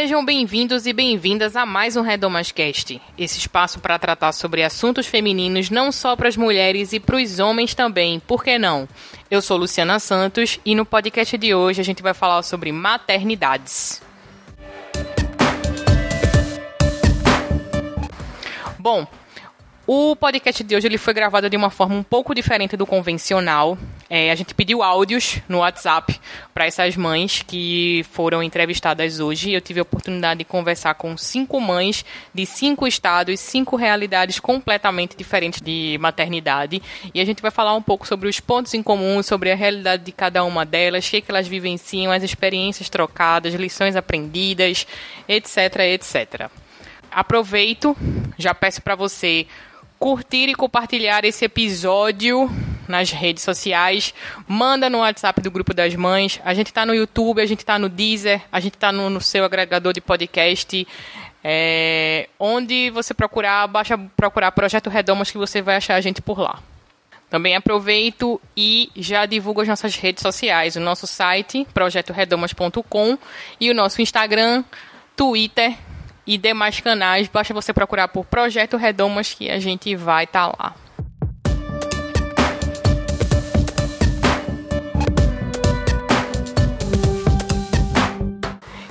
Sejam 0.00 0.24
bem-vindos 0.24 0.86
e 0.86 0.94
bem-vindas 0.94 1.54
a 1.54 1.66
mais 1.66 1.94
um 1.94 2.00
Redomascast, 2.00 2.98
esse 3.18 3.38
espaço 3.38 3.78
para 3.80 3.98
tratar 3.98 4.32
sobre 4.32 4.62
assuntos 4.62 5.06
femininos 5.06 5.68
não 5.68 5.92
só 5.92 6.16
para 6.16 6.26
as 6.26 6.38
mulheres 6.38 6.94
e 6.94 6.98
para 6.98 7.16
os 7.16 7.38
homens 7.38 7.74
também, 7.74 8.18
por 8.18 8.42
que 8.42 8.58
não? 8.58 8.88
Eu 9.30 9.42
sou 9.42 9.58
Luciana 9.58 10.00
Santos 10.00 10.58
e 10.64 10.74
no 10.74 10.86
podcast 10.86 11.36
de 11.36 11.54
hoje 11.54 11.82
a 11.82 11.84
gente 11.84 12.02
vai 12.02 12.14
falar 12.14 12.42
sobre 12.42 12.72
maternidades. 12.72 14.00
Bom, 18.78 19.06
o 19.92 20.14
podcast 20.14 20.62
de 20.62 20.76
hoje 20.76 20.86
ele 20.86 20.96
foi 20.96 21.12
gravado 21.12 21.50
de 21.50 21.56
uma 21.56 21.68
forma 21.68 21.96
um 21.96 22.02
pouco 22.04 22.32
diferente 22.32 22.76
do 22.76 22.86
convencional. 22.86 23.76
É, 24.08 24.30
a 24.30 24.36
gente 24.36 24.54
pediu 24.54 24.84
áudios 24.84 25.40
no 25.48 25.58
WhatsApp 25.58 26.20
para 26.54 26.64
essas 26.64 26.96
mães 26.96 27.42
que 27.44 28.06
foram 28.12 28.40
entrevistadas 28.40 29.18
hoje. 29.18 29.50
Eu 29.50 29.60
tive 29.60 29.80
a 29.80 29.82
oportunidade 29.82 30.38
de 30.38 30.44
conversar 30.44 30.94
com 30.94 31.16
cinco 31.16 31.60
mães 31.60 32.04
de 32.32 32.46
cinco 32.46 32.86
estados, 32.86 33.40
cinco 33.40 33.74
realidades 33.74 34.38
completamente 34.38 35.16
diferentes 35.16 35.60
de 35.60 35.98
maternidade. 36.00 36.80
E 37.12 37.20
a 37.20 37.24
gente 37.24 37.42
vai 37.42 37.50
falar 37.50 37.74
um 37.74 37.82
pouco 37.82 38.06
sobre 38.06 38.28
os 38.28 38.38
pontos 38.38 38.72
em 38.74 38.84
comum, 38.84 39.20
sobre 39.24 39.50
a 39.50 39.56
realidade 39.56 40.04
de 40.04 40.12
cada 40.12 40.44
uma 40.44 40.64
delas, 40.64 41.04
o 41.04 41.10
que, 41.10 41.16
é 41.16 41.20
que 41.20 41.32
elas 41.32 41.48
vivenciam, 41.48 42.12
as 42.12 42.22
experiências 42.22 42.88
trocadas, 42.88 43.54
lições 43.54 43.96
aprendidas, 43.96 44.86
etc, 45.26 45.56
etc. 45.80 46.48
Aproveito, 47.10 47.96
já 48.38 48.54
peço 48.54 48.80
para 48.80 48.94
você 48.94 49.48
curtir 50.00 50.48
e 50.48 50.54
compartilhar 50.54 51.26
esse 51.26 51.44
episódio 51.44 52.50
nas 52.88 53.10
redes 53.10 53.44
sociais. 53.44 54.14
Manda 54.48 54.88
no 54.88 55.00
WhatsApp 55.00 55.42
do 55.42 55.50
Grupo 55.50 55.74
das 55.74 55.94
Mães. 55.94 56.40
A 56.42 56.54
gente 56.54 56.68
está 56.68 56.86
no 56.86 56.94
YouTube, 56.94 57.42
a 57.42 57.46
gente 57.46 57.58
está 57.58 57.78
no 57.78 57.90
Deezer, 57.90 58.40
a 58.50 58.58
gente 58.58 58.74
está 58.74 58.90
no, 58.90 59.10
no, 59.10 59.20
seu 59.20 59.44
agregador 59.44 59.92
de 59.92 60.00
podcast. 60.00 60.88
É, 61.44 62.30
onde 62.38 62.90
você 62.90 63.12
procurar, 63.12 63.66
baixa 63.66 63.98
procurar 64.16 64.52
Projeto 64.52 64.88
Redomas 64.88 65.30
que 65.30 65.36
você 65.36 65.60
vai 65.60 65.76
achar 65.76 65.96
a 65.96 66.00
gente 66.00 66.22
por 66.22 66.38
lá. 66.38 66.60
Também 67.28 67.54
aproveito 67.54 68.40
e 68.56 68.90
já 68.96 69.26
divulgo 69.26 69.60
as 69.60 69.68
nossas 69.68 69.94
redes 69.96 70.22
sociais, 70.22 70.76
o 70.76 70.80
nosso 70.80 71.06
site, 71.06 71.66
projetoredomas.com, 71.74 73.18
e 73.60 73.70
o 73.70 73.74
nosso 73.74 74.02
Instagram, 74.02 74.64
Twitter, 75.14 75.76
e 76.30 76.38
demais 76.38 76.78
canais. 76.78 77.26
Basta 77.26 77.52
você 77.52 77.72
procurar 77.72 78.06
por 78.06 78.24
Projeto 78.24 78.76
Redomas 78.76 79.34
que 79.34 79.50
a 79.50 79.58
gente 79.58 79.96
vai 79.96 80.22
estar 80.22 80.48
tá 80.48 80.56
lá. 80.56 80.74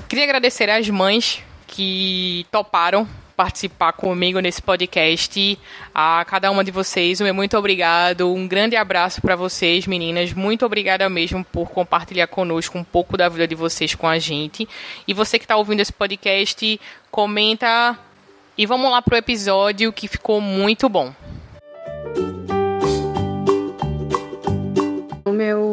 Queria 0.09 0.25
agradecer 0.25 0.69
às 0.69 0.89
mães 0.89 1.41
que 1.65 2.45
toparam 2.51 3.07
participar 3.39 3.93
comigo 3.93 4.41
nesse 4.41 4.61
podcast. 4.61 5.57
A 5.95 6.25
cada 6.27 6.51
uma 6.51 6.61
de 6.61 6.71
vocês, 6.71 7.21
um 7.21 7.33
muito 7.33 7.57
obrigado. 7.57 8.29
Um 8.33 8.45
grande 8.45 8.75
abraço 8.75 9.21
para 9.21 9.33
vocês, 9.33 9.87
meninas. 9.87 10.33
Muito 10.33 10.65
obrigada 10.65 11.07
mesmo 11.07 11.45
por 11.45 11.69
compartilhar 11.69 12.27
conosco 12.27 12.77
um 12.77 12.83
pouco 12.83 13.15
da 13.15 13.29
vida 13.29 13.47
de 13.47 13.55
vocês 13.55 13.95
com 13.95 14.05
a 14.05 14.19
gente. 14.19 14.67
E 15.07 15.13
você 15.13 15.39
que 15.39 15.45
está 15.45 15.55
ouvindo 15.55 15.79
esse 15.79 15.93
podcast, 15.93 16.81
comenta 17.09 17.97
e 18.57 18.65
vamos 18.65 18.91
lá 18.91 19.01
pro 19.01 19.15
episódio 19.15 19.93
que 19.93 20.09
ficou 20.09 20.41
muito 20.41 20.89
bom. 20.89 21.13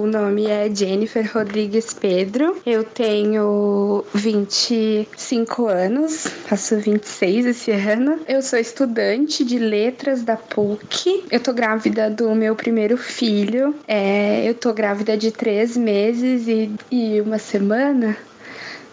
Meu 0.07 0.23
nome 0.23 0.47
é 0.47 0.73
Jennifer 0.73 1.29
Rodrigues 1.35 1.93
Pedro. 1.93 2.57
Eu 2.65 2.85
tenho 2.85 4.05
25 4.15 5.67
anos, 5.67 6.29
faço 6.47 6.77
26 6.77 7.47
esse 7.47 7.73
ano. 7.73 8.21
Eu 8.29 8.41
sou 8.41 8.57
estudante 8.57 9.45
de 9.45 9.59
letras 9.59 10.23
da 10.23 10.37
PUC. 10.37 11.25
Eu 11.29 11.41
tô 11.41 11.53
grávida 11.53 12.09
do 12.09 12.33
meu 12.37 12.55
primeiro 12.55 12.97
filho. 12.97 13.75
É, 13.89 14.49
eu 14.49 14.55
tô 14.55 14.73
grávida 14.73 15.17
de 15.17 15.33
três 15.33 15.77
meses 15.77 16.47
e, 16.47 16.71
e 16.89 17.21
uma 17.21 17.39
semana 17.39 18.17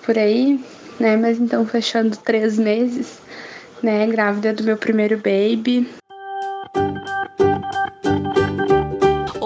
por 0.04 0.18
aí, 0.18 0.60
né? 1.00 1.16
Mas 1.16 1.40
então 1.40 1.64
fechando 1.64 2.18
três 2.18 2.58
meses, 2.58 3.20
né? 3.84 4.08
Grávida 4.08 4.52
do 4.52 4.64
meu 4.64 4.78
primeiro 4.78 5.18
baby. 5.18 5.88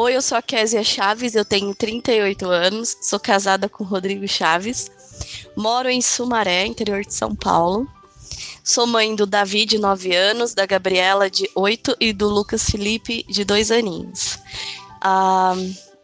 Oi, 0.07 0.15
eu 0.15 0.21
sou 0.21 0.37
a 0.37 0.41
Késia 0.41 0.85
Chaves, 0.85 1.35
eu 1.35 1.43
tenho 1.43 1.75
38 1.75 2.45
anos, 2.49 2.95
sou 3.01 3.19
casada 3.19 3.67
com 3.67 3.83
Rodrigo 3.83 4.25
Chaves, 4.25 4.89
moro 5.53 5.89
em 5.89 6.01
Sumaré, 6.01 6.65
interior 6.65 7.03
de 7.03 7.13
São 7.13 7.35
Paulo. 7.35 7.85
Sou 8.63 8.87
mãe 8.87 9.13
do 9.13 9.25
Davi, 9.25 9.65
de 9.65 9.77
9 9.77 10.15
anos, 10.15 10.53
da 10.53 10.65
Gabriela, 10.65 11.29
de 11.29 11.49
8 11.53 11.97
e 11.99 12.13
do 12.13 12.29
Lucas 12.29 12.69
Felipe, 12.69 13.25
de 13.27 13.43
2 13.43 13.69
aninhos. 13.69 14.39
Ah, 15.01 15.53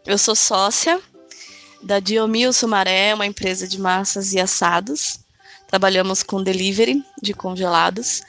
eu 0.04 0.18
sou 0.18 0.36
sócia 0.36 1.00
da 1.82 1.98
Diomil 1.98 2.52
Sumaré, 2.52 3.14
uma 3.14 3.24
empresa 3.24 3.66
de 3.66 3.80
massas 3.80 4.34
e 4.34 4.38
assados. 4.38 5.20
Trabalhamos 5.66 6.22
com 6.22 6.42
delivery 6.42 7.02
de 7.22 7.32
congelados. 7.32 8.20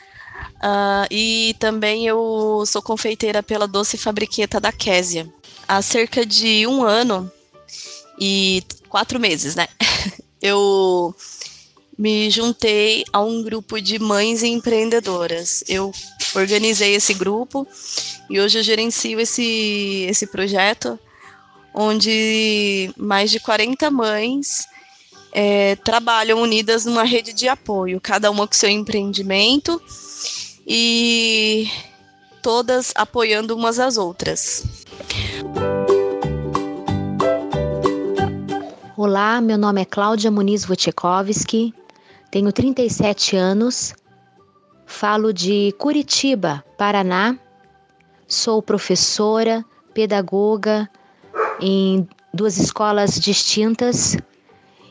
Uh, 0.55 1.05
e 1.11 1.53
também 1.59 2.07
eu 2.07 2.63
sou 2.65 2.81
confeiteira 2.81 3.43
pela 3.43 3.67
Doce 3.67 3.97
Fabriqueta 3.97 4.57
da 4.57 4.71
Késia 4.71 5.34
há 5.67 5.81
cerca 5.81 6.25
de 6.25 6.65
um 6.67 6.83
ano 6.83 7.31
e 8.19 8.63
quatro 8.89 9.19
meses, 9.19 9.55
né? 9.55 9.67
Eu 10.41 11.15
me 11.97 12.29
juntei 12.29 13.03
a 13.11 13.21
um 13.21 13.41
grupo 13.41 13.81
de 13.81 13.97
mães 13.97 14.43
empreendedoras. 14.43 15.63
Eu 15.67 15.91
organizei 16.35 16.93
esse 16.93 17.13
grupo 17.13 17.67
e 18.29 18.39
hoje 18.39 18.59
eu 18.59 18.63
gerencio 18.63 19.19
esse, 19.19 20.05
esse 20.09 20.27
projeto, 20.27 20.99
onde 21.73 22.91
mais 22.97 23.31
de 23.31 23.39
40 23.39 23.89
mães 23.89 24.67
é, 25.31 25.75
trabalham 25.77 26.41
unidas 26.41 26.85
numa 26.85 27.03
rede 27.03 27.33
de 27.33 27.47
apoio, 27.47 27.99
cada 28.01 28.29
uma 28.29 28.47
com 28.47 28.53
seu 28.53 28.69
empreendimento 28.69 29.81
e 30.67 31.69
todas 32.41 32.91
apoiando 32.95 33.55
umas 33.55 33.79
às 33.79 33.97
outras. 33.97 34.84
Olá, 38.97 39.41
meu 39.41 39.57
nome 39.57 39.81
é 39.81 39.85
Cláudia 39.85 40.31
Muniz 40.31 40.65
Wojciechowski, 40.65 41.73
tenho 42.31 42.51
37 42.51 43.35
anos, 43.35 43.93
falo 44.85 45.33
de 45.33 45.75
Curitiba, 45.77 46.63
Paraná, 46.77 47.37
sou 48.27 48.61
professora, 48.61 49.65
pedagoga 49.93 50.89
em 51.59 52.07
duas 52.33 52.57
escolas 52.57 53.19
distintas 53.19 54.17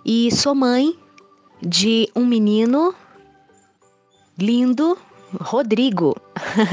e 0.04 0.30
sou 0.30 0.54
mãe 0.54 0.96
de 1.60 2.10
um 2.14 2.26
menino 2.26 2.94
lindo, 4.38 4.98
Rodrigo, 5.40 6.14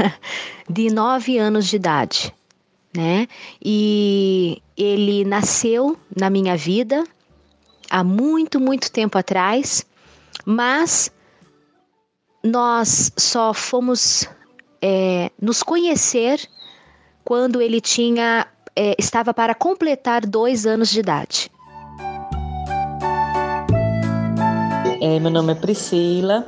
de 0.70 0.92
9 0.92 1.38
anos 1.38 1.68
de 1.68 1.78
idade 1.78 2.34
né? 2.96 3.28
E 3.64 4.62
ele 4.76 5.24
nasceu 5.24 5.98
na 6.16 6.30
minha 6.30 6.58
vida 6.58 7.04
há 7.90 8.04
muito, 8.04 8.60
muito 8.60 8.92
tempo 8.92 9.18
atrás, 9.18 9.86
mas 10.46 11.12
nós 12.44 13.12
só 13.18 13.54
fomos 13.54 14.28
é, 14.82 15.32
nos 15.42 15.62
conhecer 15.62 16.40
quando 17.24 17.62
ele 17.62 17.80
tinha 17.80 18.48
é, 18.76 18.96
estava 18.98 19.34
para 19.34 19.54
completar 19.54 20.26
dois 20.26 20.66
anos 20.66 20.90
de 20.90 21.00
idade. 21.00 21.52
É, 25.02 25.20
meu 25.20 25.32
nome 25.32 25.52
é 25.54 25.56
Priscila, 25.56 26.46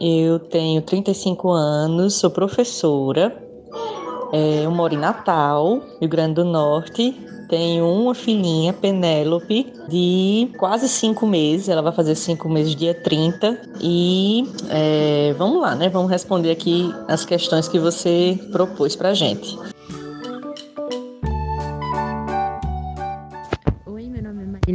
eu 0.00 0.38
tenho 0.38 0.82
35 0.82 1.50
anos, 1.50 2.14
sou 2.14 2.30
professora 2.30 3.43
é, 4.34 4.64
eu 4.64 4.70
moro 4.72 4.92
em 4.92 4.98
Natal, 4.98 5.80
Rio 6.00 6.10
Grande 6.10 6.34
do 6.34 6.44
Norte. 6.44 7.16
Tenho 7.48 7.86
uma 7.88 8.16
filhinha, 8.16 8.72
Penélope, 8.72 9.72
de 9.88 10.50
quase 10.58 10.88
cinco 10.88 11.24
meses. 11.24 11.68
Ela 11.68 11.80
vai 11.80 11.92
fazer 11.92 12.16
cinco 12.16 12.48
meses 12.48 12.74
dia 12.74 12.94
30. 12.94 13.60
E 13.80 14.42
é, 14.70 15.32
vamos 15.38 15.60
lá, 15.60 15.76
né? 15.76 15.88
Vamos 15.88 16.10
responder 16.10 16.50
aqui 16.50 16.92
as 17.06 17.24
questões 17.24 17.68
que 17.68 17.78
você 17.78 18.36
propôs 18.50 18.96
pra 18.96 19.14
gente. 19.14 19.56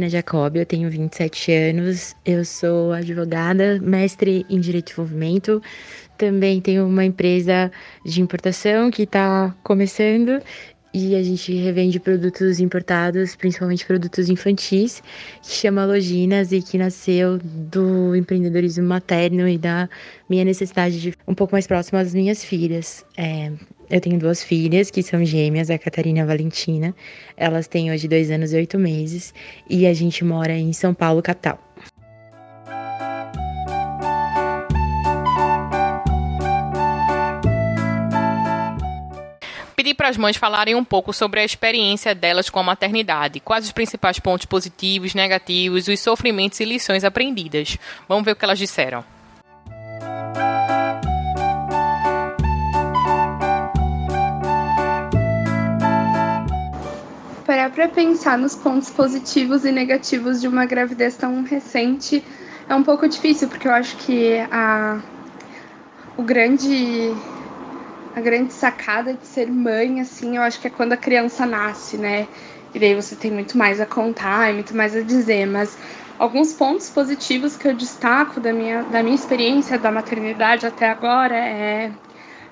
Catarina 0.00 0.08
Jacob, 0.08 0.56
eu 0.56 0.64
tenho 0.64 0.88
27 0.88 1.52
anos, 1.52 2.14
eu 2.24 2.44
sou 2.44 2.92
advogada, 2.92 3.78
mestre 3.82 4.46
em 4.48 4.58
Direito 4.58 4.86
de 4.86 4.90
Desenvolvimento, 4.92 5.60
também 6.20 6.60
tenho 6.60 6.86
uma 6.86 7.02
empresa 7.02 7.72
de 8.04 8.20
importação 8.20 8.90
que 8.90 9.04
está 9.04 9.56
começando 9.62 10.42
e 10.92 11.14
a 11.14 11.22
gente 11.22 11.54
revende 11.54 11.98
produtos 11.98 12.60
importados, 12.60 13.34
principalmente 13.34 13.86
produtos 13.86 14.28
infantis, 14.28 15.02
que 15.40 15.50
chama 15.50 15.86
Loginas 15.86 16.52
e 16.52 16.60
que 16.60 16.76
nasceu 16.76 17.38
do 17.38 18.14
empreendedorismo 18.14 18.86
materno 18.86 19.48
e 19.48 19.56
da 19.56 19.88
minha 20.28 20.44
necessidade 20.44 21.00
de 21.00 21.14
um 21.26 21.34
pouco 21.34 21.54
mais 21.54 21.66
próximo 21.66 21.98
às 21.98 22.12
minhas 22.12 22.44
filhas. 22.44 23.02
É, 23.16 23.50
eu 23.88 24.00
tenho 24.00 24.18
duas 24.18 24.42
filhas 24.42 24.90
que 24.90 25.02
são 25.02 25.24
gêmeas, 25.24 25.70
a 25.70 25.78
Catarina 25.78 26.18
e 26.18 26.22
a 26.22 26.26
Valentina. 26.26 26.94
Elas 27.34 27.66
têm 27.66 27.90
hoje 27.90 28.06
dois 28.06 28.30
anos 28.30 28.52
e 28.52 28.56
oito 28.56 28.78
meses 28.78 29.32
e 29.70 29.86
a 29.86 29.94
gente 29.94 30.22
mora 30.22 30.52
em 30.52 30.72
São 30.74 30.92
Paulo, 30.92 31.22
capital. 31.22 31.69
Pedi 39.80 39.94
para 39.94 40.10
as 40.10 40.18
mães 40.18 40.36
falarem 40.36 40.74
um 40.74 40.84
pouco 40.84 41.10
sobre 41.10 41.40
a 41.40 41.44
experiência 41.44 42.14
delas 42.14 42.50
com 42.50 42.60
a 42.60 42.62
maternidade, 42.62 43.40
quais 43.40 43.64
os 43.64 43.72
principais 43.72 44.20
pontos 44.20 44.44
positivos, 44.44 45.14
negativos, 45.14 45.88
os 45.88 45.98
sofrimentos 46.00 46.60
e 46.60 46.66
lições 46.66 47.02
aprendidas. 47.02 47.78
Vamos 48.06 48.26
ver 48.26 48.32
o 48.32 48.36
que 48.36 48.44
elas 48.44 48.58
disseram. 48.58 49.02
Parar 57.46 57.70
para 57.70 57.88
pensar 57.88 58.36
nos 58.36 58.54
pontos 58.54 58.90
positivos 58.90 59.64
e 59.64 59.72
negativos 59.72 60.42
de 60.42 60.46
uma 60.46 60.66
gravidez 60.66 61.16
tão 61.16 61.42
recente 61.42 62.22
é 62.68 62.74
um 62.74 62.82
pouco 62.82 63.08
difícil, 63.08 63.48
porque 63.48 63.66
eu 63.66 63.72
acho 63.72 63.96
que 63.96 64.40
a, 64.50 65.00
o 66.18 66.22
grande 66.22 67.14
a 68.14 68.20
grande 68.20 68.52
sacada 68.52 69.14
de 69.14 69.26
ser 69.26 69.50
mãe, 69.50 70.00
assim, 70.00 70.36
eu 70.36 70.42
acho 70.42 70.60
que 70.60 70.66
é 70.66 70.70
quando 70.70 70.92
a 70.92 70.96
criança 70.96 71.46
nasce, 71.46 71.96
né? 71.96 72.26
E 72.74 72.78
daí 72.78 72.94
você 72.94 73.14
tem 73.16 73.30
muito 73.30 73.56
mais 73.56 73.80
a 73.80 73.86
contar 73.86 74.50
e 74.50 74.54
muito 74.54 74.76
mais 74.76 74.94
a 74.94 75.00
dizer, 75.00 75.46
mas 75.46 75.76
alguns 76.18 76.52
pontos 76.52 76.88
positivos 76.90 77.56
que 77.56 77.66
eu 77.66 77.74
destaco 77.74 78.40
da 78.40 78.52
minha, 78.52 78.82
da 78.84 79.02
minha 79.02 79.14
experiência 79.14 79.78
da 79.78 79.90
maternidade 79.90 80.66
até 80.66 80.88
agora 80.88 81.36
é 81.36 81.90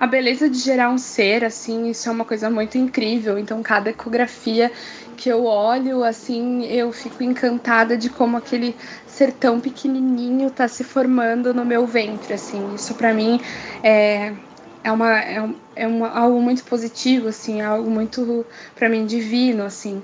a 0.01 0.07
beleza 0.07 0.49
de 0.49 0.59
gerar 0.59 0.91
um 0.91 0.99
ser, 0.99 1.45
assim, 1.45 1.91
isso 1.91 2.09
é 2.09 2.13
uma 2.13 2.25
coisa 2.25 2.49
muito 2.49 2.79
incrível. 2.79 3.37
Então, 3.37 3.63
cada 3.63 3.91
ecografia 3.91 4.71
que 5.17 5.29
eu 5.29 5.45
olho, 5.45 6.05
assim, 6.05 6.65
eu 6.67 6.93
fico 6.93 7.25
encantada 7.25 7.97
de 7.97 8.09
como 8.09 8.37
aquele 8.37 8.77
ser 9.07 9.33
tão 9.33 9.59
pequenininho 9.59 10.51
tá 10.51 10.69
se 10.69 10.85
formando 10.85 11.53
no 11.53 11.65
meu 11.65 11.85
ventre, 11.85 12.35
assim. 12.35 12.75
Isso 12.77 12.95
para 12.95 13.13
mim 13.13 13.41
é 13.83 14.33
é 14.89 14.93
uma 14.93 15.21
é, 15.21 15.43
um, 15.43 15.55
é 15.77 15.87
uma, 15.87 16.09
algo 16.09 16.41
muito 16.41 16.65
positivo 16.65 17.29
assim, 17.29 17.61
é 17.61 17.65
algo 17.65 17.91
muito 17.91 18.45
para 18.75 18.89
mim 18.89 19.05
divino 19.07 19.65
assim. 19.65 20.03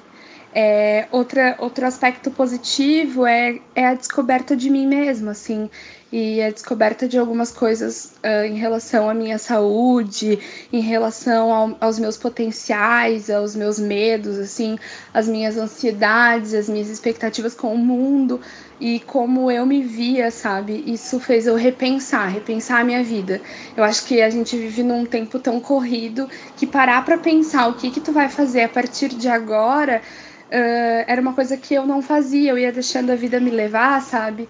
É, 0.56 1.08
outra, 1.10 1.56
outro 1.58 1.84
aspecto 1.84 2.30
positivo 2.30 3.26
é, 3.26 3.58
é 3.74 3.86
a 3.88 3.94
descoberta 3.94 4.54
de 4.54 4.70
mim 4.70 4.86
mesma, 4.86 5.32
assim, 5.32 5.68
e 6.12 6.40
a 6.40 6.48
descoberta 6.48 7.08
de 7.08 7.18
algumas 7.18 7.50
coisas 7.50 8.12
uh, 8.22 8.44
em 8.46 8.54
relação 8.54 9.10
à 9.10 9.14
minha 9.14 9.36
saúde, 9.36 10.38
em 10.72 10.80
relação 10.80 11.52
ao, 11.52 11.76
aos 11.80 11.98
meus 11.98 12.16
potenciais, 12.16 13.28
aos 13.28 13.56
meus 13.56 13.80
medos, 13.80 14.38
assim, 14.38 14.78
as 15.12 15.26
minhas 15.26 15.56
ansiedades, 15.56 16.54
as 16.54 16.68
minhas 16.68 16.88
expectativas 16.88 17.52
com 17.52 17.74
o 17.74 17.78
mundo 17.78 18.40
e 18.80 19.00
como 19.00 19.50
eu 19.50 19.66
me 19.66 19.82
via, 19.82 20.30
sabe? 20.30 20.84
Isso 20.86 21.18
fez 21.18 21.48
eu 21.48 21.56
repensar, 21.56 22.28
repensar 22.28 22.80
a 22.80 22.84
minha 22.84 23.02
vida. 23.02 23.40
Eu 23.76 23.82
acho 23.82 24.04
que 24.04 24.22
a 24.22 24.30
gente 24.30 24.56
vive 24.56 24.84
num 24.84 25.04
tempo 25.04 25.40
tão 25.40 25.58
corrido 25.58 26.28
que 26.56 26.64
parar 26.64 27.04
para 27.04 27.18
pensar 27.18 27.66
o 27.66 27.74
que 27.74 27.90
que 27.90 28.00
tu 28.00 28.12
vai 28.12 28.28
fazer 28.28 28.62
a 28.62 28.68
partir 28.68 29.08
de 29.08 29.28
agora 29.28 30.00
uh, 30.50 31.04
era 31.06 31.20
uma 31.20 31.32
coisa 31.32 31.56
que 31.56 31.74
eu 31.74 31.86
não 31.86 32.02
fazia, 32.02 32.50
eu 32.50 32.58
ia 32.58 32.72
deixando 32.72 33.10
a 33.10 33.16
vida 33.16 33.40
me 33.40 33.50
levar, 33.50 34.00
sabe? 34.02 34.48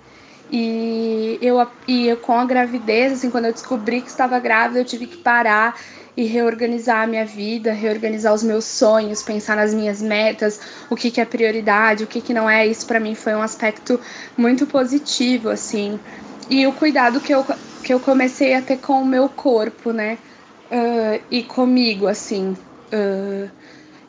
E 0.50 1.38
eu, 1.40 1.66
e 1.88 2.08
eu, 2.08 2.16
com 2.16 2.38
a 2.38 2.44
gravidez, 2.44 3.12
assim, 3.12 3.30
quando 3.30 3.46
eu 3.46 3.52
descobri 3.52 4.00
que 4.00 4.08
estava 4.08 4.38
grávida, 4.38 4.80
eu 4.80 4.84
tive 4.84 5.06
que 5.06 5.16
parar 5.16 5.76
e 6.16 6.24
reorganizar 6.24 7.02
a 7.02 7.06
minha 7.06 7.24
vida, 7.24 7.72
reorganizar 7.72 8.32
os 8.32 8.42
meus 8.42 8.64
sonhos, 8.64 9.22
pensar 9.22 9.56
nas 9.56 9.74
minhas 9.74 10.00
metas, 10.00 10.60
o 10.88 10.94
que, 10.94 11.10
que 11.10 11.20
é 11.20 11.24
prioridade, 11.24 12.04
o 12.04 12.06
que, 12.06 12.20
que 12.20 12.32
não 12.32 12.48
é. 12.48 12.66
Isso 12.66 12.86
para 12.86 13.00
mim 13.00 13.14
foi 13.14 13.34
um 13.34 13.42
aspecto 13.42 13.98
muito 14.36 14.66
positivo, 14.66 15.48
assim. 15.48 15.98
E 16.48 16.66
o 16.66 16.72
cuidado 16.72 17.20
que 17.20 17.34
eu, 17.34 17.44
que 17.82 17.92
eu 17.92 17.98
comecei 17.98 18.54
a 18.54 18.62
ter 18.62 18.78
com 18.78 19.02
o 19.02 19.06
meu 19.06 19.28
corpo, 19.28 19.92
né? 19.92 20.18
Uh, 20.70 21.20
e 21.30 21.42
comigo, 21.42 22.06
assim. 22.06 22.56
Uh, 22.92 23.50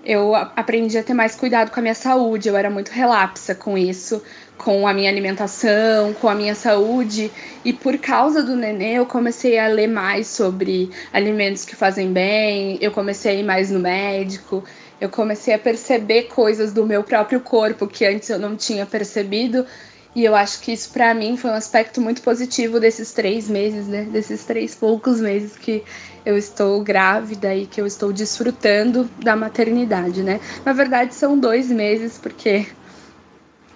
eu 0.05 0.35
aprendi 0.35 0.97
a 0.97 1.03
ter 1.03 1.13
mais 1.13 1.35
cuidado 1.35 1.71
com 1.71 1.79
a 1.79 1.83
minha 1.83 1.95
saúde, 1.95 2.47
eu 2.47 2.55
era 2.55 2.69
muito 2.69 2.89
relapsa 2.89 3.55
com 3.55 3.77
isso 3.77 4.21
com 4.57 4.87
a 4.87 4.93
minha 4.93 5.09
alimentação, 5.09 6.13
com 6.13 6.29
a 6.29 6.35
minha 6.35 6.55
saúde. 6.55 7.31
E 7.63 7.73
por 7.73 7.97
causa 7.97 8.41
do 8.41 8.55
nenê, 8.55 8.93
eu 8.93 9.05
comecei 9.05 9.57
a 9.57 9.67
ler 9.67 9.87
mais 9.87 10.27
sobre 10.27 10.89
alimentos 11.11 11.65
que 11.65 11.75
fazem 11.75 12.11
bem, 12.11 12.77
eu 12.81 12.91
comecei 12.91 13.31
a 13.31 13.35
ir 13.35 13.43
mais 13.43 13.69
no 13.69 13.79
médico, 13.79 14.63
eu 14.99 15.09
comecei 15.09 15.53
a 15.53 15.59
perceber 15.59 16.23
coisas 16.23 16.71
do 16.71 16.85
meu 16.85 17.03
próprio 17.03 17.39
corpo 17.41 17.87
que 17.87 18.05
antes 18.05 18.29
eu 18.29 18.39
não 18.39 18.55
tinha 18.55 18.85
percebido. 18.85 19.65
E 20.15 20.23
eu 20.23 20.33
acho 20.33 20.61
que 20.61 20.71
isso 20.71 20.91
para 20.91 21.13
mim 21.13 21.35
foi 21.35 21.51
um 21.51 21.55
aspecto 21.55 21.99
muito 21.99 22.21
positivo 22.21 22.79
desses 22.79 23.11
três 23.11 23.49
meses, 23.49 23.85
né? 23.85 24.03
Desses 24.03 24.45
três 24.45 24.73
poucos 24.73 25.19
meses 25.19 25.57
que 25.57 25.83
eu 26.25 26.37
estou 26.37 26.81
grávida 26.81 27.53
e 27.53 27.65
que 27.65 27.81
eu 27.81 27.85
estou 27.85 28.13
desfrutando 28.13 29.09
da 29.19 29.35
maternidade, 29.35 30.23
né? 30.23 30.39
Na 30.63 30.71
verdade, 30.71 31.13
são 31.13 31.37
dois 31.37 31.69
meses, 31.69 32.17
porque 32.17 32.65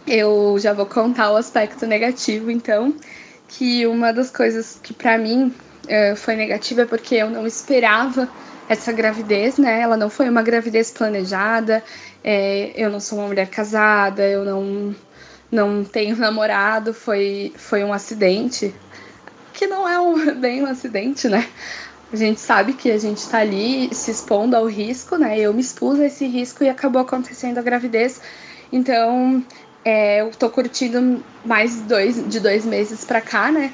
eu 0.07 0.57
já 0.59 0.71
vou 0.71 0.85
contar 0.85 1.29
o 1.31 1.35
aspecto 1.35 1.85
negativo, 1.85 2.49
então, 2.49 2.95
que 3.49 3.85
uma 3.85 4.13
das 4.13 4.31
coisas 4.31 4.79
que 4.81 4.93
para 4.93 5.17
mim 5.17 5.53
uh, 5.83 6.15
foi 6.15 6.37
negativa 6.37 6.83
é 6.83 6.85
porque 6.85 7.15
eu 7.15 7.29
não 7.29 7.45
esperava 7.45 8.29
essa 8.69 8.93
gravidez, 8.93 9.57
né? 9.57 9.81
Ela 9.81 9.97
não 9.97 10.09
foi 10.09 10.29
uma 10.29 10.41
gravidez 10.41 10.89
planejada. 10.89 11.83
É, 12.23 12.71
eu 12.75 12.89
não 12.89 12.99
sou 12.99 13.19
uma 13.19 13.27
mulher 13.27 13.49
casada, 13.49 14.25
eu 14.25 14.45
não 14.45 14.95
não 15.51 15.83
tenho 15.83 16.15
namorado, 16.15 16.93
foi 16.93 17.53
foi 17.55 17.83
um 17.83 17.93
acidente 17.93 18.73
que 19.53 19.67
não 19.67 19.87
é 19.87 19.99
um, 19.99 20.35
bem 20.39 20.63
um 20.63 20.65
acidente, 20.65 21.27
né? 21.27 21.47
A 22.11 22.15
gente 22.15 22.39
sabe 22.39 22.73
que 22.73 22.89
a 22.89 22.97
gente 22.97 23.27
tá 23.27 23.39
ali 23.39 23.93
se 23.93 24.09
expondo 24.09 24.55
ao 24.55 24.65
risco, 24.65 25.15
né? 25.15 25.39
Eu 25.39 25.53
me 25.53 25.61
expus 25.61 25.99
a 25.99 26.05
esse 26.05 26.25
risco 26.25 26.63
e 26.63 26.69
acabou 26.69 27.01
acontecendo 27.01 27.59
a 27.59 27.61
gravidez. 27.61 28.19
Então, 28.71 29.43
é, 29.85 30.21
eu 30.21 30.31
tô 30.31 30.49
curtindo 30.49 31.23
mais 31.45 31.81
dois, 31.81 32.27
de 32.27 32.39
dois 32.39 32.65
meses 32.65 33.05
pra 33.05 33.21
cá, 33.21 33.51
né? 33.51 33.71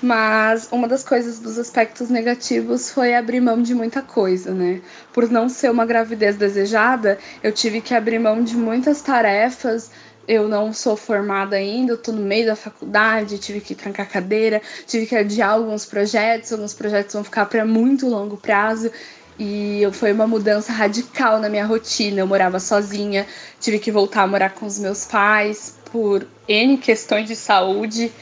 Mas 0.00 0.68
uma 0.70 0.86
das 0.86 1.02
coisas 1.02 1.38
dos 1.40 1.58
aspectos 1.58 2.08
negativos 2.08 2.90
foi 2.90 3.14
abrir 3.14 3.40
mão 3.40 3.60
de 3.60 3.74
muita 3.74 4.00
coisa, 4.00 4.52
né? 4.52 4.80
Por 5.12 5.28
não 5.30 5.48
ser 5.48 5.70
uma 5.70 5.84
gravidez 5.84 6.36
desejada, 6.36 7.18
eu 7.42 7.52
tive 7.52 7.80
que 7.80 7.94
abrir 7.94 8.18
mão 8.18 8.42
de 8.42 8.56
muitas 8.56 9.02
tarefas. 9.02 9.90
Eu 10.28 10.46
não 10.46 10.74
sou 10.74 10.94
formada 10.94 11.56
ainda, 11.56 11.94
eu 11.94 11.96
tô 11.96 12.12
no 12.12 12.20
meio 12.20 12.44
da 12.44 12.54
faculdade, 12.54 13.38
tive 13.38 13.62
que 13.62 13.74
trancar 13.74 14.06
cadeira, 14.06 14.60
tive 14.86 15.06
que 15.06 15.16
adiar 15.16 15.52
alguns 15.52 15.86
projetos, 15.86 16.52
alguns 16.52 16.74
projetos 16.74 17.14
vão 17.14 17.24
ficar 17.24 17.46
para 17.46 17.64
muito 17.64 18.06
longo 18.06 18.36
prazo. 18.36 18.92
E 19.38 19.82
foi 19.92 20.12
uma 20.12 20.26
mudança 20.26 20.70
radical 20.70 21.40
na 21.40 21.48
minha 21.48 21.64
rotina. 21.64 22.20
Eu 22.20 22.26
morava 22.26 22.60
sozinha, 22.60 23.26
tive 23.58 23.78
que 23.78 23.90
voltar 23.90 24.24
a 24.24 24.26
morar 24.26 24.50
com 24.50 24.66
os 24.66 24.78
meus 24.78 25.06
pais 25.06 25.78
por 25.90 26.26
N 26.46 26.76
questões 26.76 27.26
de 27.26 27.34
saúde. 27.34 28.12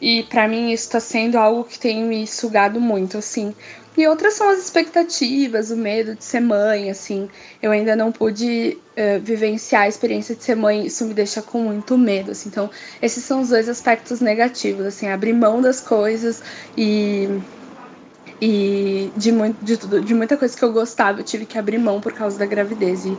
E 0.00 0.24
para 0.24 0.46
mim 0.46 0.70
isso 0.70 0.84
está 0.84 1.00
sendo 1.00 1.38
algo 1.38 1.64
que 1.64 1.78
tem 1.78 2.04
me 2.04 2.26
sugado 2.26 2.78
muito, 2.78 3.16
assim. 3.16 3.54
E 3.96 4.08
outras 4.08 4.34
são 4.34 4.48
as 4.50 4.58
expectativas, 4.58 5.70
o 5.70 5.76
medo 5.76 6.16
de 6.16 6.24
ser 6.24 6.40
mãe, 6.40 6.90
assim. 6.90 7.28
Eu 7.62 7.70
ainda 7.70 7.94
não 7.94 8.10
pude 8.10 8.76
uh, 8.96 9.20
vivenciar 9.22 9.82
a 9.82 9.88
experiência 9.88 10.34
de 10.34 10.42
ser 10.42 10.56
mãe, 10.56 10.84
isso 10.84 11.04
me 11.04 11.14
deixa 11.14 11.40
com 11.40 11.60
muito 11.60 11.96
medo, 11.96 12.32
assim. 12.32 12.48
Então, 12.48 12.68
esses 13.00 13.22
são 13.24 13.40
os 13.40 13.50
dois 13.50 13.68
aspectos 13.68 14.20
negativos, 14.20 14.84
assim, 14.84 15.08
abrir 15.08 15.32
mão 15.32 15.60
das 15.60 15.80
coisas 15.80 16.42
e 16.76 17.28
e 18.40 19.12
de, 19.16 19.30
muito, 19.30 19.64
de, 19.64 19.76
tudo, 19.76 20.00
de 20.00 20.12
muita 20.12 20.36
coisa 20.36 20.56
que 20.56 20.62
eu 20.62 20.72
gostava, 20.72 21.20
eu 21.20 21.24
tive 21.24 21.46
que 21.46 21.56
abrir 21.56 21.78
mão 21.78 22.00
por 22.00 22.12
causa 22.12 22.38
da 22.38 22.44
gravidez. 22.44 23.04
E 23.06 23.16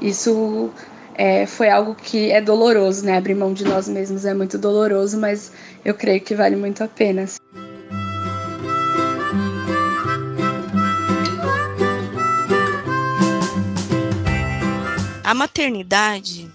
isso 0.00 0.70
é, 1.14 1.46
foi 1.46 1.68
algo 1.68 1.94
que 1.94 2.30
é 2.30 2.40
doloroso, 2.40 3.04
né? 3.04 3.16
Abrir 3.16 3.34
mão 3.34 3.52
de 3.52 3.64
nós 3.64 3.88
mesmos 3.88 4.24
é 4.24 4.34
muito 4.34 4.58
doloroso, 4.58 5.18
mas 5.18 5.52
eu 5.84 5.94
creio 5.94 6.20
que 6.20 6.34
vale 6.34 6.56
muito 6.56 6.82
a 6.82 6.88
pena. 6.88 7.26
A 15.24 15.32
maternidade 15.32 16.50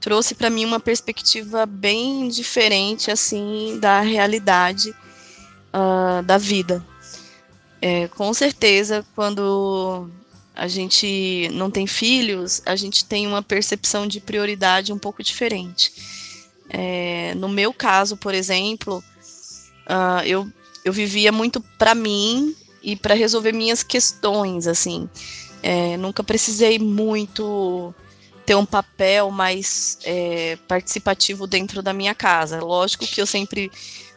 trouxe 0.00 0.34
para 0.34 0.48
mim 0.48 0.64
uma 0.64 0.80
perspectiva 0.80 1.66
bem 1.66 2.28
diferente 2.28 3.10
assim 3.10 3.78
da 3.80 4.00
realidade 4.00 4.94
uh, 5.74 6.22
da 6.22 6.38
vida. 6.38 6.86
É, 7.82 8.08
com 8.08 8.32
certeza, 8.32 9.04
quando 9.14 10.08
a 10.54 10.68
gente 10.68 11.48
não 11.52 11.70
tem 11.70 11.86
filhos, 11.86 12.62
a 12.64 12.76
gente 12.76 13.04
tem 13.04 13.26
uma 13.26 13.42
percepção 13.42 14.06
de 14.06 14.20
prioridade 14.20 14.92
um 14.92 14.98
pouco 14.98 15.22
diferente. 15.22 15.92
É, 16.68 17.34
no 17.34 17.48
meu 17.48 17.72
caso, 17.72 18.16
por 18.16 18.34
exemplo, 18.34 19.02
uh, 19.88 20.24
eu, 20.24 20.48
eu 20.84 20.92
vivia 20.92 21.32
muito 21.32 21.60
para 21.78 21.94
mim 21.94 22.54
e 22.82 22.94
para 22.94 23.14
resolver 23.14 23.52
minhas 23.52 23.82
questões, 23.82 24.66
assim. 24.66 25.08
É, 25.62 25.96
nunca 25.96 26.22
precisei 26.22 26.78
muito 26.78 27.94
ter 28.46 28.54
um 28.54 28.66
papel 28.66 29.30
mais 29.30 29.98
é, 30.04 30.56
participativo 30.66 31.46
dentro 31.46 31.82
da 31.82 31.92
minha 31.92 32.14
casa. 32.14 32.60
Lógico 32.60 33.06
que 33.06 33.20
eu 33.20 33.26
sempre 33.26 33.70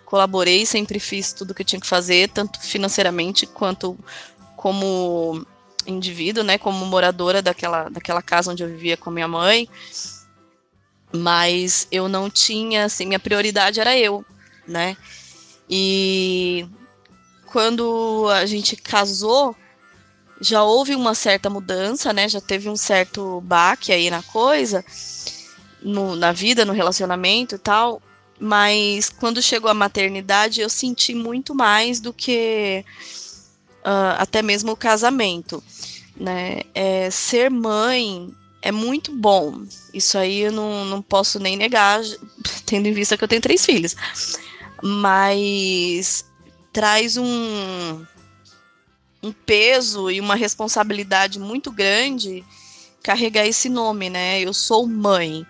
colaborei, 0.06 0.66
sempre 0.66 1.00
fiz 1.00 1.34
tudo 1.34 1.54
que 1.54 1.62
eu 1.62 1.66
tinha 1.66 1.80
que 1.80 1.88
fazer, 1.88 2.30
tanto 2.30 2.60
financeiramente 2.60 3.46
quanto 3.46 3.98
como 4.56 5.46
indivíduo, 5.86 6.44
né, 6.44 6.58
como 6.58 6.86
moradora 6.86 7.42
daquela, 7.42 7.90
daquela 7.90 8.22
casa 8.22 8.52
onde 8.52 8.64
eu 8.64 8.70
vivia 8.70 8.96
com 8.96 9.10
a 9.10 9.14
minha 9.14 9.28
mãe. 9.28 9.68
Mas 11.12 11.88
eu 11.92 12.08
não 12.08 12.30
tinha, 12.30 12.86
assim, 12.86 13.06
minha 13.06 13.20
prioridade 13.20 13.80
era 13.80 13.98
eu, 13.98 14.26
né? 14.68 14.98
E 15.70 16.68
quando 17.46 18.28
a 18.32 18.46
gente 18.46 18.76
casou, 18.76 19.56
já 20.44 20.64
houve 20.64 20.94
uma 20.94 21.16
certa 21.16 21.50
mudança, 21.50 22.12
né? 22.12 22.28
Já 22.28 22.42
teve 22.42 22.70
um 22.70 22.76
certo 22.76 23.40
baque 23.42 23.94
aí 23.94 24.10
na 24.10 24.22
coisa, 24.22 24.84
no, 25.82 26.16
na 26.16 26.32
vida, 26.32 26.66
no 26.66 26.74
relacionamento 26.74 27.56
e 27.56 27.58
tal. 27.58 28.02
Mas 28.40 29.10
quando 29.10 29.42
chegou 29.42 29.72
a 29.72 29.74
maternidade, 29.74 30.60
eu 30.60 30.70
senti 30.70 31.16
muito 31.16 31.56
mais 31.56 32.02
do 32.02 32.12
que 32.12 32.84
uh, 33.86 34.18
até 34.18 34.42
mesmo 34.42 34.74
o 34.74 34.78
casamento, 34.78 35.64
né? 36.18 36.62
É, 36.76 37.10
ser 37.10 37.50
mãe 37.50 38.30
é 38.62 38.72
muito 38.72 39.16
bom. 39.16 39.62
Isso 39.94 40.18
aí 40.18 40.42
eu 40.42 40.52
não, 40.52 40.84
não 40.84 41.02
posso 41.02 41.40
nem 41.40 41.56
negar, 41.56 42.02
tendo 42.66 42.88
em 42.88 42.94
vista 42.94 43.18
que 43.18 43.24
eu 43.24 43.28
tenho 43.30 43.42
três 43.42 43.66
filhos. 43.66 43.96
Mas 44.82 46.26
traz 46.74 47.16
um 47.16 48.04
um 49.24 49.32
peso 49.32 50.12
e 50.12 50.20
uma 50.20 50.36
responsabilidade 50.36 51.39
muito 51.39 51.72
grande 51.72 52.44
carregar 53.01 53.48
esse 53.48 53.70
nome, 53.70 54.10
né? 54.10 54.42
Eu 54.42 54.53
sou 54.53 54.86
mãe. 54.86 55.46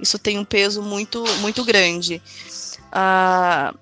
Isso 0.00 0.18
tem 0.18 0.38
um 0.38 0.44
peso 0.44 0.82
muito, 0.82 1.24
muito 1.40 1.64
grande. 1.64 2.22
Uh, 2.88 3.76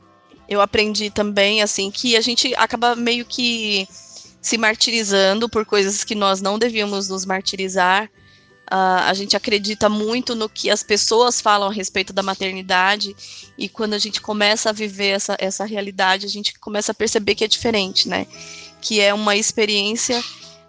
eu 0.49 0.61
aprendi 0.61 1.11
também, 1.11 1.63
assim, 1.63 1.91
que 1.91 2.17
a 2.17 2.21
gente 2.21 2.55
acaba 2.57 2.97
meio 2.97 3.25
que 3.25 3.89
se 4.41 4.59
martirizando 4.59 5.49
por 5.49 5.65
coisas 5.65 6.05
que 6.05 6.15
nós 6.15 6.41
não 6.41 6.59
devíamos 6.59 7.09
nos 7.09 7.25
martirizar. 7.25 8.11
Uh, 8.71 9.05
a 9.07 9.15
gente 9.15 9.37
acredita 9.37 9.89
muito 9.89 10.35
no 10.35 10.49
que 10.49 10.71
as 10.71 10.83
pessoas 10.83 11.41
falam 11.41 11.69
a 11.69 11.73
respeito 11.73 12.13
da 12.13 12.23
maternidade 12.23 13.15
e 13.59 13.69
quando 13.69 13.93
a 13.93 13.99
gente 13.99 14.23
começa 14.23 14.71
a 14.71 14.73
viver 14.73 15.09
essa, 15.09 15.37
essa 15.39 15.65
realidade, 15.67 16.25
a 16.25 16.31
gente 16.31 16.59
começa 16.59 16.93
a 16.93 16.95
perceber 16.95 17.35
que 17.35 17.45
é 17.45 17.49
diferente, 17.49 18.09
né? 18.09 18.27
Que 18.85 19.01
é 19.01 19.15
uma 19.15 19.35
experiência 19.35 20.23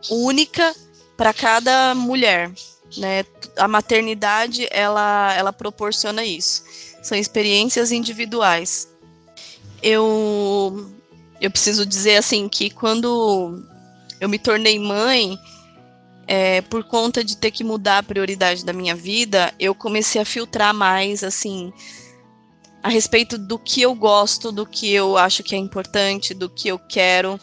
única 0.09 0.73
para 1.17 1.33
cada 1.33 1.93
mulher, 1.93 2.49
né? 2.97 3.25
A 3.57 3.67
maternidade 3.67 4.67
ela 4.71 5.33
ela 5.33 5.51
proporciona 5.51 6.23
isso. 6.23 6.63
São 7.03 7.17
experiências 7.17 7.91
individuais. 7.91 8.87
Eu 9.83 10.89
eu 11.41 11.51
preciso 11.51 11.85
dizer 11.85 12.15
assim 12.15 12.47
que 12.47 12.69
quando 12.69 13.61
eu 14.21 14.29
me 14.29 14.39
tornei 14.39 14.79
mãe, 14.79 15.37
é, 16.25 16.61
por 16.61 16.85
conta 16.85 17.21
de 17.21 17.35
ter 17.35 17.51
que 17.51 17.65
mudar 17.65 17.97
a 17.97 18.03
prioridade 18.03 18.63
da 18.63 18.71
minha 18.71 18.95
vida, 18.95 19.53
eu 19.59 19.75
comecei 19.75 20.21
a 20.21 20.25
filtrar 20.25 20.73
mais 20.73 21.21
assim 21.21 21.73
a 22.81 22.87
respeito 22.87 23.37
do 23.37 23.59
que 23.59 23.81
eu 23.81 23.93
gosto, 23.93 24.53
do 24.53 24.65
que 24.65 24.93
eu 24.93 25.17
acho 25.17 25.43
que 25.43 25.53
é 25.53 25.57
importante, 25.57 26.33
do 26.33 26.47
que 26.47 26.69
eu 26.69 26.79
quero 26.79 27.37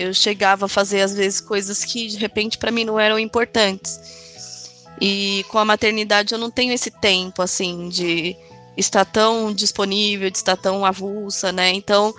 eu 0.00 0.14
chegava 0.14 0.66
a 0.66 0.68
fazer 0.68 1.02
às 1.02 1.14
vezes 1.14 1.40
coisas 1.40 1.84
que 1.84 2.08
de 2.08 2.16
repente 2.16 2.58
para 2.58 2.70
mim 2.70 2.84
não 2.84 2.98
eram 2.98 3.18
importantes. 3.18 3.98
E 5.00 5.44
com 5.48 5.58
a 5.58 5.64
maternidade 5.64 6.32
eu 6.32 6.38
não 6.38 6.50
tenho 6.50 6.72
esse 6.72 6.90
tempo 6.90 7.42
assim 7.42 7.88
de 7.88 8.36
estar 8.76 9.04
tão 9.04 9.52
disponível, 9.52 10.30
de 10.30 10.38
estar 10.38 10.56
tão 10.56 10.84
avulsa, 10.84 11.52
né? 11.52 11.72
Então 11.72 12.14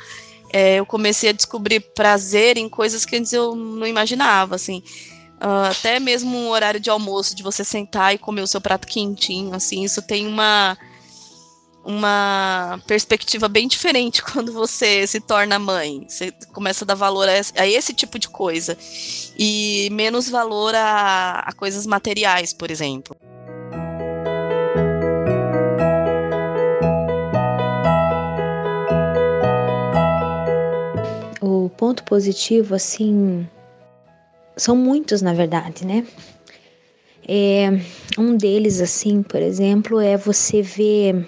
é, 0.54 0.76
eu 0.76 0.86
comecei 0.86 1.30
a 1.30 1.34
descobrir 1.34 1.80
prazer 1.80 2.58
em 2.58 2.68
coisas 2.68 3.06
que 3.06 3.16
antes 3.16 3.32
eu 3.34 3.56
não 3.56 3.88
imaginava, 3.88 4.56
assim. 4.56 4.84
Uh, 5.38 5.72
até 5.72 6.00
mesmo 6.00 6.38
um 6.38 6.50
horário 6.50 6.80
de 6.80 6.90
almoço, 6.90 7.36
de 7.36 7.42
você 7.42 7.64
sentar 7.64 8.14
e 8.14 8.18
comer 8.20 8.42
o 8.42 8.48
seu 8.48 8.62
prato 8.62 8.88
quentinho, 8.88 9.56
assim, 9.56 9.84
isso 9.84 10.00
tem 10.02 10.28
uma 10.28 10.78
uma 11.84 12.80
perspectiva 12.86 13.48
bem 13.48 13.68
diferente 13.68 14.22
quando 14.24 14.52
você 14.52 15.06
se 15.08 15.20
torna 15.20 15.58
mãe. 15.58 16.06
Você 16.08 16.32
começa 16.54 16.86
a 16.86 16.88
dar 16.88 16.96
valor 16.96 17.28
a 17.28 17.38
esse, 17.38 17.54
a 17.58 17.68
esse 17.68 17.94
tipo 17.94 18.20
de 18.20 18.30
coisa 18.30 18.78
e 19.38 19.90
menos 19.92 20.30
valor 20.30 20.76
a, 20.76 21.44
a 21.46 21.54
coisas 21.54 21.86
materiais, 21.86 22.54
por 22.54 22.70
exemplo. 22.70 23.16
O 31.42 31.70
ponto 31.70 32.04
positivo, 32.04 32.76
assim, 32.76 33.48
são 34.56 34.76
muitos, 34.76 35.22
na 35.22 35.34
verdade, 35.34 35.86
né? 35.86 36.06
É, 37.28 37.70
um 38.18 38.36
deles, 38.36 38.82
assim, 38.82 39.24
por 39.24 39.42
exemplo, 39.42 40.00
é 40.00 40.18
você 40.18 40.62
ver 40.62 41.28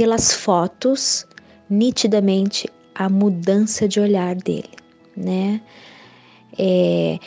pelas 0.00 0.32
fotos, 0.32 1.26
nitidamente 1.68 2.66
a 2.94 3.06
mudança 3.06 3.86
de 3.86 4.00
olhar 4.00 4.34
dele, 4.34 4.70
né? 5.14 5.60
É, 6.58 7.18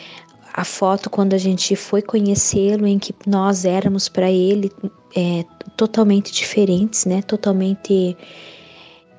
a 0.52 0.64
foto 0.64 1.08
quando 1.08 1.34
a 1.34 1.38
gente 1.38 1.76
foi 1.76 2.02
conhecê-lo, 2.02 2.84
em 2.84 2.98
que 2.98 3.14
nós 3.28 3.64
éramos 3.64 4.08
para 4.08 4.28
ele 4.28 4.72
é, 5.14 5.44
totalmente 5.76 6.32
diferentes, 6.32 7.04
né? 7.04 7.22
Totalmente 7.22 8.16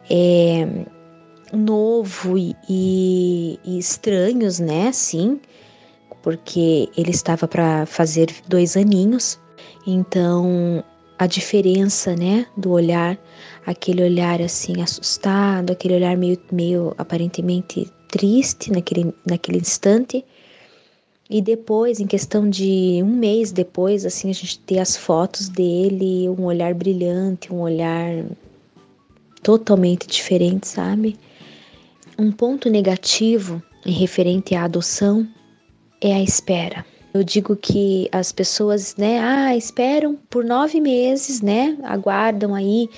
é, 0.10 0.68
novo 1.54 2.38
e, 2.38 2.54
e, 2.70 3.58
e, 3.64 3.80
estranhos, 3.80 4.60
né? 4.60 4.92
Sim, 4.92 5.40
porque 6.22 6.90
ele 6.98 7.12
estava 7.12 7.48
para 7.48 7.86
fazer 7.86 8.36
dois 8.50 8.76
aninhos, 8.76 9.40
então 9.88 10.84
a 11.18 11.28
diferença, 11.28 12.16
né, 12.16 12.46
do 12.58 12.72
olhar, 12.72 13.18
aquele 13.66 14.04
olhar 14.04 14.42
assim 14.42 14.82
assustado, 14.82 15.72
aquele 15.72 15.96
olhar 15.96 16.16
meio, 16.16 16.38
meio 16.52 16.94
aparentemente 16.98 17.92
triste 18.08 18.72
naquele, 18.72 19.14
naquele 19.26 19.58
instante. 19.58 20.24
E 21.30 21.42
depois, 21.42 22.00
em 22.00 22.06
questão 22.06 22.48
de 22.48 23.02
um 23.04 23.16
mês 23.16 23.52
depois, 23.52 24.06
assim, 24.06 24.30
a 24.30 24.34
gente 24.34 24.60
ter 24.60 24.78
as 24.78 24.96
fotos 24.96 25.50
dele, 25.50 26.30
um 26.30 26.44
olhar 26.44 26.74
brilhante, 26.76 27.52
um 27.52 27.62
olhar 27.62 28.24
totalmente 29.42 30.06
diferente, 30.08 30.68
sabe? 30.68 31.18
Um 32.18 32.32
ponto 32.32 32.70
negativo 32.70 33.62
em 33.86 33.92
referente 33.92 34.54
à 34.54 34.66
adoção 34.66 35.28
é 36.00 36.14
a 36.14 36.22
espera. 36.22 36.86
Eu 37.14 37.24
digo 37.24 37.56
que 37.56 38.08
as 38.12 38.32
pessoas, 38.32 38.96
né, 38.96 39.20
ah, 39.20 39.56
esperam 39.56 40.18
por 40.30 40.44
nove 40.44 40.80
meses, 40.80 41.42
né, 41.42 41.78
aguardam 41.84 42.54
aí 42.54 42.90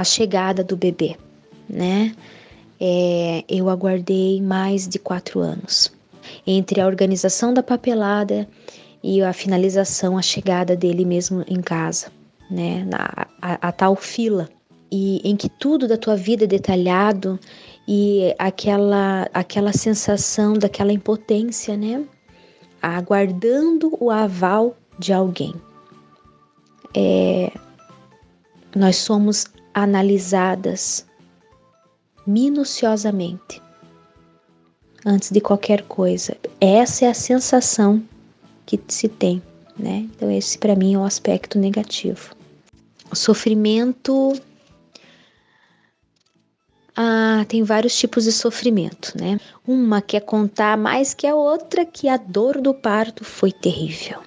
a 0.00 0.04
chegada 0.04 0.64
do 0.64 0.76
bebê, 0.76 1.16
né? 1.68 2.14
É, 2.80 3.44
eu 3.48 3.68
aguardei 3.68 4.40
mais 4.40 4.88
de 4.88 4.98
quatro 4.98 5.40
anos 5.40 5.92
entre 6.46 6.80
a 6.80 6.86
organização 6.86 7.52
da 7.52 7.62
papelada 7.62 8.48
e 9.02 9.22
a 9.22 9.32
finalização, 9.32 10.16
a 10.16 10.22
chegada 10.22 10.74
dele 10.74 11.04
mesmo 11.04 11.44
em 11.46 11.60
casa, 11.60 12.10
né? 12.50 12.84
Na, 12.84 13.26
a, 13.40 13.68
a 13.68 13.72
tal 13.72 13.94
fila 13.94 14.48
e 14.90 15.20
em 15.22 15.36
que 15.36 15.48
tudo 15.48 15.86
da 15.86 15.98
tua 15.98 16.16
vida 16.16 16.44
é 16.44 16.46
detalhado 16.46 17.38
e 17.86 18.34
aquela 18.38 19.28
aquela 19.34 19.72
sensação 19.72 20.54
daquela 20.54 20.92
impotência, 20.92 21.76
né? 21.76 22.04
aguardando 22.82 23.96
o 24.00 24.10
aval 24.10 24.76
de 24.98 25.12
alguém. 25.12 25.54
É, 26.94 27.52
nós 28.74 28.96
somos 28.96 29.46
analisadas 29.74 31.06
minuciosamente 32.26 33.60
antes 35.04 35.30
de 35.30 35.40
qualquer 35.40 35.82
coisa. 35.82 36.36
Essa 36.60 37.06
é 37.06 37.08
a 37.08 37.14
sensação 37.14 38.02
que 38.64 38.80
se 38.88 39.08
tem, 39.08 39.42
né? 39.76 40.08
Então 40.14 40.30
esse 40.30 40.58
para 40.58 40.76
mim 40.76 40.94
é 40.94 40.98
o 40.98 41.04
aspecto 41.04 41.58
negativo. 41.58 42.34
sofrimento. 43.12 44.32
Ah, 46.94 47.44
tem 47.48 47.62
vários 47.62 47.96
tipos 47.96 48.24
de 48.24 48.32
sofrimento, 48.32 49.14
né? 49.18 49.38
Uma 49.66 50.02
quer 50.02 50.20
contar 50.20 50.76
mais 50.76 51.14
que 51.14 51.26
a 51.26 51.34
outra 51.34 51.86
que 51.86 52.08
a 52.08 52.16
dor 52.18 52.60
do 52.60 52.74
parto 52.74 53.24
foi 53.24 53.50
terrível. 53.50 54.20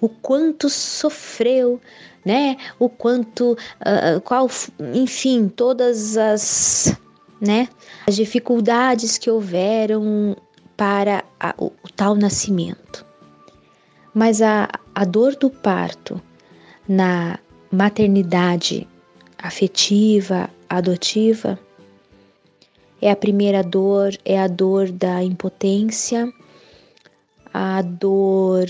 O 0.00 0.08
quanto 0.08 0.68
sofreu, 0.68 1.80
né? 2.24 2.56
O 2.78 2.88
quanto, 2.88 3.52
uh, 3.52 4.20
qual, 4.22 4.48
enfim, 4.94 5.48
todas 5.48 6.16
as, 6.16 6.96
né? 7.40 7.68
As 8.06 8.16
dificuldades 8.16 9.18
que 9.18 9.30
houveram 9.30 10.36
para 10.76 11.24
a, 11.38 11.54
o, 11.58 11.66
o 11.66 11.88
tal 11.94 12.14
nascimento. 12.14 13.04
Mas 14.14 14.42
a, 14.42 14.68
a 14.94 15.04
dor 15.04 15.36
do 15.36 15.50
parto 15.50 16.20
na 16.88 17.38
maternidade 17.70 18.86
afetiva, 19.38 20.50
adotiva, 20.68 21.58
é 23.00 23.10
a 23.10 23.16
primeira 23.16 23.62
dor, 23.62 24.16
é 24.24 24.40
a 24.40 24.46
dor 24.46 24.92
da 24.92 25.22
impotência, 25.24 26.32
a 27.52 27.82
dor 27.82 28.66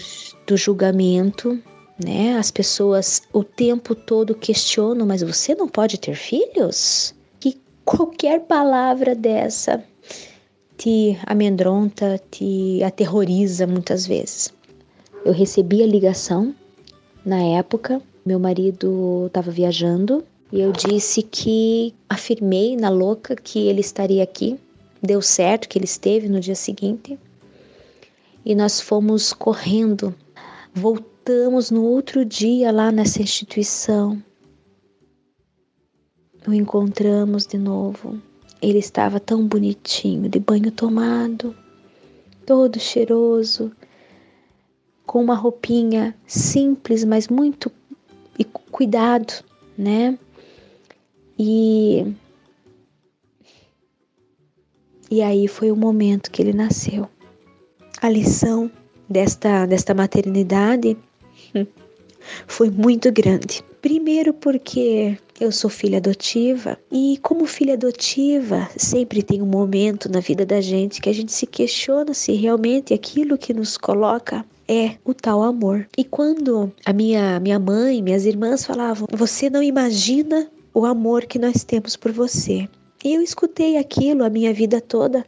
do 0.47 0.57
julgamento, 0.57 1.63
né? 2.05 2.37
As 2.37 2.51
pessoas 2.51 3.23
o 3.33 3.43
tempo 3.43 3.95
todo 3.95 4.35
questionam, 4.35 5.07
mas 5.07 5.23
você 5.23 5.55
não 5.55 5.69
pode 5.69 5.99
ter 5.99 6.15
filhos? 6.15 7.15
Que 7.41 7.61
qualquer 7.85 8.41
palavra 8.41 9.15
dessa 9.15 9.83
te 10.77 11.17
amedronta, 11.27 12.21
te 12.31 12.83
aterroriza 12.83 13.67
muitas 13.67 14.07
vezes. 14.07 14.53
Eu 15.25 15.33
recebi 15.33 15.83
a 15.83 15.87
ligação 15.87 16.55
na 17.25 17.41
época, 17.41 18.03
meu 18.27 18.41
marido 18.41 19.27
estava 19.27 19.51
viajando 19.51 20.25
e 20.53 20.61
eu 20.61 20.73
disse 20.73 21.23
que 21.23 21.95
afirmei 22.09 22.77
na 22.77 22.89
louca 22.89 23.37
que 23.37 23.69
ele 23.69 23.81
estaria 23.81 24.23
aqui. 24.23 24.59
Deu 25.01 25.23
certo 25.23 25.69
que 25.69 25.79
ele 25.79 25.85
esteve 25.85 26.29
no 26.29 26.41
dia 26.41 26.55
seguinte. 26.55 27.19
E 28.45 28.55
nós 28.55 28.81
fomos 28.81 29.33
correndo. 29.33 30.15
Voltamos 31.25 31.71
no 31.71 31.85
outro 31.85 32.25
dia 32.25 32.73
lá 32.73 32.91
nessa 32.91 33.23
instituição. 33.23 34.21
O 36.45 36.53
encontramos 36.53 37.47
de 37.47 37.57
novo. 37.57 38.21
Ele 38.61 38.79
estava 38.79 39.21
tão 39.21 39.47
bonitinho, 39.47 40.29
de 40.29 40.41
banho 40.41 40.73
tomado, 40.73 41.55
todo 42.45 42.81
cheiroso, 42.81 43.71
com 45.07 45.23
uma 45.23 45.37
roupinha 45.37 46.13
simples, 46.27 47.05
mas 47.05 47.29
muito 47.29 47.71
cuidado, 48.73 49.45
né? 49.79 50.19
E 51.39 52.17
e 55.09 55.23
aí 55.23 55.47
foi 55.47 55.71
o 55.71 55.77
momento 55.77 56.33
que 56.33 56.43
ele 56.43 56.53
nasceu. 56.53 57.09
A 58.01 58.09
lição 58.09 58.69
desta 59.09 59.67
desta 59.67 59.95
maternidade 59.95 60.97
foi 62.47 62.71
muito 62.71 63.11
grande. 63.13 63.63
Primeiro 63.81 64.33
porque 64.33 65.19
eu 65.41 65.51
sou 65.51 65.69
filha 65.69 65.99
adotiva 65.99 66.79
e 66.91 67.19
como 67.23 67.47
filha 67.47 67.75
adotiva, 67.75 68.69
sempre 68.77 69.23
tem 69.23 69.43
um 69.43 69.47
momento 69.47 70.09
na 70.09 70.21
vida 70.21 70.47
da 70.47 70.61
gente 70.61 71.01
que 71.01 71.09
a 71.09 71.13
gente 71.13 71.33
se 71.33 71.47
questiona 71.47 72.15
se 72.15 72.33
realmente 72.33 72.95
aquilo 72.95 73.37
que 73.37 73.53
nos 73.53 73.77
coloca 73.77 74.45
é 74.69 74.93
o 75.05 75.13
tal 75.13 75.43
amor. 75.43 75.89
E 75.99 76.05
quando 76.05 76.73
a 76.85 76.93
minha, 76.93 77.41
minha 77.41 77.59
mãe, 77.59 78.01
minhas 78.01 78.25
irmãs 78.25 78.65
falavam, 78.65 79.07
você 79.13 79.51
não 79.51 79.63
imagina 79.63 80.49
o 80.73 80.87
amor 80.87 81.27
que 81.27 81.39
nós 81.39 81.65
temos 81.65 81.97
por 81.97 82.13
você. 82.13 82.69
E 83.05 83.15
eu 83.15 83.21
escutei 83.21 83.77
aquilo 83.77 84.25
a 84.25 84.31
minha 84.31 84.55
vida 84.55 84.81
toda. 84.81 85.27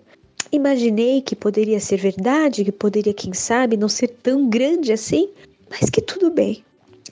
Imaginei 0.52 1.20
que 1.20 1.34
poderia 1.34 1.80
ser 1.80 1.96
verdade, 1.96 2.64
que 2.64 2.70
poderia, 2.70 3.12
quem 3.12 3.32
sabe, 3.32 3.76
não 3.76 3.88
ser 3.88 4.08
tão 4.08 4.48
grande 4.48 4.92
assim, 4.92 5.28
mas 5.70 5.90
que 5.90 6.00
tudo 6.00 6.30
bem. 6.30 6.64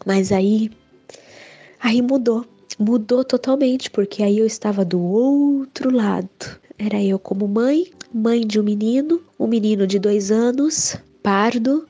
Mas 0.05 0.33
aí, 0.33 0.71
aí 1.81 2.03
mudou, 2.03 2.45
mudou 2.79 3.25
totalmente, 3.25 3.91
porque 3.91 4.23
aí 4.23 4.39
eu 4.39 4.47
estava 4.47 4.85
do 4.85 5.01
outro 5.01 5.95
lado. 5.95 6.29
Era 6.79 7.03
eu 7.03 7.19
como 7.19 7.47
mãe, 7.47 7.87
mãe 8.13 8.47
de 8.47 8.59
um 8.59 8.63
menino, 8.63 9.23
um 9.39 9.47
menino 9.47 9.87
de 9.87 9.99
dois 9.99 10.31
anos, 10.31 10.97
pardo, 11.23 11.87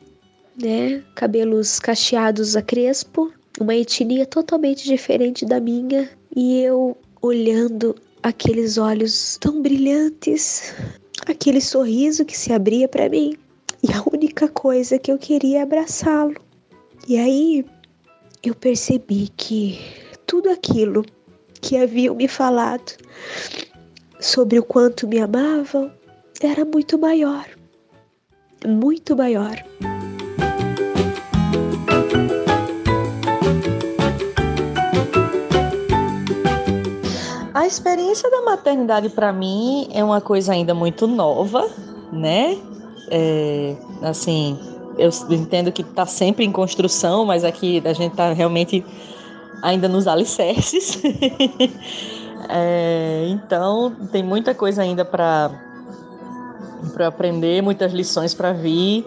né? 0.61 1.03
Cabelos 1.15 1.81
cacheados 1.81 2.57
a 2.57 2.63
crespo, 2.63 3.33
uma 3.61 3.75
etnia 3.75 4.27
totalmente 4.27 4.85
diferente 4.85 5.47
da 5.47 5.61
minha, 5.61 6.11
e 6.35 6.61
eu 6.61 6.97
olhando 7.21 7.95
aqueles 8.23 8.79
olhos 8.79 9.37
tão 9.41 9.63
brilhantes, 9.63 10.75
aquele 11.27 11.61
sorriso 11.61 12.25
que 12.25 12.37
se 12.37 12.53
abria 12.53 12.89
para 12.89 13.09
mim, 13.09 13.37
e 13.83 13.93
a 13.93 14.03
única 14.13 14.49
coisa 14.49 14.99
que 14.99 15.11
eu 15.11 15.19
queria 15.19 15.59
é 15.59 15.63
abraçá-lo. 15.63 16.35
E 17.07 17.19
aí 17.19 17.65
eu 18.45 18.55
percebi 18.55 19.29
que 19.37 19.79
tudo 20.27 20.51
aquilo 20.51 21.05
que 21.61 21.77
haviam 21.77 22.15
me 22.15 22.29
falado 22.29 22.93
sobre 24.21 24.59
o 24.59 24.63
quanto 24.63 25.09
me 25.09 25.19
amavam 25.19 25.91
era 26.41 26.65
muito 26.65 26.97
maior, 26.99 27.45
muito 28.67 29.17
maior. 29.17 29.57
A 37.53 37.67
experiência 37.67 38.31
da 38.31 38.43
maternidade 38.43 39.09
para 39.11 39.33
mim 39.33 39.89
é 39.93 40.03
uma 40.03 40.21
coisa 40.21 40.53
ainda 40.53 40.75
muito 40.75 41.07
nova, 41.07 41.69
né? 42.13 42.59
É, 43.09 43.77
assim, 44.03 44.59
eu 44.99 45.11
entendo 45.31 45.73
que 45.73 45.83
está 45.83 46.07
sempre 46.07 46.45
em 46.45 46.53
construção, 46.53 47.25
mas 47.25 47.45
aqui 47.45 47.83
a 47.85 47.93
gente 47.93 48.13
está 48.13 48.33
realmente 48.33 48.85
ainda 49.63 49.89
nos 49.89 50.07
alicerces. 50.07 51.01
é, 52.49 53.27
então, 53.29 53.95
tem 54.11 54.23
muita 54.23 54.55
coisa 54.55 54.83
ainda 54.83 55.05
para 55.05 55.51
aprender, 57.07 57.63
muitas 57.63 57.93
lições 57.93 58.35
para 58.35 58.53
vir, 58.53 59.07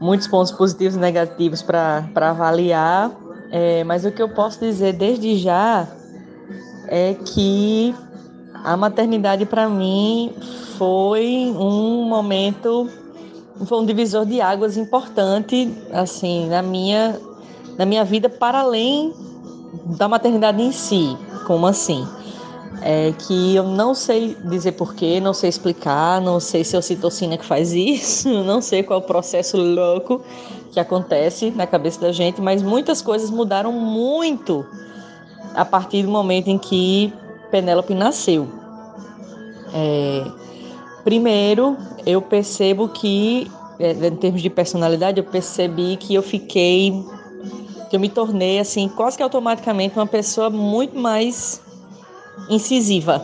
muitos 0.00 0.26
pontos 0.26 0.52
positivos 0.52 0.96
e 0.96 0.98
negativos 0.98 1.62
para 1.62 2.04
avaliar. 2.14 3.10
É, 3.50 3.84
mas 3.84 4.04
o 4.04 4.10
que 4.10 4.20
eu 4.20 4.28
posso 4.28 4.60
dizer 4.60 4.94
desde 4.94 5.36
já 5.36 5.86
é 6.88 7.14
que 7.14 7.94
a 8.64 8.76
maternidade 8.76 9.46
para 9.46 9.68
mim 9.68 10.32
foi 10.76 11.54
um 11.56 12.02
momento, 12.04 12.88
foi 13.64 13.78
um 13.78 13.86
divisor 13.86 14.26
de 14.26 14.40
águas 14.40 14.76
importante, 14.76 15.72
assim, 15.92 16.48
na 16.48 16.60
minha, 16.60 17.18
na 17.78 17.86
minha 17.86 18.04
vida 18.04 18.28
para 18.28 18.60
além 18.60 19.12
da 19.96 20.08
maternidade 20.08 20.60
em 20.60 20.72
si, 20.72 21.16
como 21.46 21.66
assim? 21.66 22.06
É 22.82 23.12
que 23.12 23.54
eu 23.54 23.62
não 23.62 23.94
sei 23.94 24.36
dizer 24.44 24.72
porquê, 24.72 25.20
não 25.20 25.32
sei 25.32 25.48
explicar, 25.48 26.20
não 26.20 26.40
sei 26.40 26.64
se 26.64 26.74
é 26.74 26.76
a 26.76 26.80
ocitocina 26.80 27.38
que 27.38 27.44
faz 27.44 27.72
isso, 27.72 28.28
não 28.44 28.60
sei 28.60 28.82
qual 28.82 29.00
é 29.00 29.02
o 29.02 29.06
processo 29.06 29.56
louco 29.56 30.20
que 30.72 30.80
acontece 30.80 31.52
na 31.52 31.66
cabeça 31.66 32.00
da 32.00 32.10
gente, 32.10 32.42
mas 32.42 32.62
muitas 32.62 33.00
coisas 33.00 33.30
mudaram 33.30 33.72
muito 33.72 34.66
a 35.54 35.64
partir 35.64 36.02
do 36.02 36.10
momento 36.10 36.48
em 36.48 36.58
que 36.58 37.12
Penélope 37.50 37.94
nasceu. 37.94 38.48
É, 39.72 40.24
primeiro, 41.04 41.76
eu 42.06 42.20
percebo 42.22 42.88
que, 42.88 43.50
é, 43.78 43.92
em 43.92 44.16
termos 44.16 44.42
de 44.42 44.50
personalidade, 44.50 45.18
eu 45.18 45.24
percebi 45.24 45.96
que 45.96 46.14
eu 46.14 46.22
fiquei, 46.22 46.92
que 47.90 47.94
eu 47.94 48.00
me 48.00 48.08
tornei, 48.08 48.58
assim, 48.58 48.88
quase 48.88 49.16
que 49.16 49.22
automaticamente 49.22 49.96
uma 49.96 50.06
pessoa 50.06 50.48
muito 50.48 50.98
mais 50.98 51.60
incisiva, 52.48 53.22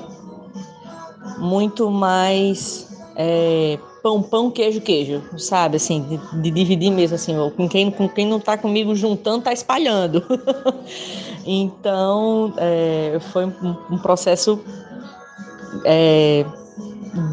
muito 1.38 1.90
mais 1.90 2.88
é, 3.16 3.78
pão, 4.02 4.22
pão, 4.22 4.50
queijo, 4.50 4.80
queijo, 4.80 5.22
sabe? 5.38 5.76
Assim, 5.76 6.02
de, 6.02 6.42
de 6.42 6.50
dividir 6.50 6.90
mesmo, 6.90 7.14
assim, 7.14 7.34
com 7.56 7.68
quem, 7.68 7.90
com 7.90 8.08
quem 8.08 8.26
não 8.26 8.38
tá 8.38 8.58
comigo 8.58 8.94
juntando, 8.94 9.44
tá 9.44 9.52
espalhando. 9.52 10.22
então, 11.46 12.52
é, 12.58 13.18
foi 13.32 13.46
um, 13.46 13.76
um 13.90 13.98
processo 13.98 14.60
é, 15.84 16.44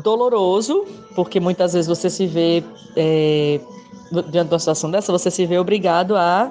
doloroso, 0.04 0.86
porque 1.16 1.40
muitas 1.40 1.74
vezes 1.74 1.88
você 1.88 2.10
se 2.10 2.26
vê, 2.26 2.64
é, 2.96 3.60
diante 4.30 4.48
de 4.48 4.54
uma 4.54 4.60
situação 4.60 4.90
dessa, 4.90 5.12
você 5.12 5.30
se 5.30 5.46
vê 5.46 5.58
obrigado 5.58 6.16
a, 6.16 6.50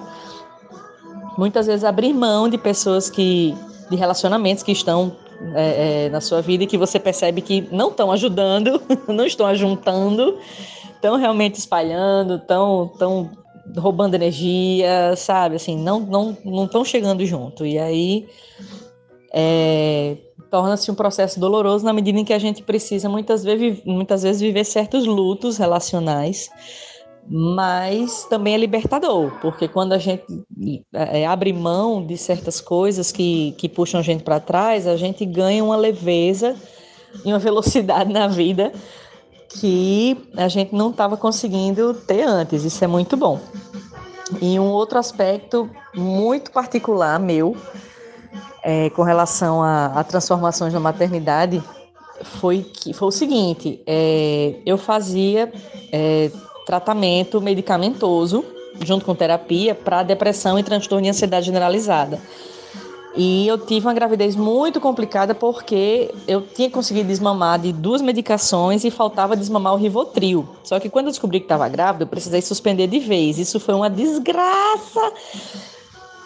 muitas 1.37 1.67
vezes, 1.67 1.85
abrir 1.85 2.13
mão 2.13 2.49
de 2.49 2.59
pessoas 2.59 3.11
que, 3.11 3.55
de 3.91 3.97
relacionamentos 3.97 4.63
que 4.63 4.73
estão 4.73 5.13
é, 5.55 6.07
é, 6.07 6.09
na 6.09 6.21
sua 6.21 6.41
vida 6.41 6.65
e 6.65 6.67
que 6.67 6.79
você 6.79 6.99
percebe 6.99 7.41
que 7.41 7.69
não 7.71 7.89
estão 7.89 8.11
ajudando, 8.11 8.81
não 9.09 9.27
estão 9.27 9.47
ajuntando, 9.47 10.39
estão 10.95 11.17
realmente 11.17 11.57
espalhando, 11.57 12.37
estão 12.37 12.91
tão 12.99 13.31
roubando 13.77 14.15
energia, 14.15 15.15
sabe? 15.17 15.57
Assim, 15.57 15.77
não 15.77 16.01
não 16.01 16.37
não 16.45 16.65
estão 16.65 16.85
chegando 16.85 17.25
junto. 17.27 17.67
E 17.67 17.79
aí 17.79 18.27
é, 19.33 20.17
torna-se 20.57 20.91
um 20.91 20.95
processo 20.95 21.39
doloroso 21.39 21.85
na 21.85 21.93
medida 21.93 22.19
em 22.19 22.25
que 22.25 22.33
a 22.33 22.39
gente 22.39 22.63
precisa 22.63 23.11
muitas 23.11 23.45
vezes, 23.45 23.85
muitas 23.85 24.23
vezes 24.23 24.41
viver 24.41 24.65
certos 24.65 25.05
lutos 25.05 25.59
relacionais, 25.59 26.49
mas 27.29 28.25
também 28.25 28.55
é 28.55 28.57
libertador, 28.57 29.33
porque 29.43 29.69
quando 29.69 29.93
a 29.93 29.99
gente 29.99 30.25
é, 30.95 31.27
abre 31.27 31.53
mão 31.53 32.03
de 32.03 32.17
certas 32.17 32.59
coisas 32.59 33.13
que, 33.13 33.55
que 33.59 33.69
puxam 33.69 34.01
a 34.01 34.03
gente 34.03 34.25
para 34.25 34.41
trás, 34.41 34.87
a 34.87 34.97
gente 34.97 35.27
ganha 35.27 35.63
uma 35.63 35.77
leveza 35.77 36.57
e 37.23 37.29
uma 37.29 37.39
velocidade 37.39 38.11
na 38.11 38.27
vida 38.27 38.73
que 39.61 40.17
a 40.39 40.49
gente 40.49 40.75
não 40.75 40.89
estava 40.89 41.19
conseguindo 41.19 41.93
ter 41.93 42.23
antes. 42.23 42.65
Isso 42.65 42.83
é 42.83 42.87
muito 42.87 43.15
bom. 43.15 43.39
E 44.41 44.59
um 44.59 44.71
outro 44.71 44.99
aspecto 44.99 45.69
muito 45.95 46.51
particular 46.51 47.21
meu, 47.21 47.55
é, 48.69 48.91
com 48.91 49.05
relação 49.05 49.63
a, 49.63 49.87
a, 49.87 50.03
transformações 50.03 50.73
na 50.73 50.81
maternidade, 50.81 51.63
foi, 52.41 52.65
que, 52.65 52.93
foi 52.93 53.07
o 53.07 53.13
seguinte: 53.13 53.81
é, 53.87 54.57
eu 54.67 54.77
fazia 54.77 55.53
é, 55.93 56.33
tratamento 56.67 57.41
medicamentoso, 57.41 58.45
junto 58.83 59.05
com 59.05 59.15
terapia, 59.15 59.73
para 59.73 60.03
depressão 60.03 60.59
e 60.59 60.65
transtorno 60.65 61.05
de 61.05 61.11
ansiedade 61.11 61.47
generalizada. 61.47 62.21
E 63.15 63.47
eu 63.47 63.57
tive 63.57 63.87
uma 63.87 63.95
gravidez 63.95 64.35
muito 64.35 64.81
complicada 64.81 65.33
porque 65.33 66.13
eu 66.27 66.43
tinha 66.43 66.69
conseguido 66.69 67.07
desmamar 67.07 67.61
de 67.61 67.73
duas 67.73 68.03
medicações 68.03 68.85
e 68.85 68.91
faltava 68.91 69.37
desmamar 69.37 69.75
o 69.75 69.77
Rivotril. 69.77 70.47
Só 70.65 70.81
que 70.81 70.91
quando 70.91 71.07
eu 71.07 71.13
descobri 71.13 71.39
que 71.39 71.47
estava 71.47 71.67
grávida, 71.69 72.03
eu 72.03 72.09
precisei 72.09 72.43
suspender 72.43 72.89
de 72.89 72.99
vez. 72.99 73.39
Isso 73.39 73.61
foi 73.61 73.75
uma 73.75 73.89
desgraça. 73.89 75.13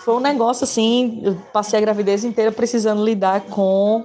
Foi 0.05 0.15
um 0.15 0.21
negócio 0.21 0.65
assim, 0.65 1.21
eu 1.23 1.37
passei 1.53 1.79
a 1.79 1.83
gravidez 1.83 2.25
inteira 2.25 2.51
precisando 2.51 3.05
lidar 3.05 3.43
com 3.43 4.05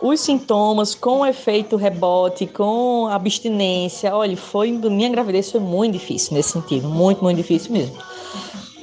os 0.00 0.20
sintomas, 0.20 0.94
com 0.94 1.20
o 1.20 1.26
efeito 1.26 1.76
rebote, 1.76 2.46
com 2.46 3.06
a 3.06 3.14
abstinência. 3.14 4.14
Olha, 4.14 4.36
foi 4.36 4.70
minha 4.72 5.08
gravidez 5.08 5.50
foi 5.50 5.60
muito 5.60 5.92
difícil 5.94 6.34
nesse 6.34 6.50
sentido, 6.50 6.88
muito, 6.88 7.22
muito 7.22 7.36
difícil 7.36 7.72
mesmo. 7.72 7.96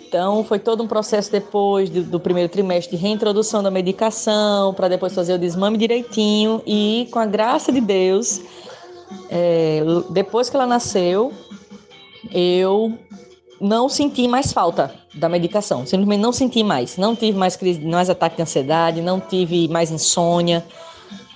Então, 0.07 0.43
foi 0.43 0.59
todo 0.59 0.83
um 0.83 0.87
processo 0.87 1.31
depois 1.31 1.89
do, 1.89 2.03
do 2.03 2.19
primeiro 2.19 2.47
trimestre 2.47 2.95
de 2.95 3.01
reintrodução 3.01 3.63
da 3.63 3.71
medicação, 3.71 4.71
para 4.73 4.87
depois 4.87 5.13
fazer 5.13 5.33
o 5.33 5.39
desmame 5.39 5.75
direitinho. 5.75 6.61
E, 6.67 7.07
com 7.11 7.17
a 7.17 7.25
graça 7.25 7.71
de 7.71 7.81
Deus, 7.81 8.39
é, 9.29 9.81
depois 10.11 10.51
que 10.51 10.55
ela 10.55 10.67
nasceu, 10.67 11.33
eu 12.31 12.93
não 13.59 13.87
senti 13.87 14.27
mais 14.27 14.51
falta 14.51 14.93
da 15.13 15.29
medicação. 15.29 15.85
Simplesmente 15.85 16.21
não 16.21 16.31
senti 16.31 16.63
mais. 16.63 16.97
Não 16.97 17.15
tive 17.15 17.37
mais 17.37 17.55
crise, 17.55 17.79
mais 17.79 18.09
ataque 18.09 18.37
de 18.37 18.41
ansiedade, 18.41 19.01
não 19.01 19.19
tive 19.19 19.67
mais 19.67 19.91
insônia, 19.91 20.65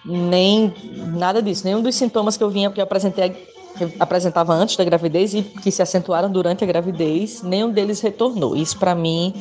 nem 0.05 0.73
nada 1.15 1.41
disso. 1.41 1.65
Nenhum 1.65 1.81
dos 1.81 1.95
sintomas 1.95 2.37
que 2.37 2.43
eu 2.43 2.49
vinha, 2.49 2.69
porque 2.69 2.81
eu 2.81 2.85
apresentei 2.85 3.29
que 3.77 3.93
apresentava 3.99 4.53
antes 4.53 4.75
da 4.75 4.83
gravidez 4.83 5.33
e 5.33 5.43
que 5.43 5.71
se 5.71 5.81
acentuaram 5.81 6.31
durante 6.31 6.63
a 6.63 6.67
gravidez, 6.67 7.43
nenhum 7.43 7.69
deles 7.69 8.01
retornou. 8.01 8.55
Isso 8.55 8.77
para 8.77 8.95
mim 8.95 9.33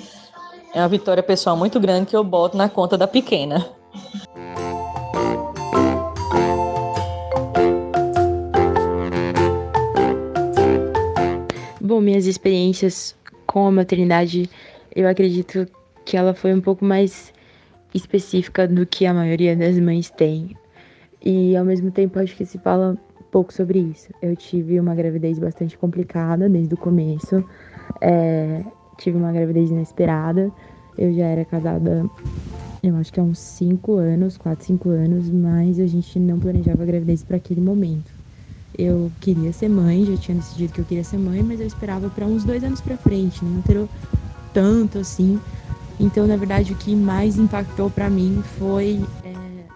é 0.74 0.80
uma 0.80 0.88
vitória 0.88 1.22
pessoal 1.22 1.56
muito 1.56 1.80
grande 1.80 2.06
que 2.06 2.16
eu 2.16 2.22
boto 2.22 2.56
na 2.56 2.68
conta 2.68 2.98
da 2.98 3.08
pequena. 3.08 3.66
Bom, 11.96 12.02
minhas 12.02 12.26
experiências 12.26 13.16
com 13.46 13.68
a 13.68 13.72
maternidade, 13.72 14.50
eu 14.94 15.09
acredito 15.09 15.66
que 16.04 16.14
ela 16.14 16.35
foi 16.35 16.52
um 16.52 16.61
pouco 16.61 16.85
mais 16.85 17.32
específica 17.94 18.68
do 18.68 18.85
que 18.85 19.06
a 19.06 19.14
maioria 19.14 19.56
das 19.56 19.78
mães 19.78 20.11
tem. 20.11 20.54
E 21.24 21.56
ao 21.56 21.64
mesmo 21.64 21.90
tempo 21.90 22.18
acho 22.18 22.37
que 22.37 22.44
se 22.44 22.59
fala 22.59 22.98
pouco 23.32 23.50
sobre 23.50 23.78
isso. 23.78 24.12
Eu 24.20 24.37
tive 24.37 24.78
uma 24.78 24.94
gravidez 24.94 25.38
bastante 25.38 25.78
complicada 25.78 26.50
desde 26.50 26.74
o 26.74 26.76
começo. 26.76 27.42
É, 28.02 28.62
tive 28.98 29.16
uma 29.16 29.32
gravidez 29.32 29.70
inesperada. 29.70 30.52
Eu 30.98 31.14
já 31.14 31.24
era 31.24 31.46
casada, 31.46 32.04
eu 32.82 32.94
acho 32.96 33.11
que 33.11 33.20
há 33.20 33.22
uns 33.22 33.38
5 33.38 33.94
anos, 33.94 34.37
4, 34.37 34.66
5 34.66 34.90
anos, 34.90 35.30
mas 35.30 35.80
a 35.80 35.87
gente 35.87 36.18
não 36.18 36.38
planejava 36.38 36.82
a 36.82 36.87
gravidez 36.87 37.24
para 37.24 37.38
aquele 37.38 37.62
momento. 37.62 38.15
Eu 38.78 39.12
queria 39.20 39.52
ser 39.52 39.68
mãe, 39.68 40.04
já 40.04 40.16
tinha 40.16 40.36
decidido 40.36 40.72
que 40.72 40.80
eu 40.80 40.84
queria 40.84 41.04
ser 41.04 41.18
mãe, 41.18 41.42
mas 41.42 41.60
eu 41.60 41.66
esperava 41.66 42.10
para 42.10 42.26
uns 42.26 42.44
dois 42.44 42.62
anos 42.62 42.80
para 42.80 42.96
frente, 42.96 43.44
não 43.44 43.62
ter 43.62 43.88
tanto 44.52 44.98
assim. 44.98 45.40
Então, 45.98 46.26
na 46.26 46.36
verdade, 46.36 46.72
o 46.72 46.76
que 46.76 46.94
mais 46.94 47.38
impactou 47.38 47.90
para 47.90 48.10
mim 48.10 48.42
foi 48.58 49.00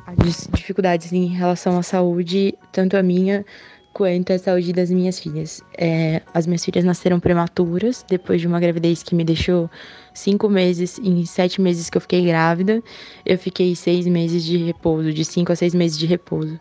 as 0.07 0.49
dificuldades 0.53 1.13
em 1.13 1.27
relação 1.27 1.79
à 1.79 1.83
saúde, 1.83 2.55
tanto 2.73 2.97
a 2.97 3.03
minha 3.03 3.45
quanto 3.93 4.33
a 4.33 4.39
saúde 4.39 4.73
das 4.73 4.91
minhas 4.91 5.19
filhas. 5.19 5.63
É, 5.77 6.23
as 6.33 6.47
minhas 6.47 6.65
filhas 6.65 6.85
nasceram 6.85 7.19
prematuras, 7.19 8.05
depois 8.09 8.41
de 8.41 8.47
uma 8.47 8.61
gravidez 8.61 9.03
que 9.03 9.15
me 9.15 9.25
deixou 9.25 9.71
cinco 10.15 10.49
meses, 10.49 10.99
em 11.03 11.25
sete 11.25 11.61
meses 11.61 11.91
que 11.91 11.97
eu 11.97 12.01
fiquei 12.01 12.25
grávida, 12.25 12.83
eu 13.25 13.39
fiquei 13.39 13.75
seis 13.75 14.07
meses 14.07 14.45
de 14.45 14.59
repouso, 14.59 15.13
de 15.13 15.25
cinco 15.25 15.53
a 15.53 15.57
seis 15.57 15.75
meses 15.75 15.99
de 15.99 16.07
repouso. 16.07 16.59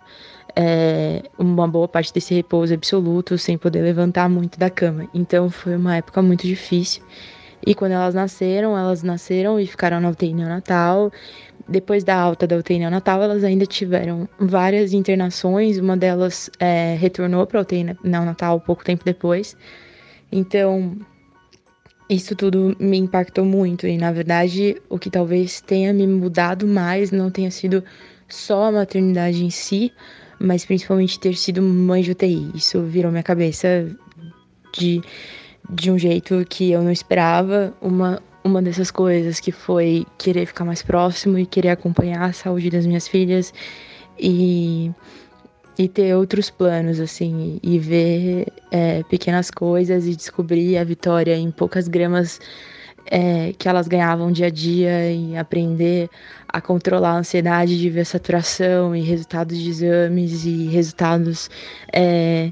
É, 0.55 1.23
uma 1.37 1.67
boa 1.67 1.87
parte 1.87 2.13
desse 2.13 2.33
repouso 2.33 2.73
absoluto, 2.73 3.37
sem 3.37 3.57
poder 3.57 3.81
levantar 3.81 4.29
muito 4.29 4.59
da 4.59 4.69
cama. 4.69 5.07
Então 5.13 5.49
foi 5.49 5.75
uma 5.75 5.97
época 5.97 6.21
muito 6.21 6.45
difícil. 6.45 7.03
E 7.65 7.75
quando 7.75 7.91
elas 7.91 8.13
nasceram, 8.13 8.77
elas 8.77 9.03
nasceram 9.03 9.59
e 9.59 9.67
ficaram 9.67 9.99
na 9.99 10.09
UTI 10.09 10.33
neonatal. 10.33 11.11
Depois 11.67 12.03
da 12.03 12.15
alta 12.15 12.47
da 12.47 12.57
UTI 12.57 12.79
neonatal, 12.79 13.21
elas 13.21 13.43
ainda 13.43 13.65
tiveram 13.65 14.27
várias 14.39 14.93
internações. 14.93 15.77
Uma 15.77 15.97
delas 15.97 16.49
é, 16.59 16.95
retornou 16.95 17.45
para 17.45 17.59
a 17.59 17.61
UTI 17.61 17.97
neonatal 18.03 18.59
pouco 18.59 18.83
tempo 18.83 19.03
depois. 19.03 19.57
Então, 20.31 20.97
isso 22.09 22.35
tudo 22.35 22.75
me 22.79 22.97
impactou 22.97 23.45
muito. 23.45 23.85
E, 23.85 23.97
na 23.97 24.11
verdade, 24.11 24.81
o 24.89 24.97
que 24.97 25.09
talvez 25.09 25.61
tenha 25.61 25.93
me 25.93 26.07
mudado 26.07 26.65
mais 26.65 27.11
não 27.11 27.29
tenha 27.29 27.51
sido 27.51 27.83
só 28.27 28.65
a 28.65 28.71
maternidade 28.71 29.43
em 29.43 29.49
si, 29.49 29.91
mas 30.39 30.65
principalmente 30.65 31.19
ter 31.19 31.35
sido 31.35 31.61
mãe 31.61 32.01
de 32.01 32.11
UTI. 32.11 32.51
Isso 32.55 32.81
virou 32.83 33.11
minha 33.11 33.23
cabeça 33.23 33.87
de, 34.73 35.01
de 35.69 35.91
um 35.91 35.97
jeito 35.97 36.45
que 36.47 36.71
eu 36.71 36.81
não 36.81 36.91
esperava. 36.91 37.73
Uma, 37.81 38.21
uma 38.43 38.61
dessas 38.61 38.89
coisas 38.89 39.39
que 39.39 39.51
foi 39.51 40.05
querer 40.17 40.45
ficar 40.45 40.63
mais 40.63 40.81
próximo 40.81 41.37
e 41.37 41.45
querer 41.45 41.69
acompanhar 41.69 42.23
a 42.23 42.33
saúde 42.33 42.69
das 42.69 42.85
minhas 42.85 43.07
filhas 43.07 43.53
e, 44.17 44.91
e 45.77 45.87
ter 45.87 46.15
outros 46.15 46.49
planos, 46.49 46.99
assim, 46.99 47.59
e 47.61 47.77
ver 47.77 48.47
é, 48.71 49.03
pequenas 49.03 49.51
coisas 49.51 50.07
e 50.07 50.15
descobrir 50.15 50.77
a 50.77 50.83
vitória 50.83 51.35
em 51.35 51.51
poucas 51.51 51.87
gramas 51.87 52.39
é, 53.09 53.53
que 53.57 53.67
elas 53.67 53.87
ganhavam 53.87 54.31
dia 54.31 54.47
a 54.47 54.49
dia 54.49 55.11
e 55.11 55.35
aprender 55.35 56.09
a 56.47 56.61
controlar 56.61 57.11
a 57.11 57.17
ansiedade 57.17 57.79
de 57.79 57.89
ver 57.89 58.05
saturação 58.05 58.95
e 58.95 59.01
resultados 59.01 59.57
de 59.57 59.69
exames 59.69 60.45
e 60.45 60.67
resultados. 60.67 61.49
É, 61.93 62.51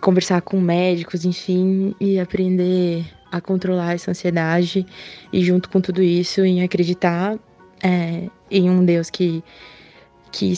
conversar 0.00 0.40
com 0.40 0.58
médicos, 0.58 1.24
enfim, 1.24 1.94
e 2.00 2.18
aprender 2.18 3.04
a 3.30 3.40
controlar 3.40 3.94
essa 3.94 4.10
ansiedade 4.10 4.86
e 5.32 5.44
junto 5.44 5.68
com 5.68 5.80
tudo 5.80 6.02
isso 6.02 6.42
em 6.42 6.62
acreditar 6.62 7.38
é, 7.82 8.28
em 8.50 8.70
um 8.70 8.84
Deus 8.84 9.10
que 9.10 9.42
que 10.30 10.54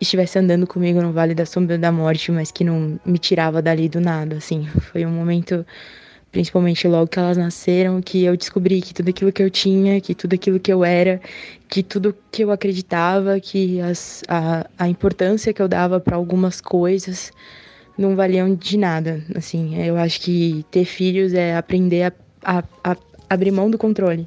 estivesse 0.00 0.38
andando 0.38 0.66
comigo 0.66 1.02
no 1.02 1.12
Vale 1.12 1.34
da 1.34 1.44
Sombra 1.44 1.76
da 1.76 1.92
Morte, 1.92 2.32
mas 2.32 2.50
que 2.50 2.64
não 2.64 2.98
me 3.04 3.18
tirava 3.18 3.60
dali 3.60 3.88
do 3.88 4.00
nada, 4.00 4.36
assim. 4.36 4.66
Foi 4.92 5.04
um 5.04 5.10
momento, 5.10 5.66
principalmente 6.30 6.86
logo 6.86 7.08
que 7.08 7.18
elas 7.18 7.36
nasceram, 7.36 8.00
que 8.00 8.24
eu 8.24 8.36
descobri 8.36 8.80
que 8.80 8.94
tudo 8.94 9.10
aquilo 9.10 9.32
que 9.32 9.42
eu 9.42 9.50
tinha, 9.50 10.00
que 10.00 10.14
tudo 10.14 10.34
aquilo 10.34 10.60
que 10.60 10.72
eu 10.72 10.84
era, 10.84 11.20
que 11.68 11.82
tudo 11.82 12.14
que 12.30 12.44
eu 12.44 12.50
acreditava, 12.50 13.40
que 13.40 13.80
as, 13.80 14.22
a, 14.28 14.66
a 14.78 14.88
importância 14.88 15.52
que 15.52 15.60
eu 15.60 15.68
dava 15.68 15.98
para 15.98 16.16
algumas 16.16 16.60
coisas 16.60 17.32
não 17.98 18.14
valiam 18.14 18.54
de 18.54 18.76
nada. 18.76 19.22
Assim, 19.34 19.76
eu 19.84 19.96
acho 19.96 20.20
que 20.20 20.64
ter 20.70 20.84
filhos 20.84 21.34
é 21.34 21.56
aprender 21.56 22.04
a, 22.04 22.12
a, 22.44 22.64
a 22.84 22.96
abrir 23.28 23.50
mão 23.50 23.70
do 23.70 23.76
controle. 23.76 24.26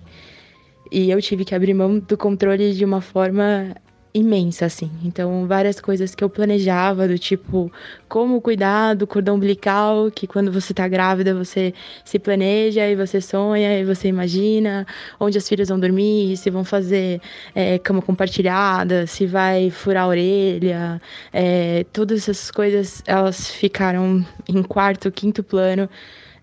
E 0.92 1.10
eu 1.10 1.22
tive 1.22 1.44
que 1.44 1.56
abrir 1.56 1.74
mão 1.74 2.00
do 2.00 2.18
controle 2.18 2.74
de 2.74 2.86
uma 2.86 3.02
forma 3.02 3.76
imensa, 4.14 4.66
assim. 4.68 4.92
Então, 5.04 5.48
várias 5.48 5.80
coisas 5.82 6.14
que 6.14 6.24
eu 6.24 6.30
planejava, 6.30 7.08
do 7.08 7.18
tipo, 7.18 7.72
como 8.08 8.40
cuidar 8.42 8.94
do 8.94 9.08
cordão 9.08 9.36
umbilical, 9.36 10.12
que 10.12 10.28
quando 10.28 10.52
você 10.52 10.74
tá 10.74 10.88
grávida, 10.88 11.34
você 11.34 11.74
se 12.06 12.20
planeja 12.20 12.88
e 12.88 12.96
você 12.96 13.20
sonha 13.20 13.80
e 13.80 13.84
você 13.84 14.08
imagina 14.08 14.86
onde 15.20 15.38
as 15.38 15.50
filhas 15.50 15.70
vão 15.70 15.80
dormir, 15.80 16.38
se 16.38 16.50
vão 16.52 16.64
fazer 16.64 17.20
é, 17.56 17.80
cama 17.80 18.02
compartilhada, 18.02 19.08
se 19.08 19.26
vai 19.26 19.72
furar 19.72 20.04
a 20.04 20.08
orelha. 20.08 21.02
É, 21.32 21.86
todas 21.92 22.20
essas 22.30 22.52
coisas, 22.52 23.02
elas 23.08 23.50
ficaram 23.50 24.24
em 24.48 24.62
quarto, 24.62 25.12
quinto 25.12 25.44
plano. 25.44 25.90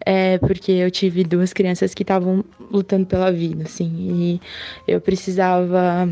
é 0.05 0.39
porque 0.39 0.73
eu 0.73 0.91
tive 0.91 1.25
duas 1.25 1.53
crianças 1.53 1.95
que 1.95 2.03
estavam 2.03 2.45
lutando 2.71 3.07
pela 3.07 3.31
vida, 3.31 3.65
assim, 3.65 4.41
e 4.87 4.91
eu 4.91 5.01
precisava 5.01 6.09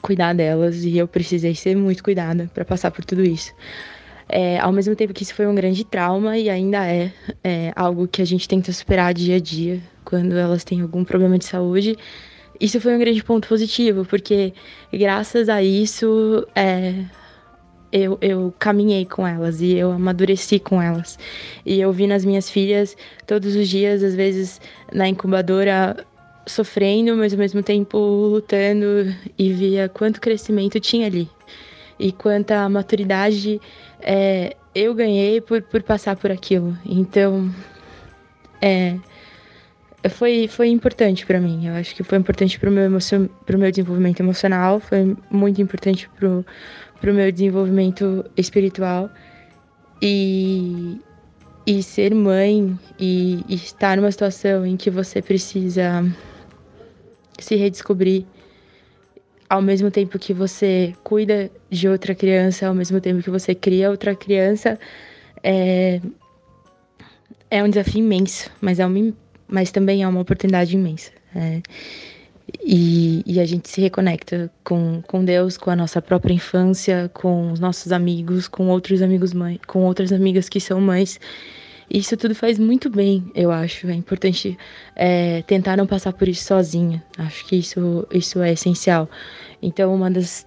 cuidar 0.00 0.34
delas 0.34 0.84
e 0.84 0.96
eu 0.96 1.06
precisei 1.06 1.54
ser 1.54 1.76
muito 1.76 2.02
cuidada 2.02 2.50
para 2.52 2.64
passar 2.64 2.90
por 2.90 3.04
tudo 3.04 3.22
isso. 3.22 3.52
É, 4.28 4.58
ao 4.60 4.72
mesmo 4.72 4.96
tempo 4.96 5.12
que 5.12 5.22
isso 5.22 5.34
foi 5.34 5.46
um 5.46 5.54
grande 5.54 5.84
trauma 5.84 6.38
e 6.38 6.48
ainda 6.48 6.86
é, 6.86 7.12
é, 7.44 7.72
algo 7.76 8.08
que 8.08 8.22
a 8.22 8.24
gente 8.24 8.48
tenta 8.48 8.72
superar 8.72 9.12
dia 9.12 9.36
a 9.36 9.40
dia 9.40 9.80
quando 10.04 10.36
elas 10.36 10.64
têm 10.64 10.80
algum 10.80 11.04
problema 11.04 11.38
de 11.38 11.44
saúde. 11.44 11.96
Isso 12.60 12.80
foi 12.80 12.94
um 12.94 12.98
grande 12.98 13.22
ponto 13.22 13.48
positivo, 13.48 14.04
porque 14.04 14.54
graças 14.92 15.48
a 15.48 15.62
isso 15.62 16.46
é, 16.54 17.04
eu, 17.92 18.16
eu 18.22 18.54
caminhei 18.58 19.04
com 19.04 19.26
elas 19.26 19.60
e 19.60 19.74
eu 19.74 19.92
amadureci 19.92 20.58
com 20.58 20.80
elas. 20.80 21.18
E 21.66 21.78
eu 21.80 21.92
vi 21.92 22.06
nas 22.06 22.24
minhas 22.24 22.48
filhas 22.48 22.96
todos 23.26 23.54
os 23.54 23.68
dias, 23.68 24.02
às 24.02 24.14
vezes 24.14 24.60
na 24.92 25.06
incubadora, 25.06 26.06
sofrendo, 26.46 27.16
mas 27.16 27.32
ao 27.32 27.38
mesmo 27.38 27.62
tempo 27.62 27.98
lutando 27.98 29.14
e 29.38 29.52
via 29.52 29.88
quanto 29.88 30.20
crescimento 30.20 30.80
tinha 30.80 31.06
ali 31.06 31.28
e 31.98 32.10
quanta 32.10 32.68
maturidade 32.68 33.60
é, 34.00 34.56
eu 34.74 34.94
ganhei 34.94 35.40
por, 35.40 35.62
por 35.62 35.82
passar 35.82 36.16
por 36.16 36.32
aquilo. 36.32 36.76
Então, 36.84 37.48
é, 38.60 38.96
foi, 40.10 40.48
foi 40.48 40.68
importante 40.68 41.24
para 41.24 41.40
mim. 41.40 41.66
Eu 41.68 41.74
acho 41.74 41.94
que 41.94 42.02
foi 42.02 42.18
importante 42.18 42.58
para 42.58 42.68
o 42.68 42.72
meu, 42.72 42.90
meu 42.90 43.70
desenvolvimento 43.70 44.20
emocional, 44.20 44.80
foi 44.80 45.16
muito 45.30 45.62
importante 45.62 46.10
para 46.18 46.28
o 46.28 47.14
meu 47.14 47.30
desenvolvimento 47.30 48.24
espiritual. 48.36 49.08
E, 50.04 51.00
e 51.64 51.80
ser 51.80 52.12
mãe 52.12 52.76
e, 52.98 53.44
e 53.48 53.54
estar 53.54 53.96
numa 53.96 54.10
situação 54.10 54.66
em 54.66 54.76
que 54.76 54.90
você 54.90 55.22
precisa 55.22 56.04
se 57.42 57.56
redescobrir 57.56 58.24
ao 59.48 59.60
mesmo 59.60 59.90
tempo 59.90 60.18
que 60.18 60.32
você 60.32 60.94
cuida 61.04 61.50
de 61.68 61.86
outra 61.86 62.14
criança, 62.14 62.66
ao 62.66 62.74
mesmo 62.74 63.00
tempo 63.00 63.22
que 63.22 63.28
você 63.28 63.54
cria 63.54 63.90
outra 63.90 64.14
criança, 64.14 64.78
é, 65.42 66.00
é 67.50 67.62
um 67.62 67.68
desafio 67.68 67.98
imenso, 67.98 68.50
mas, 68.62 68.78
é 68.78 68.86
uma, 68.86 69.12
mas 69.46 69.70
também 69.70 70.02
é 70.02 70.08
uma 70.08 70.20
oportunidade 70.20 70.74
imensa. 70.74 71.12
É, 71.36 71.60
e, 72.64 73.22
e, 73.26 73.40
a 73.40 73.44
gente 73.44 73.68
se 73.68 73.80
reconecta 73.80 74.50
com, 74.64 75.02
com 75.06 75.22
Deus, 75.22 75.58
com 75.58 75.70
a 75.70 75.76
nossa 75.76 76.00
própria 76.00 76.32
infância, 76.32 77.10
com 77.12 77.52
os 77.52 77.60
nossos 77.60 77.92
amigos, 77.92 78.48
com 78.48 78.68
outros 78.68 79.02
amigos 79.02 79.34
mãe, 79.34 79.60
com 79.66 79.84
outras 79.84 80.12
amigas 80.12 80.48
que 80.48 80.60
são 80.60 80.80
mães 80.80 81.20
isso 81.92 82.16
tudo 82.16 82.34
faz 82.34 82.58
muito 82.58 82.88
bem, 82.88 83.30
eu 83.34 83.52
acho. 83.52 83.86
É 83.86 83.94
importante 83.94 84.56
é, 84.96 85.42
tentar 85.42 85.76
não 85.76 85.86
passar 85.86 86.12
por 86.14 86.26
isso 86.26 86.44
sozinha. 86.44 87.04
Acho 87.18 87.44
que 87.44 87.56
isso, 87.56 88.06
isso 88.10 88.40
é 88.40 88.52
essencial. 88.52 89.10
Então, 89.60 89.94
uma 89.94 90.10
das 90.10 90.46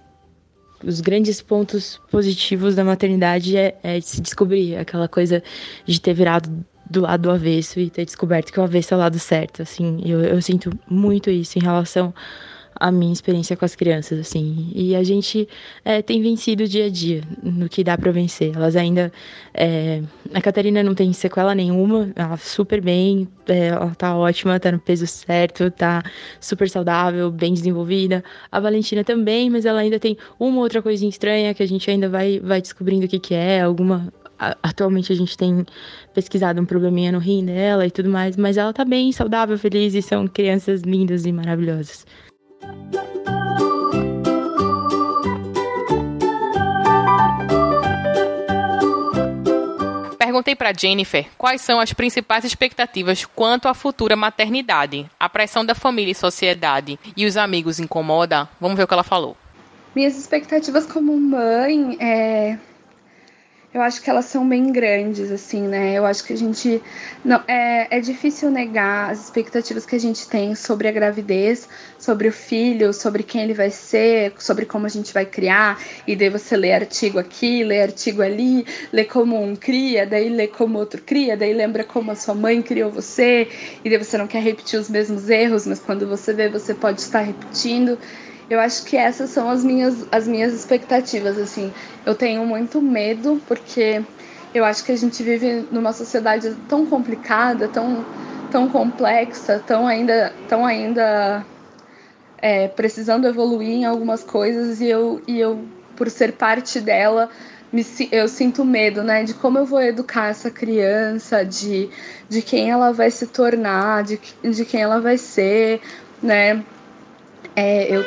os 0.84 1.00
grandes 1.00 1.40
pontos 1.40 2.00
positivos 2.10 2.74
da 2.74 2.84
maternidade 2.84 3.56
é, 3.56 3.78
é 3.82 4.00
se 4.00 4.20
descobrir 4.20 4.76
aquela 4.76 5.08
coisa 5.08 5.42
de 5.86 6.00
ter 6.00 6.12
virado 6.12 6.50
do 6.88 7.00
lado 7.00 7.22
do 7.22 7.30
avesso 7.30 7.80
e 7.80 7.88
ter 7.88 8.04
descoberto 8.04 8.52
que 8.52 8.60
o 8.60 8.62
avesso 8.62 8.94
é 8.94 8.96
o 8.96 9.00
lado 9.00 9.18
certo. 9.18 9.62
Assim, 9.62 10.02
eu, 10.04 10.20
eu 10.20 10.40
sinto 10.42 10.70
muito 10.88 11.30
isso 11.30 11.58
em 11.58 11.62
relação 11.62 12.12
a 12.78 12.90
minha 12.90 13.12
experiência 13.12 13.56
com 13.56 13.64
as 13.64 13.74
crianças, 13.74 14.18
assim. 14.18 14.70
E 14.74 14.94
a 14.94 15.02
gente 15.02 15.48
é, 15.84 16.02
tem 16.02 16.20
vencido 16.22 16.66
dia 16.66 16.86
a 16.86 16.90
dia 16.90 17.22
no 17.42 17.68
que 17.68 17.82
dá 17.82 17.96
para 17.96 18.10
vencer. 18.12 18.54
Elas 18.54 18.76
ainda. 18.76 19.12
É... 19.54 20.02
A 20.34 20.40
Catarina 20.40 20.82
não 20.82 20.94
tem 20.94 21.12
sequela 21.12 21.54
nenhuma, 21.54 22.10
ela 22.14 22.36
super 22.36 22.80
bem, 22.80 23.28
é, 23.48 23.68
ela 23.68 23.94
tá 23.94 24.16
ótima, 24.16 24.58
tá 24.60 24.72
no 24.72 24.78
peso 24.78 25.06
certo, 25.06 25.70
tá 25.70 26.02
super 26.40 26.68
saudável, 26.68 27.30
bem 27.30 27.54
desenvolvida. 27.54 28.22
A 28.50 28.60
Valentina 28.60 29.04
também, 29.04 29.48
mas 29.50 29.64
ela 29.64 29.80
ainda 29.80 29.98
tem 29.98 30.16
uma 30.38 30.60
outra 30.60 30.82
coisinha 30.82 31.08
estranha 31.08 31.54
que 31.54 31.62
a 31.62 31.66
gente 31.66 31.90
ainda 31.90 32.08
vai, 32.08 32.40
vai 32.40 32.60
descobrindo 32.60 33.06
o 33.06 33.08
que, 33.08 33.18
que 33.18 33.34
é, 33.34 33.60
alguma. 33.60 34.12
Atualmente 34.62 35.10
a 35.10 35.16
gente 35.16 35.34
tem 35.34 35.64
pesquisado 36.12 36.60
um 36.60 36.66
probleminha 36.66 37.10
no 37.10 37.18
rim 37.18 37.46
dela 37.46 37.86
e 37.86 37.90
tudo 37.90 38.10
mais, 38.10 38.36
mas 38.36 38.58
ela 38.58 38.70
tá 38.70 38.84
bem, 38.84 39.10
saudável, 39.10 39.56
feliz 39.56 39.94
e 39.94 40.02
são 40.02 40.28
crianças 40.28 40.82
lindas 40.82 41.24
e 41.24 41.32
maravilhosas. 41.32 42.04
Perguntei 50.36 50.54
para 50.54 50.72
Jennifer 50.78 51.26
quais 51.38 51.62
são 51.62 51.80
as 51.80 51.94
principais 51.94 52.44
expectativas 52.44 53.24
quanto 53.24 53.68
à 53.68 53.74
futura 53.74 54.14
maternidade. 54.14 55.08
A 55.18 55.30
pressão 55.30 55.64
da 55.64 55.74
família 55.74 56.12
e 56.12 56.14
sociedade 56.14 56.98
e 57.16 57.24
os 57.24 57.38
amigos 57.38 57.80
incomoda? 57.80 58.46
Vamos 58.60 58.76
ver 58.76 58.82
o 58.82 58.86
que 58.86 58.92
ela 58.92 59.02
falou. 59.02 59.34
Minhas 59.94 60.14
expectativas 60.18 60.84
como 60.84 61.18
mãe 61.18 61.96
é 61.98 62.58
eu 63.76 63.82
acho 63.82 64.00
que 64.00 64.08
elas 64.08 64.24
são 64.24 64.48
bem 64.48 64.72
grandes, 64.72 65.30
assim, 65.30 65.60
né? 65.60 65.92
Eu 65.92 66.06
acho 66.06 66.24
que 66.24 66.32
a 66.32 66.36
gente. 66.36 66.82
Não, 67.22 67.42
é, 67.46 67.98
é 67.98 68.00
difícil 68.00 68.50
negar 68.50 69.10
as 69.10 69.24
expectativas 69.24 69.84
que 69.84 69.94
a 69.94 70.00
gente 70.00 70.26
tem 70.26 70.54
sobre 70.54 70.88
a 70.88 70.92
gravidez, 70.92 71.68
sobre 71.98 72.26
o 72.26 72.32
filho, 72.32 72.94
sobre 72.94 73.22
quem 73.22 73.42
ele 73.42 73.52
vai 73.52 73.68
ser, 73.68 74.32
sobre 74.38 74.64
como 74.64 74.86
a 74.86 74.88
gente 74.88 75.12
vai 75.12 75.26
criar. 75.26 75.78
E 76.06 76.16
daí 76.16 76.30
você 76.30 76.56
lê 76.56 76.72
artigo 76.72 77.18
aqui, 77.18 77.62
lê 77.64 77.82
artigo 77.82 78.22
ali, 78.22 78.64
lê 78.90 79.04
como 79.04 79.38
um 79.42 79.54
cria, 79.54 80.06
daí 80.06 80.30
lê 80.30 80.48
como 80.48 80.78
outro 80.78 81.02
cria, 81.02 81.36
daí 81.36 81.52
lembra 81.52 81.84
como 81.84 82.10
a 82.10 82.14
sua 82.14 82.34
mãe 82.34 82.62
criou 82.62 82.90
você, 82.90 83.46
e 83.84 83.90
daí 83.90 83.98
você 83.98 84.16
não 84.16 84.26
quer 84.26 84.42
repetir 84.42 84.80
os 84.80 84.88
mesmos 84.88 85.28
erros, 85.28 85.66
mas 85.66 85.80
quando 85.80 86.08
você 86.08 86.32
vê, 86.32 86.48
você 86.48 86.72
pode 86.72 87.02
estar 87.02 87.20
repetindo. 87.20 87.98
Eu 88.48 88.60
acho 88.60 88.84
que 88.84 88.96
essas 88.96 89.30
são 89.30 89.50
as 89.50 89.64
minhas, 89.64 90.06
as 90.12 90.28
minhas 90.28 90.52
expectativas, 90.54 91.36
assim. 91.36 91.72
Eu 92.04 92.14
tenho 92.14 92.44
muito 92.46 92.80
medo 92.80 93.42
porque 93.46 94.02
eu 94.54 94.64
acho 94.64 94.84
que 94.84 94.92
a 94.92 94.96
gente 94.96 95.22
vive 95.22 95.66
numa 95.70 95.92
sociedade 95.92 96.56
tão 96.68 96.86
complicada, 96.86 97.66
tão, 97.68 98.04
tão 98.50 98.68
complexa, 98.68 99.62
tão 99.66 99.86
ainda, 99.86 100.32
tão 100.48 100.64
ainda 100.64 101.44
é, 102.38 102.68
precisando 102.68 103.26
evoluir 103.26 103.68
em 103.68 103.84
algumas 103.84 104.22
coisas 104.22 104.80
e 104.80 104.86
eu, 104.86 105.20
e 105.26 105.40
eu 105.40 105.64
por 105.96 106.08
ser 106.08 106.32
parte 106.32 106.80
dela, 106.80 107.28
me, 107.72 107.84
eu 108.12 108.28
sinto 108.28 108.64
medo, 108.64 109.02
né, 109.02 109.24
de 109.24 109.34
como 109.34 109.58
eu 109.58 109.66
vou 109.66 109.82
educar 109.82 110.28
essa 110.28 110.50
criança, 110.50 111.44
de, 111.44 111.90
de 112.28 112.42
quem 112.42 112.70
ela 112.70 112.92
vai 112.92 113.10
se 113.10 113.26
tornar, 113.26 114.04
de, 114.04 114.20
de 114.42 114.64
quem 114.64 114.82
ela 114.82 115.00
vai 115.00 115.18
ser, 115.18 115.80
né. 116.22 116.62
É, 117.54 117.94
eu 117.94 118.04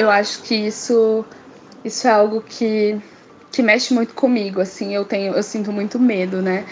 eu 0.00 0.10
acho 0.10 0.42
que 0.42 0.54
isso 0.54 1.26
isso 1.84 2.08
é 2.08 2.10
algo 2.10 2.40
que, 2.40 2.98
que 3.52 3.62
mexe 3.62 3.92
muito 3.92 4.14
comigo, 4.14 4.60
assim, 4.60 4.94
eu 4.94 5.04
tenho, 5.04 5.34
eu 5.34 5.42
sinto 5.42 5.70
muito 5.70 5.98
medo, 5.98 6.40
né? 6.40 6.64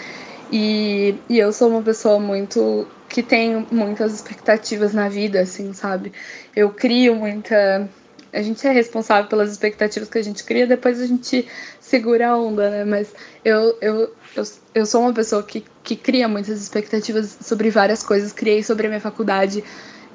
E, 0.51 1.15
e 1.29 1.37
eu 1.37 1.53
sou 1.53 1.69
uma 1.69 1.81
pessoa 1.83 2.19
muito 2.19 2.87
que 3.07 3.21
tem 3.21 3.67
muitas 3.71 4.13
expectativas 4.13 4.93
na 4.93 5.09
vida, 5.09 5.41
assim, 5.41 5.73
sabe? 5.73 6.11
Eu 6.55 6.71
crio 6.71 7.15
muita. 7.15 7.87
A 8.33 8.41
gente 8.41 8.65
é 8.65 8.71
responsável 8.71 9.29
pelas 9.29 9.51
expectativas 9.51 10.09
que 10.09 10.17
a 10.17 10.23
gente 10.23 10.43
cria, 10.43 10.65
depois 10.65 10.99
a 10.99 11.05
gente 11.05 11.47
segura 11.79 12.29
a 12.29 12.37
onda, 12.37 12.69
né? 12.69 12.83
Mas 12.83 13.13
eu, 13.45 13.77
eu, 13.81 14.13
eu, 14.35 14.43
eu 14.75 14.85
sou 14.87 15.01
uma 15.01 15.13
pessoa 15.13 15.43
que, 15.43 15.63
que 15.83 15.95
cria 15.95 16.27
muitas 16.27 16.59
expectativas 16.61 17.37
sobre 17.41 17.69
várias 17.69 18.01
coisas. 18.03 18.33
Criei 18.33 18.63
sobre 18.63 18.87
a 18.87 18.89
minha 18.89 19.01
faculdade, 19.01 19.63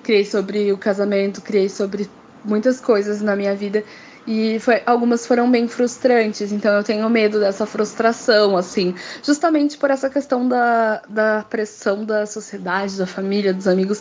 criei 0.03 0.25
sobre 0.25 0.73
o 0.73 0.79
casamento, 0.79 1.41
criei 1.43 1.69
sobre 1.69 2.09
muitas 2.45 2.81
coisas 2.81 3.23
na 3.23 3.35
minha 3.35 3.55
vida 3.55 3.83
e 4.27 4.59
foi, 4.59 4.83
algumas 4.87 5.27
foram 5.27 5.51
bem 5.51 5.69
frustrantes, 5.69 6.51
então 6.51 6.75
eu 6.75 6.83
tenho 6.83 7.09
medo 7.11 7.39
dessa 7.39 7.67
frustração, 7.67 8.57
assim, 8.57 8.95
justamente 9.23 9.77
por 9.77 9.91
essa 9.91 10.09
questão 10.09 10.49
da, 10.49 11.03
da 11.07 11.45
pressão 11.49 12.05
da 12.05 12.25
sociedade, 12.25 12.97
da 12.97 13.07
família, 13.07 13.53
dos 13.53 13.69
amigos. 13.69 14.01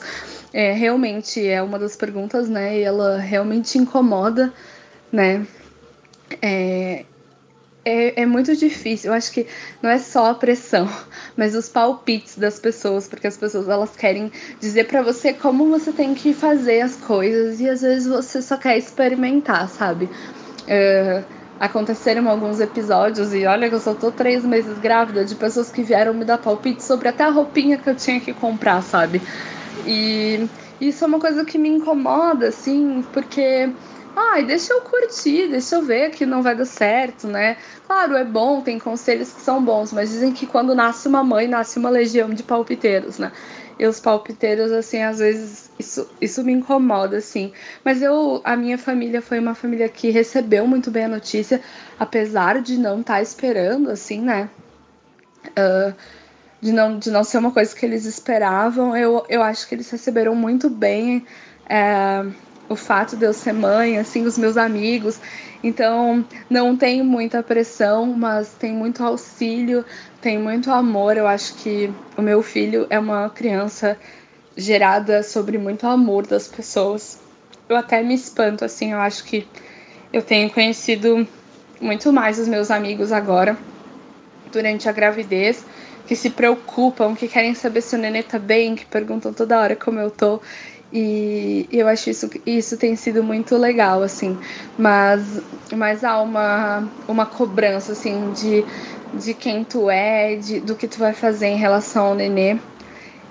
É, 0.53 0.71
realmente 0.71 1.45
é 1.45 1.62
uma 1.62 1.77
das 1.77 1.97
perguntas, 1.97 2.47
né? 2.47 2.79
E 2.79 2.84
ela 2.84 3.17
realmente 3.17 3.77
incomoda, 3.77 4.53
né? 5.12 5.45
É, 6.41 7.03
é, 7.86 8.22
é 8.22 8.26
muito 8.26 8.56
difícil. 8.56 9.12
Eu 9.12 9.15
acho 9.15 9.32
que 9.32 9.48
não 9.82 9.89
é 9.89 9.98
só 9.98 10.32
a 10.32 10.36
pressão, 10.36 10.88
mas 11.36 11.56
os 11.56 11.69
palpites 11.69 12.38
das 12.38 12.60
pessoas, 12.60 13.08
porque 13.08 13.28
as 13.28 13.38
pessoas 13.38 13.67
elas 13.67 13.96
querem 13.96 14.32
dizer 14.60 14.88
para 14.88 15.02
você 15.02 15.34
como 15.34 15.69
você 15.69 15.91
tem 15.91 16.13
que 16.13 16.34
fazer 16.34 16.82
as 16.82 16.96
coisas 16.96 17.60
e 17.60 17.69
às 17.69 17.82
vezes 17.82 18.08
você 18.08 18.41
só 18.41 18.58
quer 18.58 18.78
experimentar, 18.78 19.67
sabe? 19.69 20.06
Uh, 20.63 21.24
aconteceram 21.60 22.28
alguns 22.30 22.60
episódios 22.60 23.34
e 23.34 23.46
olha 23.46 23.69
que 23.69 23.76
eu 23.76 23.80
só 23.80 23.93
tô 23.93 24.12
três 24.12 24.43
meses 24.43 24.78
grávida 24.80 25.24
de 25.24 25.36
pessoas 25.36 25.69
que 25.69 25.84
vieram 25.84 26.13
me 26.13 26.26
dar 26.26 26.38
palpite 26.38 26.84
sobre 26.84 27.08
até 27.08 27.24
a 27.24 27.30
roupinha 27.30 27.78
que 27.78 27.89
eu 27.89 27.96
tinha 27.96 28.19
que 28.19 28.34
comprar, 28.34 28.82
sabe? 28.82 29.22
E 29.86 30.48
isso 30.80 31.04
é 31.04 31.08
uma 31.08 31.19
coisa 31.19 31.46
que 31.46 31.58
me 31.58 31.69
incomoda, 31.69 32.48
assim, 32.48 33.04
porque 33.13 33.69
ai, 34.15 34.45
deixa 34.45 34.73
eu 34.73 34.82
curtir, 34.82 35.47
deixa 35.47 35.76
eu 35.76 35.82
ver 35.84 36.12
que 36.12 36.26
não 36.26 36.41
vai 36.41 36.56
dar 36.56 36.65
certo, 36.65 37.28
né? 37.28 37.58
Claro, 37.86 38.15
é 38.15 38.23
bom, 38.23 38.62
tem 38.62 38.80
conselhos 38.80 39.32
que 39.32 39.41
são 39.41 39.63
bons, 39.63 39.91
mas 39.91 40.10
dizem 40.10 40.32
que 40.32 40.45
quando 40.45 40.76
nasce 40.76 41.08
uma 41.08 41.23
mãe, 41.23 41.47
nasce 41.47 41.80
uma 41.80 41.89
legião 41.89 42.30
de 42.30 42.43
palpiteiros, 42.43 43.17
né? 43.19 43.32
E 43.78 43.86
os 43.88 43.99
palpiteiros, 43.99 44.71
assim, 44.71 45.02
às 45.02 45.19
vezes 45.19 45.71
isso, 45.80 46.10
isso 46.21 46.43
me 46.43 46.54
incomoda, 46.54 47.17
assim. 47.17 47.52
Mas 47.84 48.02
eu, 48.02 48.39
a 48.43 48.56
minha 48.56 48.78
família 48.78 49.21
foi 49.21 49.39
uma 49.39 49.56
família 49.56 49.89
que 49.89 50.12
recebeu 50.12 50.67
muito 50.67 50.91
bem 50.91 51.06
a 51.06 51.10
notícia, 51.10 51.62
apesar 51.99 52.62
de 52.62 52.78
não 52.78 53.02
estar 53.02 53.15
tá 53.15 53.21
esperando, 53.21 53.89
assim, 53.89 54.21
né? 54.21 54.49
Uh, 55.49 55.93
de, 56.62 56.71
não, 56.71 56.97
de 56.97 57.12
não 57.12 57.23
ser 57.23 57.39
uma 57.39 57.52
coisa 57.52 57.76
que 57.76 57.86
eles 57.86 58.06
esperavam, 58.06 58.95
eu, 58.95 59.26
eu 59.28 59.41
acho 59.41 59.67
que 59.67 59.76
eles 59.76 59.89
receberam 59.89 60.36
muito 60.36 60.69
bem. 60.69 61.26
É, 61.67 62.23
o 62.69 62.76
fato 62.76 63.15
de 63.15 63.26
eu 63.26 63.34
ser 63.34 63.54
mãe, 63.54 63.97
assim, 63.97 64.26
os 64.26 64.38
meus 64.38 64.58
amigos. 64.58 65.19
Então, 65.63 66.26
não 66.49 66.76
tem 66.76 67.04
muita 67.04 67.43
pressão, 67.43 68.06
mas 68.06 68.54
tem 68.54 68.73
muito 68.73 69.04
auxílio, 69.04 69.86
tem 70.21 70.38
muito 70.38 70.71
amor. 70.71 71.17
Eu 71.17 71.28
acho 71.28 71.56
que 71.56 71.91
o 72.17 72.21
meu 72.21 72.41
filho 72.41 72.88
é 72.89 72.97
uma 72.97 73.30
criança 73.30 73.97
gerada 74.56 75.23
sobre 75.23 75.58
muito 75.58 75.88
amor 75.88 76.26
das 76.26 76.47
pessoas. 76.47 77.19
Eu 77.67 77.76
até 77.76 78.02
me 78.04 78.13
espanto, 78.13 78.65
assim, 78.65 78.91
eu 78.91 78.99
acho 78.99 79.23
que 79.23 79.47
eu 80.12 80.21
tenho 80.21 80.49
conhecido 80.49 81.28
muito 81.82 82.13
mais 82.13 82.38
os 82.39 82.47
meus 82.47 82.69
amigos 82.69 83.12
agora, 83.12 83.58
durante 84.52 84.88
a 84.88 84.91
gravidez, 84.91 85.65
que 86.08 86.15
se 86.15 86.30
preocupam, 86.30 87.15
que 87.15 87.28
querem 87.28 87.56
saber 87.56 87.82
se 87.82 87.95
o 87.95 87.99
nenê 87.99 88.21
tá 88.21 88.38
bem, 88.38 88.76
que 88.76 88.86
perguntam 88.86 89.34
toda 89.34 89.60
hora 89.60 89.76
como 89.76 89.99
eu 89.99 90.12
tô. 90.12 90.41
E 90.95 91.67
eu 91.71 91.88
acho 91.88 92.12
isso, 92.12 92.29
isso 92.45 92.77
tem 92.77 92.95
sido 92.95 93.23
muito 93.23 93.58
legal, 93.58 94.03
assim. 94.03 94.38
Mas, 94.77 95.41
mas 95.75 96.03
há 96.03 96.21
uma, 96.21 96.88
uma 97.08 97.25
cobrança, 97.25 97.93
assim, 97.93 98.32
de, 98.32 98.63
de 99.12 99.34
quem 99.34 99.63
tu 99.63 99.89
é, 99.89 100.36
de, 100.36 100.60
do 100.60 100.75
que 100.75 100.88
tu 100.88 100.99
vai 100.99 101.13
fazer 101.13 101.47
em 101.47 101.58
relação 101.58 102.06
ao 102.06 102.15
nenê. 102.15 102.60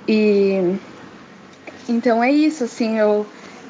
E 0.08 0.76
então 1.88 2.22
é 2.22 2.32
isso, 2.32 2.64
assim, 2.64 2.98
eu, 2.98 3.26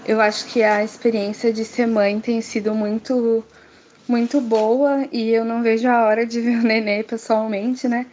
eu 0.06 0.20
acho 0.20 0.46
que 0.46 0.62
a 0.62 0.82
experiência 0.82 1.52
de 1.52 1.64
ser 1.64 1.86
mãe 1.86 2.18
tem 2.20 2.40
sido 2.40 2.74
muito, 2.74 3.44
muito 4.08 4.40
boa 4.40 5.06
e 5.12 5.30
eu 5.30 5.44
não 5.44 5.62
vejo 5.62 5.88
a 5.88 6.06
hora 6.06 6.24
de 6.24 6.40
ver 6.40 6.58
o 6.58 6.62
nenê 6.62 7.02
pessoalmente, 7.02 7.88
né? 7.88 8.06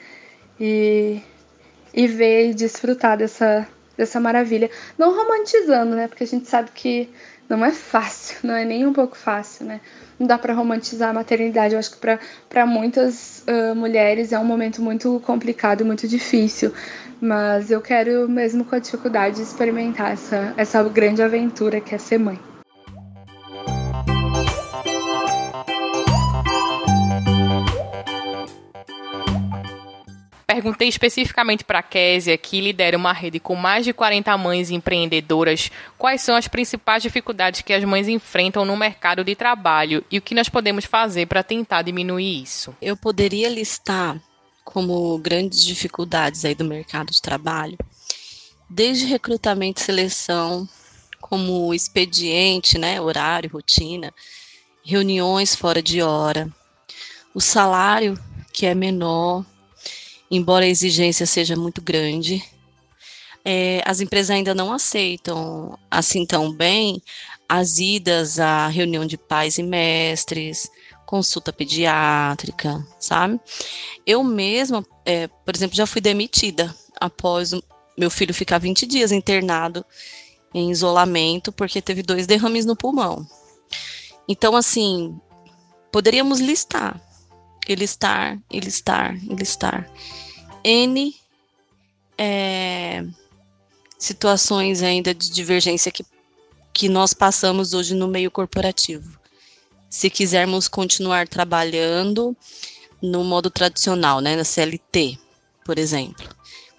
E, 0.60 1.22
e 1.94 2.08
ver 2.08 2.50
e 2.50 2.54
desfrutar 2.54 3.18
dessa, 3.18 3.68
dessa 4.00 4.20
maravilha. 4.20 4.72
Não 4.98 5.14
romantizando, 5.14 5.94
né? 5.94 6.08
Porque 6.08 6.24
a 6.24 6.28
gente 6.28 6.48
sabe 6.48 6.70
que 6.74 7.10
não 7.50 7.64
é 7.66 7.72
fácil, 7.72 8.38
não 8.48 8.56
é 8.56 8.64
nem 8.64 8.88
um 8.88 8.94
pouco 8.94 9.18
fácil, 9.18 9.66
né? 9.66 9.82
Não 10.18 10.26
dá 10.26 10.38
para 10.38 10.54
romantizar 10.54 11.10
a 11.10 11.14
maternidade. 11.14 11.74
Eu 11.74 11.80
acho 11.80 11.92
que 11.92 11.98
para 12.50 12.66
muitas 12.66 13.44
uh, 13.48 13.76
mulheres 13.76 14.32
é 14.32 14.40
um 14.40 14.46
momento 14.46 14.82
muito 14.82 15.22
complicado, 15.26 15.86
muito 15.86 16.08
difícil. 16.08 16.74
Mas 17.22 17.70
eu 17.70 17.82
quero, 17.82 18.28
mesmo 18.30 18.64
com 18.64 18.76
a 18.76 18.80
dificuldade, 18.80 19.42
experimentar 19.42 20.14
essa, 20.14 20.54
essa 20.56 20.82
grande 20.84 21.22
aventura 21.22 21.82
que 21.82 21.94
é 21.94 21.98
ser 21.98 22.18
mãe. 22.18 22.40
Perguntei 30.60 30.90
especificamente 30.90 31.64
para 31.64 31.80
a 31.80 31.84
Késia, 31.84 32.38
que 32.38 32.60
lidera 32.60 32.98
uma 32.98 33.14
rede 33.14 33.40
com 33.40 33.56
mais 33.56 33.86
de 33.86 33.94
40 33.94 34.38
mães 34.38 34.70
empreendedoras, 34.70 35.72
quais 35.98 36.22
são 36.22 36.36
as 36.36 36.50
principais 36.50 37.02
dificuldades 37.02 37.62
que 37.62 37.72
as 37.72 37.86
mães 37.86 38.10
enfrentam 38.10 38.66
no 38.66 38.76
mercado 38.76 39.24
de 39.24 39.36
trabalho 39.38 40.04
e 40.12 40.18
o 40.18 40.22
que 40.22 40.36
nós 40.36 40.50
podemos 40.50 40.84
fazer 40.84 41.28
para 41.28 41.44
tentar 41.44 41.82
diminuir 41.82 42.44
isso. 42.44 42.76
Eu 42.82 42.98
poderia 42.98 43.48
listar 43.48 44.22
como 44.66 45.18
grandes 45.20 45.64
dificuldades 45.64 46.44
aí 46.44 46.54
do 46.54 46.66
mercado 46.66 47.10
de 47.10 47.22
trabalho, 47.22 47.78
desde 48.70 49.06
recrutamento 49.06 49.82
e 49.82 49.86
seleção, 49.86 50.68
como 51.22 51.74
expediente, 51.74 52.78
né, 52.78 53.00
horário, 53.00 53.50
rotina, 53.50 54.14
reuniões 54.84 55.56
fora 55.56 55.82
de 55.82 56.02
hora, 56.02 56.50
o 57.34 57.40
salário 57.40 58.20
que 58.52 58.66
é 58.66 58.76
menor, 58.76 59.46
embora 60.30 60.66
a 60.66 60.70
exigência 60.70 61.26
seja 61.26 61.56
muito 61.56 61.82
grande. 61.82 62.44
É, 63.44 63.82
as 63.86 64.02
empresas 64.02 64.32
ainda 64.32 64.54
não 64.54 64.72
aceitam 64.72 65.78
assim 65.90 66.26
tão 66.26 66.52
bem 66.52 67.02
as 67.48 67.80
idas 67.80 68.40
à 68.40 68.68
reunião 68.68 69.06
de 69.06 69.18
pais 69.18 69.58
e 69.58 69.64
mestres, 69.64 70.70
consulta 71.06 71.52
pediátrica, 71.52 72.86
sabe? 73.00 73.40
Eu 74.06 74.24
mesma, 74.24 74.86
é, 75.06 75.28
por 75.28 75.56
exemplo, 75.56 75.76
já 75.76 75.88
fui 75.88 76.02
demitida 76.02 76.76
após 77.00 77.54
o 77.54 77.64
meu 77.98 78.12
filho 78.12 78.34
ficar 78.34 78.60
20 78.60 78.86
dias 78.86 79.12
internado 79.12 79.84
em 80.54 80.70
isolamento 80.70 81.52
porque 81.52 81.82
teve 81.82 82.04
dois 82.04 82.28
derrames 82.28 82.66
no 82.66 82.76
pulmão. 82.76 83.26
Então, 84.28 84.56
assim, 84.56 85.20
poderíamos 85.92 86.40
listar 86.40 87.02
ele 87.70 87.84
estar, 87.84 88.40
ele 88.50 88.68
estar. 89.44 89.86
N 90.64 91.16
é, 92.18 93.06
situações 93.98 94.84
ainda 94.84 95.14
de 95.14 95.32
divergência 95.32 95.92
que, 95.92 96.06
que 96.74 96.90
nós 96.90 97.14
passamos 97.14 97.74
hoje 97.74 97.96
no 97.96 98.08
meio 98.08 98.30
corporativo. 98.30 99.18
Se 99.90 100.10
quisermos 100.10 100.68
continuar 100.68 101.28
trabalhando 101.28 102.36
no 103.02 103.24
modo 103.24 103.50
tradicional, 103.50 104.20
né, 104.20 104.36
na 104.36 104.44
CLT, 104.44 105.18
por 105.64 105.80
exemplo, 105.80 106.28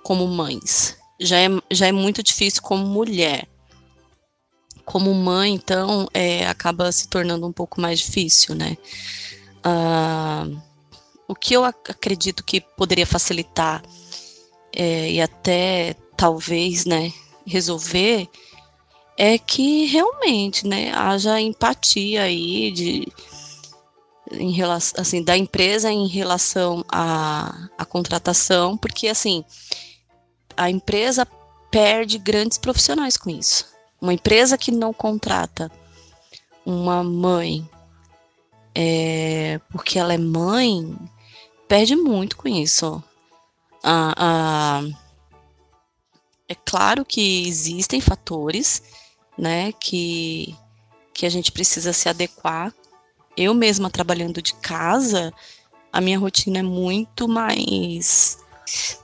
como 0.03 0.27
mães, 0.27 0.97
já 1.19 1.39
é, 1.39 1.49
já 1.71 1.87
é 1.87 1.93
muito 1.93 2.23
difícil 2.23 2.63
como 2.63 2.87
mulher. 2.87 3.49
Como 4.85 5.15
mãe, 5.15 5.55
então, 5.55 6.09
é, 6.13 6.47
acaba 6.49 6.91
se 6.91 7.09
tornando 7.09 7.47
um 7.47 7.53
pouco 7.53 7.81
mais 7.81 8.01
difícil, 8.01 8.55
né? 8.55 8.77
Uh, 9.65 10.61
o 11.31 11.35
que 11.35 11.55
eu 11.55 11.65
acredito 11.65 12.43
que 12.43 12.61
poderia 12.61 13.07
facilitar 13.07 13.81
é, 14.75 15.13
e 15.13 15.21
até 15.21 15.95
talvez, 16.17 16.85
né, 16.85 17.13
resolver 17.47 18.29
é 19.17 19.39
que 19.39 19.85
realmente, 19.85 20.67
né, 20.67 20.91
haja 20.93 21.41
empatia 21.41 22.23
aí 22.23 22.73
de 22.73 23.07
em 24.33 24.51
relação, 24.51 25.01
assim, 25.01 25.23
da 25.23 25.37
empresa 25.37 25.91
em 25.91 26.09
relação 26.09 26.85
à, 26.89 27.69
à 27.79 27.85
contratação, 27.85 28.77
porque 28.77 29.07
assim, 29.07 29.45
a 30.57 30.69
empresa 30.69 31.25
perde 31.71 32.19
grandes 32.19 32.59
profissionais 32.59 33.17
com 33.17 33.31
isso. 33.31 33.67
Uma 34.01 34.15
empresa 34.15 34.59
que 34.59 34.73
não 34.73 34.93
contrata 34.93 35.71
uma 36.67 37.05
mãe 37.05 37.69
é, 38.75 39.61
porque 39.71 39.99
ela 39.99 40.15
é 40.15 40.19
mãe, 40.19 40.97
perde 41.71 41.95
muito 41.95 42.37
com 42.37 42.49
isso. 42.49 43.01
Ah, 43.81 44.13
ah, 44.17 44.83
é 46.49 46.55
claro 46.57 47.05
que 47.05 47.47
existem 47.47 48.01
fatores, 48.01 48.83
né, 49.39 49.71
que, 49.75 50.53
que 51.15 51.25
a 51.25 51.31
gente 51.31 51.53
precisa 51.53 51.93
se 51.93 52.09
adequar. 52.09 52.75
Eu 53.37 53.55
mesma 53.55 53.89
trabalhando 53.89 54.43
de 54.43 54.53
casa, 54.55 55.33
a 55.93 56.01
minha 56.01 56.19
rotina 56.19 56.59
é 56.59 56.63
muito 56.63 57.29
mais 57.29 58.39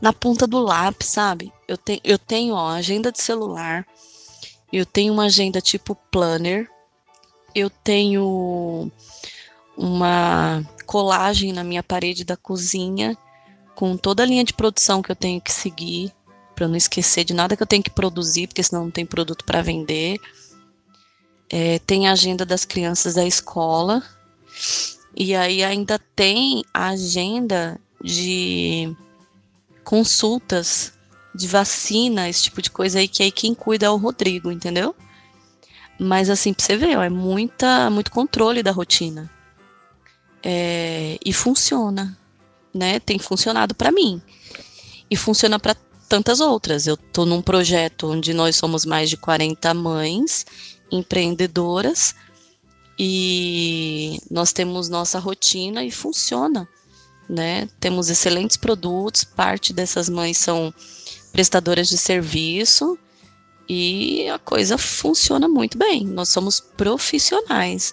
na 0.01 0.13
ponta 0.13 0.45
do 0.45 0.59
lápis, 0.59 1.07
sabe? 1.07 1.53
Eu, 1.69 1.77
te, 1.77 2.01
eu 2.03 2.19
tenho 2.19 2.55
ó, 2.55 2.71
agenda 2.71 3.13
de 3.13 3.23
celular, 3.23 3.87
eu 4.73 4.85
tenho 4.85 5.13
uma 5.13 5.27
agenda 5.27 5.61
tipo 5.61 5.95
planner, 6.11 6.69
eu 7.55 7.71
tenho 7.71 8.91
uma 9.77 10.65
colagem 10.87 11.53
na 11.53 11.63
minha 11.63 11.83
parede 11.83 12.25
da 12.25 12.37
cozinha 12.37 13.17
com 13.75 13.97
toda 13.97 14.23
a 14.23 14.27
linha 14.27 14.45
de 14.45 14.55
produção 14.55 15.03
que 15.03 15.13
eu 15.13 15.17
tenho 15.17 15.41
que 15.41 15.53
seguir 15.53 16.13
para 16.55 16.67
não 16.67 16.77
esquecer 16.77 17.25
de 17.25 17.35
nada 17.35 17.55
que 17.55 17.63
eu 17.63 17.67
tenho 17.67 17.83
que 17.83 17.91
produzir, 17.91 18.47
porque 18.47 18.63
senão 18.63 18.85
não 18.85 18.91
tem 18.91 19.05
produto 19.05 19.45
para 19.45 19.61
vender. 19.61 20.19
É, 21.51 21.79
tem 21.81 22.09
a 22.09 22.13
agenda 22.13 22.47
das 22.47 22.65
crianças 22.65 23.15
da 23.15 23.25
escola 23.25 24.03
e 25.15 25.35
aí 25.35 25.63
ainda 25.63 25.99
tem 25.99 26.65
a 26.73 26.89
agenda 26.89 27.79
de 28.03 28.97
consultas 29.85 30.95
de 31.35 31.47
vacina, 31.47 32.29
esse 32.29 32.45
tipo 32.45 32.63
de 32.63 32.71
coisa 32.71 32.99
aí 32.99 33.07
que 33.07 33.23
aí 33.23 33.31
quem 33.31 33.55
cuida 33.55 33.87
é 33.87 33.91
o 33.91 33.97
Rodrigo, 33.97 34.51
entendeu? 34.51 34.97
Mas 35.99 36.31
assim, 36.31 36.53
pra 36.53 36.65
você 36.65 36.77
ver, 36.77 36.97
ó, 36.97 37.03
é 37.03 37.11
muita, 37.11 37.91
muito 37.91 38.11
controle 38.11 38.63
da 38.63 38.73
rotina. 38.73 39.31
É, 40.49 41.19
e 41.25 41.33
funciona, 41.33 42.17
né? 42.73 43.01
Tem 43.01 43.19
funcionado 43.19 43.75
para 43.75 43.91
mim. 43.91 44.23
E 45.11 45.17
funciona 45.17 45.59
para 45.59 45.75
tantas 46.09 46.39
outras. 46.39 46.87
Eu 46.87 46.95
estou 46.95 47.27
num 47.27 47.43
projeto 47.43 48.13
onde 48.13 48.33
nós 48.33 48.55
somos 48.55 48.85
mais 48.85 49.11
de 49.11 49.17
40 49.17 49.75
mães 49.75 50.47
empreendedoras 50.89 52.15
e 52.97 54.21
nós 54.31 54.53
temos 54.53 54.89
nossa 54.89 55.19
rotina 55.19 55.85
e 55.85 55.91
funciona, 55.91 56.69
né? 57.29 57.69
Temos 57.81 58.09
excelentes 58.09 58.57
produtos, 58.57 59.25
parte 59.25 59.73
dessas 59.73 60.09
mães 60.09 60.39
são 60.39 60.73
prestadoras 61.33 61.89
de 61.89 61.99
serviço 61.99 62.97
e 63.69 64.29
a 64.29 64.39
coisa 64.39 64.79
funciona 64.79 65.49
muito 65.49 65.77
bem. 65.77 66.07
Nós 66.07 66.29
somos 66.29 66.61
profissionais, 66.61 67.93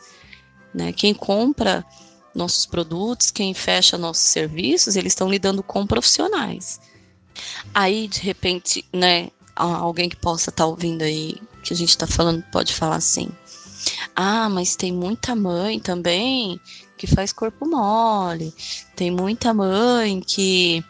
né? 0.72 0.94
Quem 0.94 1.16
compra 1.16 1.84
nossos 2.34 2.66
produtos, 2.66 3.32
quem 3.32 3.54
fecha 3.54 3.98
nossos 3.98 4.24
serviços, 4.24 4.96
eles 4.96 5.14
estão 5.14 5.30
lidando 5.30 5.62
com 5.62 5.86
profissionais. 5.86 6.80
Aí, 7.74 8.08
de 8.08 8.20
repente, 8.20 8.86
né, 8.92 9.30
alguém 9.56 10.10
que 10.10 10.16
possa 10.16 10.50
estar 10.50 10.64
tá 10.64 10.68
ouvindo 10.68 11.04
aí, 11.04 11.38
que 11.64 11.74
a 11.74 11.76
gente 11.76 11.90
está 11.90 12.08
falando, 12.08 12.44
pode 12.52 12.74
falar 12.74 12.98
assim: 12.98 13.30
ah, 14.16 14.50
mas 14.50 14.76
tem 14.76 14.92
muita 14.92 15.36
mãe 15.36 15.80
também 15.80 16.60
que 16.98 17.08
faz 17.08 17.34
corpo 17.34 17.66
mole, 17.66 18.54
tem 18.96 19.12
muita 19.12 19.54
mãe 19.54 20.22
que 20.22 20.84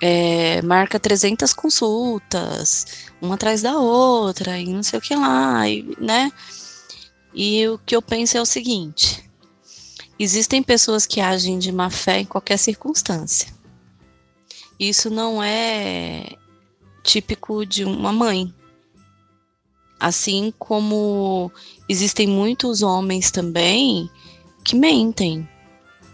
é, 0.00 0.62
marca 0.62 0.98
300 0.98 1.52
consultas, 1.52 2.86
uma 3.20 3.34
atrás 3.34 3.62
da 3.62 3.76
outra, 3.76 4.58
e 4.58 4.66
não 4.66 4.82
sei 4.82 4.98
o 4.98 5.02
que 5.02 5.14
lá, 5.14 5.68
e, 5.68 5.96
né? 6.00 6.32
E 7.34 7.66
o 7.68 7.78
que 7.78 7.94
eu 7.94 8.02
penso 8.02 8.36
é 8.36 8.40
o 8.40 8.46
seguinte: 8.46 9.30
existem 10.22 10.62
pessoas 10.62 11.06
que 11.06 11.20
agem 11.20 11.58
de 11.58 11.72
má 11.72 11.90
fé 11.90 12.20
em 12.20 12.24
qualquer 12.24 12.58
circunstância. 12.58 13.52
Isso 14.78 15.10
não 15.10 15.42
é 15.42 16.36
típico 17.02 17.64
de 17.66 17.84
uma 17.84 18.12
mãe, 18.12 18.52
Assim 20.02 20.52
como 20.58 21.48
existem 21.88 22.26
muitos 22.26 22.82
homens 22.82 23.30
também 23.30 24.10
que 24.64 24.74
mentem, 24.74 25.48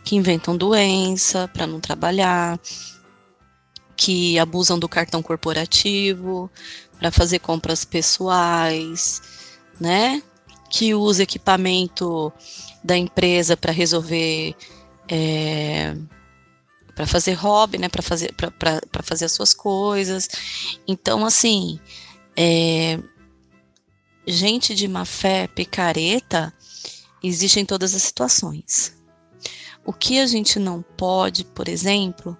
que 0.05 0.15
inventam 0.15 0.55
doença 0.55 1.49
para 1.49 1.67
não 1.67 1.81
trabalhar, 1.81 2.61
que 3.97 4.39
abusam 4.39 4.79
do 4.79 4.91
cartão 4.91 5.23
corporativo 5.23 6.51
para 6.99 7.11
fazer 7.11 7.39
compras 7.39 7.83
pessoais, 7.83 9.23
né? 9.81 10.23
Que 10.71 10.95
usa 10.95 11.23
equipamento 11.23 12.33
da 12.83 12.97
empresa 12.97 13.57
para 13.57 13.73
resolver 13.73 14.55
é, 15.09 15.97
para 16.95 17.07
fazer 17.07 17.35
hobby, 17.35 17.79
né, 17.79 17.89
para 17.89 18.03
fazer 18.03 18.35
para 18.35 19.03
fazer 19.03 19.25
as 19.25 19.33
suas 19.33 19.55
coisas. 19.55 20.29
Então, 20.87 21.25
assim, 21.25 21.79
é, 22.37 22.99
gente 24.27 24.75
de 24.75 24.87
má 24.89 25.05
fé, 25.05 25.47
picareta, 25.47 26.53
existe 27.23 27.61
em 27.61 27.65
todas 27.65 27.95
as 27.95 28.03
situações. 28.03 28.97
O 29.85 29.93
que 29.93 30.19
a 30.19 30.27
gente 30.27 30.59
não 30.59 30.83
pode, 30.83 31.45
por 31.45 31.69
exemplo, 31.69 32.37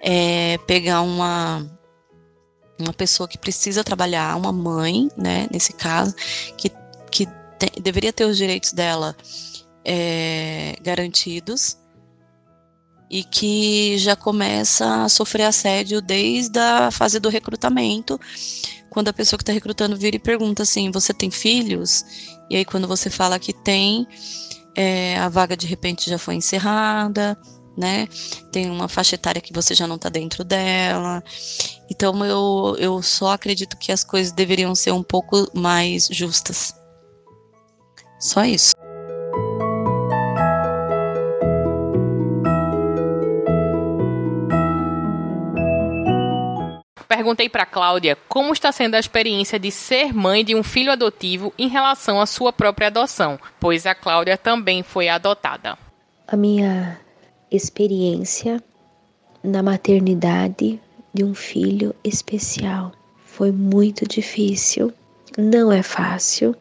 é 0.00 0.56
pegar 0.66 1.02
uma 1.02 1.68
uma 2.78 2.92
pessoa 2.92 3.26
que 3.26 3.38
precisa 3.38 3.82
trabalhar, 3.82 4.36
uma 4.36 4.52
mãe, 4.52 5.08
né, 5.16 5.48
nesse 5.50 5.72
caso, 5.72 6.14
que, 6.58 6.70
que 7.58 7.80
deveria 7.80 8.12
ter 8.12 8.24
os 8.24 8.36
direitos 8.36 8.72
dela 8.72 9.16
é, 9.84 10.76
garantidos 10.82 11.78
e 13.10 13.22
que 13.22 13.96
já 13.98 14.16
começa 14.16 15.04
a 15.04 15.08
sofrer 15.08 15.44
assédio 15.44 16.00
desde 16.00 16.58
a 16.58 16.90
fase 16.90 17.20
do 17.20 17.28
recrutamento 17.28 18.18
quando 18.96 19.08
a 19.08 19.12
pessoa 19.12 19.36
que 19.36 19.42
está 19.42 19.52
recrutando 19.52 19.94
vira 19.94 20.16
e 20.16 20.18
pergunta 20.18 20.62
assim: 20.62 20.90
você 20.90 21.12
tem 21.12 21.30
filhos? 21.30 22.02
E 22.48 22.56
aí, 22.56 22.64
quando 22.64 22.88
você 22.88 23.10
fala 23.10 23.38
que 23.38 23.52
tem, 23.52 24.06
é, 24.74 25.18
a 25.18 25.28
vaga 25.28 25.54
de 25.54 25.66
repente 25.66 26.08
já 26.08 26.16
foi 26.16 26.34
encerrada, 26.36 27.38
né? 27.76 28.08
Tem 28.50 28.70
uma 28.70 28.88
faixa 28.88 29.14
etária 29.14 29.42
que 29.42 29.52
você 29.52 29.74
já 29.74 29.86
não 29.86 29.96
está 29.96 30.08
dentro 30.08 30.42
dela. 30.42 31.22
Então, 31.90 32.24
eu, 32.24 32.74
eu 32.78 33.02
só 33.02 33.32
acredito 33.32 33.76
que 33.76 33.92
as 33.92 34.02
coisas 34.02 34.32
deveriam 34.32 34.74
ser 34.74 34.92
um 34.92 35.02
pouco 35.02 35.46
mais 35.54 36.08
justas. 36.10 36.74
Só 38.18 38.44
isso. 38.44 38.74
Perguntei 47.08 47.48
para 47.48 47.64
Cláudia 47.64 48.16
como 48.28 48.52
está 48.52 48.70
sendo 48.70 48.94
a 48.94 49.00
experiência 49.00 49.58
de 49.58 49.70
ser 49.70 50.12
mãe 50.14 50.44
de 50.44 50.54
um 50.54 50.62
filho 50.62 50.92
adotivo 50.92 51.52
em 51.58 51.66
relação 51.66 52.20
à 52.20 52.26
sua 52.26 52.52
própria 52.52 52.88
adoção, 52.88 53.38
pois 53.58 53.86
a 53.86 53.94
Cláudia 53.94 54.36
também 54.36 54.82
foi 54.82 55.08
adotada. 55.08 55.78
A 56.28 56.36
minha 56.36 57.00
experiência 57.50 58.62
na 59.42 59.62
maternidade 59.62 60.80
de 61.14 61.24
um 61.24 61.34
filho 61.34 61.94
especial 62.04 62.92
foi 63.24 63.50
muito 63.50 64.06
difícil. 64.06 64.92
Não 65.38 65.72
é 65.72 65.82
fácil. 65.82 66.54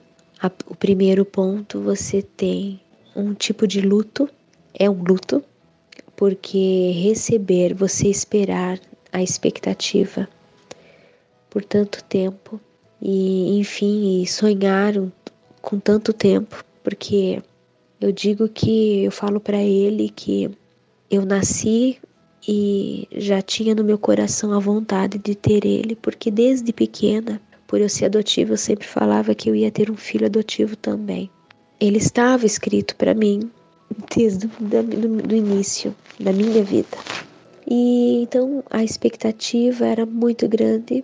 O 0.67 0.75
primeiro 0.75 1.25
ponto, 1.25 1.81
você 1.81 2.21
tem 2.21 2.79
um 3.15 3.33
tipo 3.33 3.67
de 3.67 3.81
luto, 3.81 4.29
é 4.73 4.89
um 4.89 5.03
luto, 5.03 5.43
porque 6.15 6.91
receber, 6.91 7.73
você 7.73 8.07
esperar 8.07 8.79
a 9.11 9.21
expectativa 9.23 10.27
por 11.49 11.63
tanto 11.63 12.03
tempo 12.03 12.59
e, 13.01 13.57
enfim, 13.57 14.21
e 14.21 14.27
sonharam 14.27 15.11
com 15.61 15.79
tanto 15.79 16.11
tempo, 16.11 16.63
porque 16.83 17.41
eu 17.99 18.11
digo 18.11 18.49
que 18.49 19.05
eu 19.05 19.11
falo 19.11 19.39
para 19.39 19.61
ele 19.61 20.09
que 20.09 20.51
eu 21.09 21.25
nasci 21.25 21.97
e 22.47 23.07
já 23.11 23.41
tinha 23.41 23.73
no 23.73 23.83
meu 23.83 23.97
coração 23.97 24.53
a 24.53 24.59
vontade 24.59 25.17
de 25.17 25.33
ter 25.33 25.65
ele, 25.65 25.95
porque 25.95 26.29
desde 26.29 26.71
pequena, 26.71 27.41
por 27.67 27.81
eu 27.81 27.89
ser 27.89 28.05
adotiva, 28.05 28.53
eu 28.53 28.57
sempre 28.57 28.87
falava 28.87 29.35
que 29.35 29.49
eu 29.49 29.55
ia 29.55 29.71
ter 29.71 29.89
um 29.89 29.95
filho 29.95 30.25
adotivo 30.25 30.75
também. 30.75 31.29
Ele 31.79 31.97
estava 31.97 32.45
escrito 32.45 32.95
para 32.95 33.13
mim 33.13 33.51
desde 34.15 34.47
o 34.47 35.35
início 35.35 35.95
da 36.19 36.31
minha 36.31 36.63
vida. 36.63 36.97
E 37.67 38.21
então 38.21 38.63
a 38.69 38.83
expectativa 38.83 39.85
era 39.85 40.05
muito 40.05 40.47
grande 40.47 41.03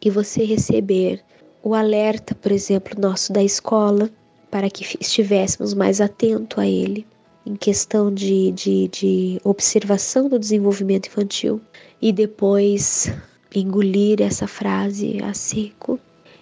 e 0.00 0.10
você 0.10 0.44
receber 0.44 1.22
o 1.62 1.74
alerta, 1.74 2.34
por 2.34 2.52
exemplo, 2.52 3.00
nosso 3.00 3.32
da 3.32 3.42
escola, 3.42 4.10
para 4.50 4.70
que 4.70 4.84
estivéssemos 5.00 5.74
mais 5.74 6.00
atento 6.00 6.60
a 6.60 6.66
ele 6.66 7.06
em 7.44 7.54
questão 7.54 8.12
de, 8.12 8.50
de, 8.52 8.88
de 8.88 9.40
observação 9.44 10.28
do 10.28 10.38
desenvolvimento 10.38 11.06
infantil 11.06 11.60
e 12.02 12.12
depois 12.12 13.08
engolir 13.54 14.20
essa 14.20 14.46
frase 14.46 15.22
a 15.22 15.32
seco 15.34 15.98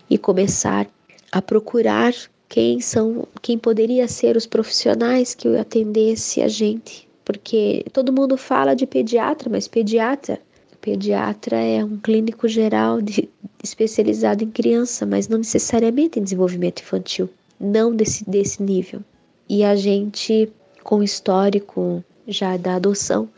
e 0.09 0.19
começar 0.19 0.87
a 1.31 1.43
procurar 1.43 2.15
quem 2.49 2.81
são, 2.81 3.27
quem 3.43 3.59
poderia 3.59 4.07
ser 4.07 4.37
os 4.37 4.47
profissionais 4.47 5.35
que 5.35 5.49
atendesse 5.57 6.41
a 6.41 6.49
gente, 6.49 7.09
porque 7.25 7.85
todo 7.93 8.13
mundo 8.13 8.37
fala 8.37 8.75
de 8.75 8.87
pediatra, 8.87 9.49
mas 9.51 9.67
pediatra 9.67 10.41
Pediatra 10.85 11.57
é 11.57 11.83
um 11.83 11.97
clínico 11.97 12.47
geral 12.47 13.01
de, 13.01 13.27
especializado 13.63 14.45
em 14.45 14.51
criança, 14.51 15.07
mas 15.07 15.29
não 15.29 15.39
necessariamente 15.39 16.21
em 16.21 16.23
desenvolvimento 16.23 16.83
infantil, 16.83 17.31
não 17.59 17.97
desse, 17.97 18.29
desse 18.29 18.63
nível. 18.63 19.01
E 19.49 19.65
a 19.65 19.75
gente, 19.75 20.47
com 20.83 21.03
histórico 21.03 22.05
já 22.29 22.59
da 22.59 22.75
adoção, 22.75 23.31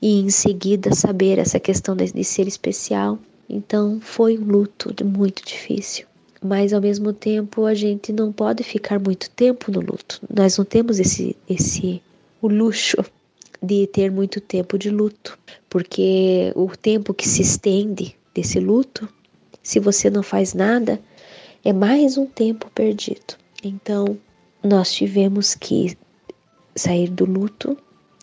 e 0.00 0.20
em 0.20 0.30
seguida 0.30 0.94
saber 0.94 1.38
essa 1.38 1.58
questão 1.58 1.96
de, 1.96 2.24
ser 2.24 2.46
especial, 2.46 3.18
então 3.48 4.00
foi 4.00 4.38
um 4.38 4.44
luto 4.44 4.94
muito 5.04 5.44
difícil. 5.44 6.06
Mas 6.42 6.72
ao 6.72 6.80
mesmo 6.80 7.12
tempo 7.12 7.64
a 7.64 7.74
gente 7.74 8.12
não 8.12 8.32
pode 8.32 8.62
ficar 8.62 9.00
muito 9.00 9.28
tempo 9.30 9.72
no 9.72 9.80
luto. 9.80 10.20
Nós 10.32 10.56
não 10.56 10.64
temos 10.64 11.00
esse, 11.00 11.36
esse 11.48 12.00
o 12.40 12.46
luxo 12.46 12.98
de 13.60 13.88
ter 13.88 14.10
muito 14.10 14.40
tempo 14.40 14.78
de 14.78 14.88
luto, 14.88 15.36
porque 15.68 16.52
o 16.54 16.68
tempo 16.76 17.12
que 17.12 17.28
se 17.28 17.42
estende 17.42 18.16
desse 18.32 18.60
luto, 18.60 19.08
se 19.62 19.80
você 19.80 20.08
não 20.08 20.22
faz 20.22 20.54
nada, 20.54 21.00
é 21.64 21.72
mais 21.72 22.16
um 22.16 22.26
tempo 22.26 22.70
perdido. 22.72 23.34
Então, 23.64 24.16
nós 24.62 24.92
tivemos 24.92 25.56
que 25.56 25.98
sair 26.76 27.10
do 27.10 27.24
luto 27.24 27.76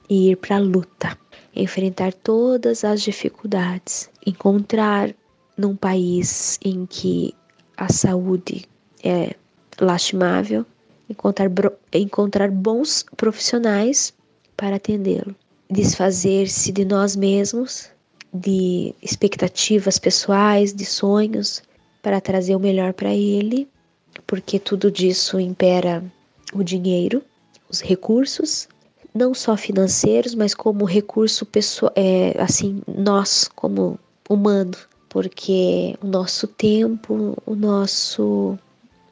e 0.09 0.31
ir 0.31 0.37
para 0.37 0.55
a 0.55 0.59
luta, 0.59 1.17
enfrentar 1.55 2.13
todas 2.13 2.83
as 2.83 3.01
dificuldades, 3.01 4.09
encontrar 4.25 5.13
num 5.57 5.75
país 5.75 6.59
em 6.63 6.85
que 6.85 7.33
a 7.77 7.91
saúde 7.91 8.65
é 9.03 9.35
lastimável, 9.79 10.65
encontrar, 11.09 11.49
encontrar 11.93 12.51
bons 12.51 13.05
profissionais 13.15 14.13
para 14.57 14.75
atendê-lo. 14.75 15.35
Desfazer-se 15.69 16.71
de 16.71 16.85
nós 16.85 17.15
mesmos, 17.15 17.89
de 18.33 18.93
expectativas 19.01 19.97
pessoais, 19.97 20.73
de 20.73 20.85
sonhos, 20.85 21.63
para 22.01 22.21
trazer 22.21 22.55
o 22.55 22.59
melhor 22.59 22.93
para 22.93 23.13
ele, 23.13 23.67
porque 24.27 24.59
tudo 24.59 24.91
disso 24.91 25.39
impera 25.39 26.03
o 26.53 26.63
dinheiro. 26.63 27.23
os 27.67 27.81
recursos, 27.81 28.67
não 29.15 29.33
só 29.33 29.55
financeiros, 29.55 30.35
mas 30.35 30.53
como 30.53 30.83
recurso 30.83 31.45
pessoal, 31.45 31.93
é, 31.95 32.35
assim, 32.37 32.81
nós 32.85 33.49
como 33.55 33.97
humano, 34.29 34.75
porque 35.07 35.95
o 36.03 36.07
nosso 36.07 36.45
tempo, 36.45 37.41
o 37.45 37.55
nosso 37.55 38.59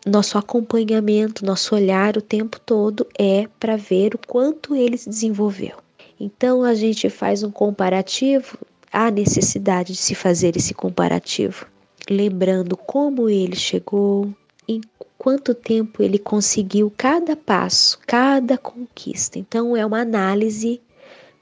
nosso 0.05 0.37
acompanhamento, 0.37 1.45
nosso 1.45 1.73
olhar 1.73 2.17
o 2.17 2.21
tempo 2.21 2.59
todo 2.59 3.07
é 3.17 3.47
para 3.57 3.77
ver 3.77 4.13
o 4.13 4.19
quanto 4.27 4.75
ele 4.75 4.97
se 4.97 5.07
desenvolveu. 5.07 5.77
Então 6.19 6.61
a 6.61 6.75
gente 6.75 7.09
faz 7.09 7.41
um 7.41 7.49
comparativo, 7.49 8.57
há 8.91 9.09
necessidade 9.09 9.93
de 9.93 9.99
se 9.99 10.13
fazer 10.13 10.57
esse 10.57 10.73
comparativo, 10.73 11.65
lembrando 12.09 12.75
como 12.75 13.29
ele 13.29 13.55
chegou, 13.55 14.29
em 14.67 14.81
quanto 15.17 15.53
tempo 15.53 16.03
ele 16.03 16.19
conseguiu 16.19 16.91
cada 16.97 17.35
passo, 17.35 17.97
cada 18.05 18.57
conquista. 18.57 19.39
Então 19.39 19.75
é 19.75 19.85
uma 19.85 20.01
análise 20.01 20.81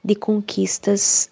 de 0.04 0.14
conquistas 0.14 1.30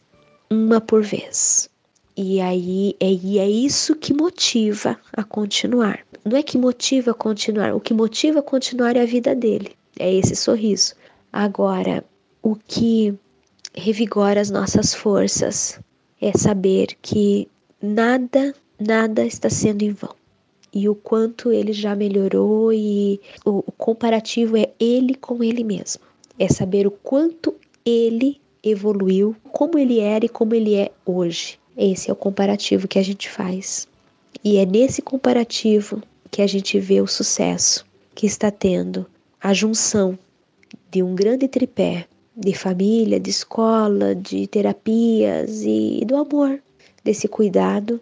uma 0.50 0.80
por 0.80 1.02
vez. 1.02 1.70
E 2.16 2.40
aí 2.40 2.96
é, 3.00 3.10
e 3.12 3.38
é 3.38 3.48
isso 3.48 3.94
que 3.94 4.12
motiva 4.12 4.98
a 5.12 5.22
continuar. 5.22 6.00
Não 6.24 6.36
é 6.36 6.42
que 6.42 6.58
motiva 6.58 7.12
a 7.12 7.14
continuar, 7.14 7.74
o 7.74 7.80
que 7.80 7.94
motiva 7.94 8.40
a 8.40 8.42
continuar 8.42 8.96
é 8.96 9.02
a 9.02 9.06
vida 9.06 9.34
dele, 9.34 9.72
é 9.98 10.12
esse 10.12 10.36
sorriso. 10.36 10.94
Agora, 11.32 12.04
o 12.42 12.56
que 12.56 13.14
revigora 13.74 14.40
as 14.40 14.50
nossas 14.50 14.92
forças 14.92 15.80
é 16.20 16.36
saber 16.36 16.88
que 17.00 17.48
nada, 17.80 18.54
nada 18.78 19.24
está 19.24 19.48
sendo 19.48 19.82
em 19.82 19.92
vão 19.92 20.19
e 20.72 20.88
o 20.88 20.94
quanto 20.94 21.52
ele 21.52 21.72
já 21.72 21.94
melhorou 21.94 22.72
e 22.72 23.20
o, 23.44 23.58
o 23.66 23.72
comparativo 23.72 24.56
é 24.56 24.70
ele 24.78 25.14
com 25.14 25.42
ele 25.42 25.64
mesmo. 25.64 26.02
É 26.38 26.48
saber 26.48 26.86
o 26.86 26.90
quanto 26.90 27.54
ele 27.84 28.40
evoluiu, 28.62 29.34
como 29.52 29.78
ele 29.78 30.00
era 30.00 30.24
e 30.24 30.28
como 30.28 30.54
ele 30.54 30.74
é 30.74 30.90
hoje. 31.04 31.58
Esse 31.76 32.10
é 32.10 32.12
o 32.12 32.16
comparativo 32.16 32.86
que 32.86 32.98
a 32.98 33.02
gente 33.02 33.28
faz. 33.28 33.88
E 34.44 34.58
é 34.58 34.66
nesse 34.66 35.02
comparativo 35.02 36.02
que 36.30 36.42
a 36.42 36.46
gente 36.46 36.78
vê 36.78 37.00
o 37.00 37.06
sucesso 37.06 37.84
que 38.14 38.26
está 38.26 38.50
tendo 38.50 39.06
a 39.40 39.52
junção 39.52 40.18
de 40.90 41.02
um 41.02 41.14
grande 41.14 41.48
tripé 41.48 42.06
de 42.36 42.54
família, 42.54 43.18
de 43.18 43.30
escola, 43.30 44.14
de 44.14 44.46
terapias 44.46 45.62
e 45.64 46.04
do 46.06 46.16
amor, 46.16 46.60
desse 47.04 47.28
cuidado 47.28 48.00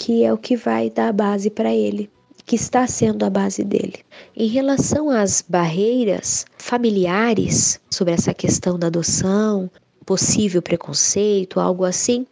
que 0.00 0.24
é 0.24 0.32
o 0.32 0.38
que 0.38 0.56
vai 0.56 0.88
dar 0.88 1.12
base 1.12 1.50
para 1.50 1.74
ele, 1.74 2.08
que 2.46 2.56
está 2.56 2.86
sendo 2.86 3.22
a 3.22 3.28
base 3.28 3.62
dele. 3.62 3.96
Em 4.34 4.46
relação 4.46 5.10
às 5.10 5.44
barreiras 5.46 6.46
familiares 6.56 7.78
sobre 7.90 8.14
essa 8.14 8.32
questão 8.32 8.78
da 8.78 8.86
adoção, 8.86 9.70
possível 10.06 10.62
preconceito, 10.62 11.60
algo 11.60 11.84
assim, 11.84 12.26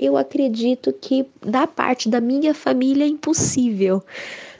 eu 0.00 0.16
acredito 0.16 0.92
que 0.92 1.24
da 1.40 1.64
parte 1.64 2.08
da 2.08 2.20
minha 2.20 2.52
família 2.52 3.04
é 3.04 3.08
impossível, 3.08 4.02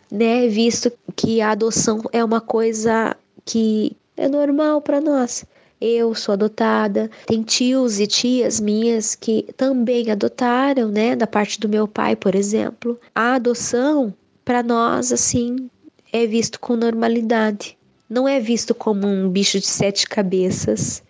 né? 0.08 0.46
Visto 0.46 0.92
que 1.16 1.40
a 1.40 1.50
adoção 1.50 2.00
é 2.12 2.24
uma 2.24 2.40
coisa 2.40 3.16
que 3.44 3.96
é 4.16 4.28
normal 4.28 4.80
para 4.80 5.00
nós. 5.00 5.44
Eu 5.84 6.14
sou 6.14 6.34
adotada, 6.34 7.10
tem 7.26 7.42
tios 7.42 7.98
e 7.98 8.06
tias 8.06 8.60
minhas 8.60 9.16
que 9.16 9.48
também 9.56 10.12
adotaram, 10.12 10.88
né? 10.88 11.16
Da 11.16 11.26
parte 11.26 11.58
do 11.58 11.68
meu 11.68 11.88
pai, 11.88 12.14
por 12.14 12.36
exemplo. 12.36 13.00
A 13.12 13.34
adoção, 13.34 14.14
para 14.44 14.62
nós, 14.62 15.10
assim, 15.10 15.68
é 16.12 16.24
visto 16.24 16.60
com 16.60 16.76
normalidade. 16.76 17.76
Não 18.08 18.28
é 18.28 18.38
visto 18.38 18.72
como 18.76 19.08
um 19.08 19.28
bicho 19.28 19.58
de 19.58 19.66
sete 19.66 20.08
cabeças, 20.08 21.02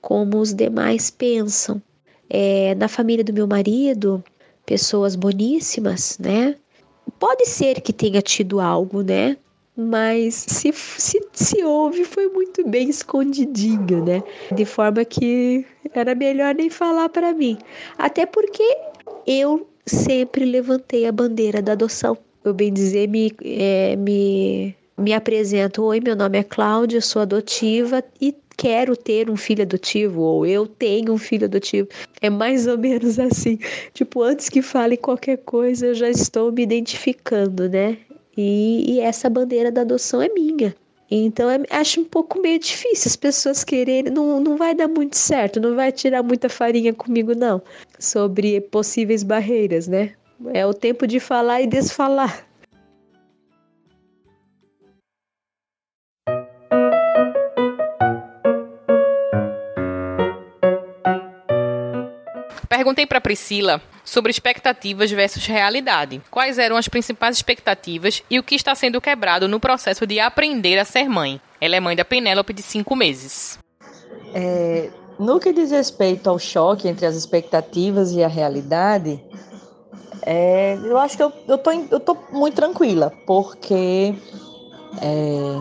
como 0.00 0.38
os 0.38 0.54
demais 0.54 1.10
pensam. 1.10 1.82
É, 2.30 2.74
na 2.74 2.88
família 2.88 3.22
do 3.22 3.34
meu 3.34 3.46
marido, 3.46 4.24
pessoas 4.64 5.14
boníssimas, 5.14 6.16
né? 6.18 6.56
Pode 7.18 7.44
ser 7.44 7.82
que 7.82 7.92
tenha 7.92 8.22
tido 8.22 8.60
algo, 8.60 9.02
né? 9.02 9.36
Mas 9.76 10.34
se, 10.34 10.72
se, 10.72 11.20
se 11.32 11.62
houve, 11.62 12.04
foi 12.04 12.28
muito 12.28 12.66
bem 12.66 12.88
escondidinho, 12.88 14.04
né? 14.04 14.22
De 14.54 14.64
forma 14.64 15.04
que 15.04 15.66
era 15.92 16.14
melhor 16.14 16.54
nem 16.54 16.70
falar 16.70 17.08
para 17.10 17.34
mim. 17.34 17.58
Até 17.98 18.24
porque 18.24 18.64
eu 19.26 19.68
sempre 19.84 20.44
levantei 20.44 21.06
a 21.06 21.12
bandeira 21.12 21.60
da 21.60 21.72
adoção. 21.72 22.16
Eu 22.42 22.54
bem 22.54 22.72
dizer, 22.72 23.08
me, 23.08 23.32
é, 23.44 23.96
me, 23.96 24.74
me 24.96 25.12
apresento: 25.12 25.82
Oi, 25.82 26.00
meu 26.00 26.16
nome 26.16 26.38
é 26.38 26.42
Cláudia, 26.42 27.00
sou 27.02 27.20
adotiva 27.20 28.02
e 28.20 28.34
quero 28.56 28.96
ter 28.96 29.28
um 29.28 29.36
filho 29.36 29.62
adotivo, 29.62 30.22
ou 30.22 30.46
eu 30.46 30.66
tenho 30.66 31.12
um 31.12 31.18
filho 31.18 31.44
adotivo. 31.44 31.88
É 32.20 32.30
mais 32.30 32.66
ou 32.66 32.78
menos 32.78 33.18
assim. 33.18 33.58
Tipo, 33.92 34.22
antes 34.22 34.48
que 34.48 34.62
fale 34.62 34.96
qualquer 34.96 35.38
coisa, 35.38 35.88
eu 35.88 35.94
já 35.94 36.08
estou 36.08 36.50
me 36.50 36.62
identificando, 36.62 37.68
né? 37.68 37.98
E, 38.36 38.94
e 38.94 39.00
essa 39.00 39.30
bandeira 39.30 39.72
da 39.72 39.80
adoção 39.80 40.20
é 40.20 40.28
minha. 40.28 40.74
Então, 41.10 41.48
é, 41.48 41.62
acho 41.70 42.00
um 42.00 42.04
pouco 42.04 42.40
meio 42.40 42.58
difícil 42.58 43.08
as 43.08 43.16
pessoas 43.16 43.64
quererem. 43.64 44.12
Não, 44.12 44.40
não 44.40 44.56
vai 44.56 44.74
dar 44.74 44.88
muito 44.88 45.16
certo, 45.16 45.60
não 45.60 45.74
vai 45.74 45.92
tirar 45.92 46.22
muita 46.22 46.48
farinha 46.48 46.92
comigo, 46.92 47.34
não. 47.34 47.62
Sobre 47.98 48.60
possíveis 48.60 49.22
barreiras, 49.22 49.86
né? 49.86 50.14
É 50.52 50.66
o 50.66 50.74
tempo 50.74 51.06
de 51.06 51.20
falar 51.20 51.62
e 51.62 51.66
desfalar. 51.66 52.44
Perguntei 62.68 63.06
para 63.06 63.20
Priscila 63.20 63.80
sobre 64.06 64.30
expectativas 64.30 65.10
versus 65.10 65.44
realidade. 65.44 66.22
Quais 66.30 66.58
eram 66.58 66.76
as 66.76 66.88
principais 66.88 67.36
expectativas 67.36 68.22
e 68.30 68.38
o 68.38 68.42
que 68.42 68.54
está 68.54 68.74
sendo 68.74 69.00
quebrado 69.00 69.48
no 69.48 69.60
processo 69.60 70.06
de 70.06 70.20
aprender 70.20 70.78
a 70.78 70.84
ser 70.84 71.08
mãe? 71.08 71.40
Ela 71.60 71.76
é 71.76 71.80
mãe 71.80 71.96
da 71.96 72.04
Penélope 72.04 72.52
de 72.52 72.62
cinco 72.62 72.94
meses. 72.94 73.58
É, 74.32 74.90
no 75.18 75.40
que 75.40 75.52
diz 75.52 75.70
respeito 75.70 76.30
ao 76.30 76.38
choque 76.38 76.88
entre 76.88 77.04
as 77.04 77.16
expectativas 77.16 78.12
e 78.12 78.22
a 78.22 78.28
realidade, 78.28 79.20
é, 80.22 80.78
eu 80.82 80.96
acho 80.98 81.16
que 81.16 81.22
eu, 81.22 81.32
eu, 81.48 81.58
tô, 81.58 81.70
eu 81.72 82.00
tô 82.00 82.16
muito 82.30 82.54
tranquila, 82.54 83.12
porque 83.26 84.14
é, 85.00 85.60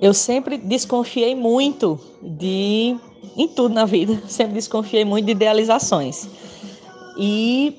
eu 0.00 0.12
sempre 0.12 0.58
desconfiei 0.58 1.34
muito 1.34 1.98
de. 2.22 2.96
em 3.36 3.48
tudo 3.48 3.74
na 3.74 3.84
vida, 3.84 4.20
sempre 4.28 4.54
desconfiei 4.54 5.04
muito 5.04 5.26
de 5.26 5.32
idealizações. 5.32 6.28
E 7.16 7.76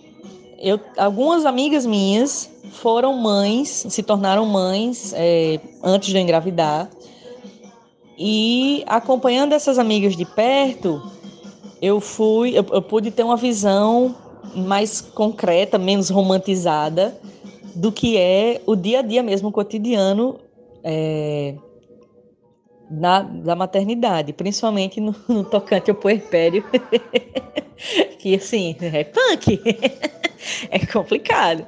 eu, 0.60 0.80
algumas 0.98 1.46
amigas 1.46 1.86
minhas 1.86 2.50
foram 2.72 3.14
mães, 3.14 3.86
se 3.90 4.04
tornaram 4.04 4.46
mães 4.46 5.14
é, 5.16 5.60
antes 5.84 6.10
de 6.10 6.18
eu 6.18 6.22
engravidar. 6.22 6.90
E 8.18 8.84
acompanhando 8.88 9.54
essas 9.54 9.78
amigas 9.78 10.16
de 10.16 10.26
perto, 10.26 11.02
eu 11.82 12.00
fui, 12.00 12.58
eu, 12.58 12.66
eu 12.72 12.82
pude 12.82 13.12
ter 13.12 13.24
uma 13.24 13.38
visão 13.38 14.16
mais 14.56 15.02
concreta, 15.02 15.78
menos 15.78 16.10
romantizada 16.10 17.20
do 17.76 17.92
que 17.92 18.18
é 18.18 18.62
o 18.66 18.76
dia 18.76 19.00
a 19.00 19.02
dia 19.04 19.22
mesmo, 19.22 19.50
o 19.50 19.52
cotidiano 19.52 20.40
é, 20.84 21.54
na, 22.90 23.22
da 23.22 23.56
maternidade, 23.56 24.34
principalmente 24.34 25.00
no, 25.00 25.16
no 25.28 25.44
tocante 25.44 25.90
ao 25.90 25.96
puerpério. 25.96 26.64
que 28.20 28.36
assim, 28.36 28.76
é 28.82 29.04
punk, 29.04 29.62
é 30.70 30.86
complicado. 30.86 31.66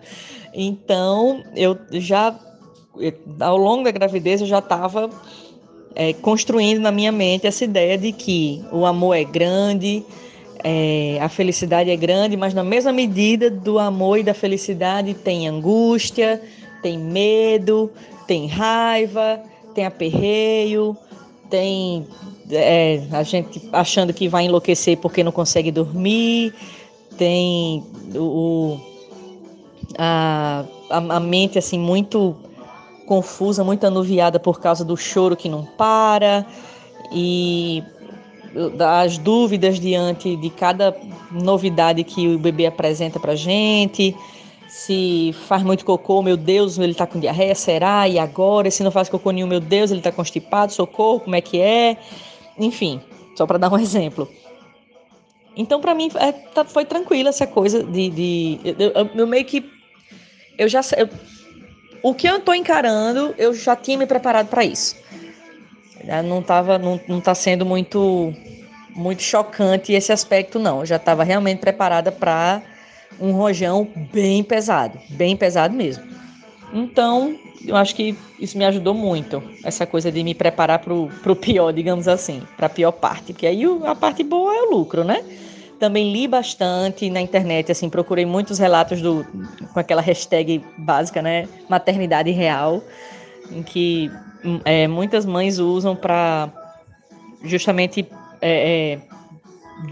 Então, 0.54 1.44
eu 1.56 1.78
já, 1.92 2.38
ao 3.40 3.58
longo 3.58 3.84
da 3.84 3.92
gravidez, 3.92 4.42
eu 4.42 4.48
já 4.48 4.60
estava 4.60 5.10
é, 5.96 6.14
construindo 6.14 6.80
na 6.80 6.92
minha 6.92 7.12
mente 7.12 7.46
essa 7.46 7.64
ideia 7.64 7.98
de 7.98 8.12
que 8.12 8.64
o 8.72 8.86
amor 8.86 9.16
é 9.16 9.24
grande, 9.24 10.04
é, 10.64 11.18
a 11.22 11.30
felicidade 11.30 11.90
é 11.90 11.96
grande, 11.96 12.36
mas 12.36 12.54
na 12.54 12.64
mesma 12.64 12.92
medida 12.92 13.50
do 13.50 13.80
amor 13.80 14.18
e 14.18 14.24
da 14.24 14.34
felicidade 14.34 15.14
tem 15.14 15.48
angústia, 15.48 16.42
tem 16.82 16.98
medo, 16.98 17.92
tem 18.28 18.48
raiva, 18.48 19.42
tem 19.74 19.86
aperreio, 19.86 20.98
tem 21.50 22.08
é, 22.52 23.04
a 23.12 23.24
gente 23.24 23.70
achando 23.72 24.14
que 24.14 24.28
vai 24.28 24.46
enlouquecer 24.46 24.98
porque 24.98 25.24
não 25.24 25.32
consegue 25.32 25.72
dormir, 25.72 26.54
tem 27.18 27.84
o, 28.16 28.80
a, 29.98 30.66
a 30.90 31.20
mente 31.20 31.58
assim 31.58 31.78
muito 31.78 32.36
confusa, 33.06 33.64
muito 33.64 33.86
anuviada 33.86 34.40
por 34.40 34.60
causa 34.60 34.86
do 34.86 34.96
choro 34.96 35.36
que 35.36 35.50
não 35.50 35.66
para 35.66 36.46
e 37.12 37.84
as 38.80 39.18
dúvidas 39.18 39.80
diante 39.80 40.36
de 40.36 40.50
cada 40.50 40.96
novidade 41.32 42.04
que 42.04 42.28
o 42.28 42.40
bebê 42.40 42.66
apresenta 42.66 43.20
para 43.20 43.36
gente. 43.36 44.16
Se 44.70 45.34
faz 45.48 45.64
muito 45.64 45.84
cocô, 45.84 46.22
meu 46.22 46.38
Deus, 46.38 46.78
ele 46.78 46.94
tá 46.94 47.08
com 47.08 47.20
diarreia, 47.20 47.56
será? 47.56 48.08
E 48.08 48.20
agora? 48.20 48.70
Se 48.70 48.84
não 48.84 48.92
faz 48.92 49.10
cocô 49.10 49.32
nenhum, 49.32 49.48
meu 49.48 49.60
Deus, 49.60 49.90
ele 49.90 50.02
tá 50.02 50.12
constipado, 50.12 50.72
socorro, 50.72 51.22
como 51.22 51.36
é 51.36 51.42
que 51.42 51.60
é? 51.60 51.98
Enfim, 52.58 53.02
só 53.36 53.48
para 53.48 53.58
dar 53.58 53.74
um 53.74 53.78
exemplo. 53.80 54.30
Então, 55.58 55.82
para 55.82 55.96
mim, 55.96 56.10
é, 56.16 56.32
tá, 56.32 56.64
foi 56.64 56.86
tranquila 56.86 57.30
essa 57.30 57.48
coisa 57.48 57.84
de. 57.84 58.10
de 58.10 58.60
eu, 58.64 58.92
eu, 58.92 59.10
eu, 59.16 59.28
meio 59.28 59.44
que. 59.44 59.68
Eu 60.58 60.70
já. 60.70 60.82
O 62.04 62.14
que 62.14 62.28
eu 62.28 62.40
tô 62.40 62.54
encarando, 62.54 63.34
eu 63.38 63.54
já 63.54 63.76
tinha 63.76 63.98
me 63.98 64.06
preparado 64.06 64.48
para 64.48 64.64
isso. 64.64 64.96
Não 66.24 66.42
tava, 66.42 66.78
não, 66.78 67.00
não 67.08 67.20
tá 67.20 67.36
sendo 67.36 67.66
muito 67.66 68.34
muito 68.96 69.22
chocante 69.22 69.94
esse 69.94 70.12
aspecto 70.12 70.60
não. 70.60 70.80
Eu 70.82 70.86
já 70.86 70.96
estava 70.98 71.24
realmente 71.24 71.60
preparada 71.60 72.12
para 72.12 72.62
um 73.20 73.32
rojão 73.32 73.88
bem 74.12 74.44
pesado, 74.44 75.00
bem 75.10 75.36
pesado 75.36 75.74
mesmo. 75.74 76.04
Então, 76.74 77.36
eu 77.66 77.76
acho 77.76 77.96
que 77.96 78.16
isso 78.40 78.58
me 78.58 78.66
ajudou 78.66 78.94
muito, 78.94 79.44
essa 79.64 79.86
coisa 79.86 80.12
de 80.12 80.24
me 80.24 80.34
preparar 80.34 80.80
para 80.80 80.94
o 80.94 81.36
pior, 81.36 81.72
digamos 81.72 82.08
assim, 82.08 82.42
para 82.56 82.68
a 82.68 82.70
pior 82.70 82.92
parte, 82.92 83.34
porque 83.34 83.48
aí 83.48 83.64
a 83.86 83.96
parte 83.96 84.24
boa 84.24 84.54
é 84.56 84.62
o 84.64 84.72
lucro, 84.72 85.04
né? 85.04 85.24
Também 85.80 86.12
li 86.12 86.28
bastante 86.28 87.10
na 87.10 87.22
internet, 87.22 87.72
assim, 87.72 87.90
procurei 87.90 88.26
muitos 88.26 88.60
relatos 88.60 89.02
do 89.02 89.26
com 89.74 89.80
aquela 89.80 90.02
hashtag 90.02 90.64
básica, 90.78 91.22
né, 91.22 91.48
maternidade 91.70 92.32
real, 92.32 92.84
em 93.52 93.64
que 93.64 94.12
é, 94.66 94.88
muitas 94.88 95.26
mães 95.26 95.58
usam 95.58 95.96
para 95.96 96.50
justamente 97.44 98.06
é, 98.42 98.94
é, 98.94 99.00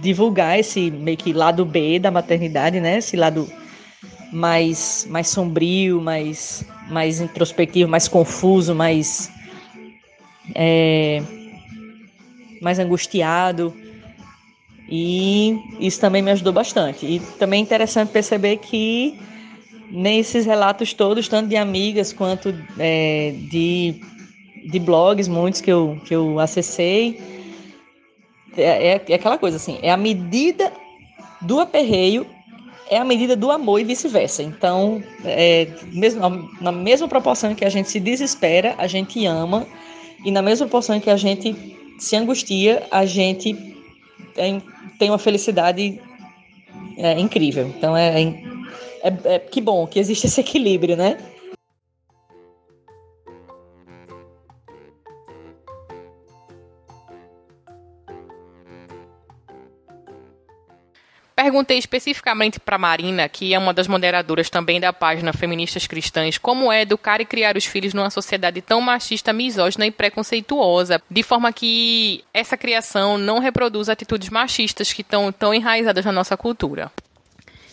divulgar 0.01 0.59
esse 0.59 0.91
meio 0.91 1.17
que 1.17 1.33
lado 1.33 1.65
B 1.65 1.99
da 1.99 2.11
maternidade, 2.11 2.79
né? 2.79 2.97
Esse 2.97 3.15
lado 3.15 3.47
mais, 4.31 5.07
mais 5.09 5.29
sombrio, 5.29 6.01
mais, 6.01 6.65
mais 6.89 7.21
introspectivo, 7.21 7.89
mais 7.89 8.07
confuso, 8.07 8.75
mais, 8.75 9.31
é, 10.53 11.21
mais 12.61 12.79
angustiado. 12.79 13.73
E 14.89 15.59
isso 15.79 15.99
também 15.99 16.21
me 16.21 16.31
ajudou 16.31 16.53
bastante. 16.53 17.05
E 17.05 17.19
também 17.39 17.59
é 17.59 17.63
interessante 17.63 18.09
perceber 18.09 18.57
que 18.57 19.19
nesses 19.91 20.45
relatos 20.45 20.93
todos, 20.93 21.27
tanto 21.27 21.49
de 21.49 21.55
amigas 21.55 22.13
quanto 22.13 22.53
é, 22.77 23.33
de, 23.49 24.01
de 24.69 24.79
blogs, 24.79 25.27
muitos 25.27 25.61
que 25.61 25.71
eu, 25.71 25.99
que 26.05 26.15
eu 26.15 26.39
acessei, 26.39 27.19
é, 28.57 28.87
é, 28.87 29.05
é 29.07 29.13
aquela 29.13 29.37
coisa 29.37 29.57
assim, 29.57 29.79
é 29.81 29.91
a 29.91 29.97
medida 29.97 30.71
do 31.41 31.59
aperreio 31.59 32.25
é 32.89 32.97
a 32.97 33.03
medida 33.03 33.35
do 33.35 33.51
amor 33.51 33.79
e 33.79 33.83
vice-versa. 33.83 34.41
Então, 34.41 35.03
é, 35.25 35.67
mesmo, 35.91 36.21
na 36.61 36.71
mesma 36.71 37.07
proporção 37.07 37.53
que 37.53 37.65
a 37.65 37.69
gente 37.69 37.89
se 37.89 37.99
desespera, 37.99 38.75
a 38.77 38.87
gente 38.87 39.25
ama, 39.25 39.67
e 40.23 40.31
na 40.31 40.41
mesma 40.41 40.65
proporção 40.65 40.99
que 40.99 41.09
a 41.09 41.17
gente 41.17 41.55
se 41.99 42.15
angustia, 42.15 42.83
a 42.89 43.05
gente 43.05 43.53
tem, 44.33 44.61
tem 44.97 45.09
uma 45.09 45.17
felicidade 45.17 45.99
é, 46.97 47.19
incrível. 47.19 47.67
Então, 47.77 47.95
é, 47.95 48.21
é, 49.03 49.13
é, 49.25 49.39
que 49.39 49.61
bom 49.61 49.85
que 49.85 49.99
existe 49.99 50.27
esse 50.27 50.41
equilíbrio, 50.41 50.95
né? 50.95 51.17
Perguntei 61.37 61.77
especificamente 61.77 62.59
para 62.59 62.79
Marina, 62.79 63.29
que 63.29 63.53
é 63.53 63.59
uma 63.59 63.71
das 63.71 63.87
moderadoras 63.87 64.49
também 64.49 64.79
da 64.79 64.91
página 64.91 65.31
Feministas 65.31 65.85
Cristãs, 65.85 66.39
como 66.39 66.71
é 66.71 66.81
educar 66.81 67.21
e 67.21 67.25
criar 67.25 67.55
os 67.55 67.63
filhos 67.63 67.93
numa 67.93 68.09
sociedade 68.09 68.59
tão 68.59 68.81
machista, 68.81 69.31
misógina 69.31 69.85
e 69.85 69.91
preconceituosa, 69.91 70.99
de 71.07 71.21
forma 71.21 71.53
que 71.53 72.23
essa 72.33 72.57
criação 72.57 73.19
não 73.19 73.37
reproduz 73.37 73.87
atitudes 73.87 74.29
machistas 74.29 74.91
que 74.91 75.03
estão 75.03 75.31
tão 75.31 75.53
enraizadas 75.53 76.03
na 76.03 76.11
nossa 76.11 76.35
cultura. 76.35 76.91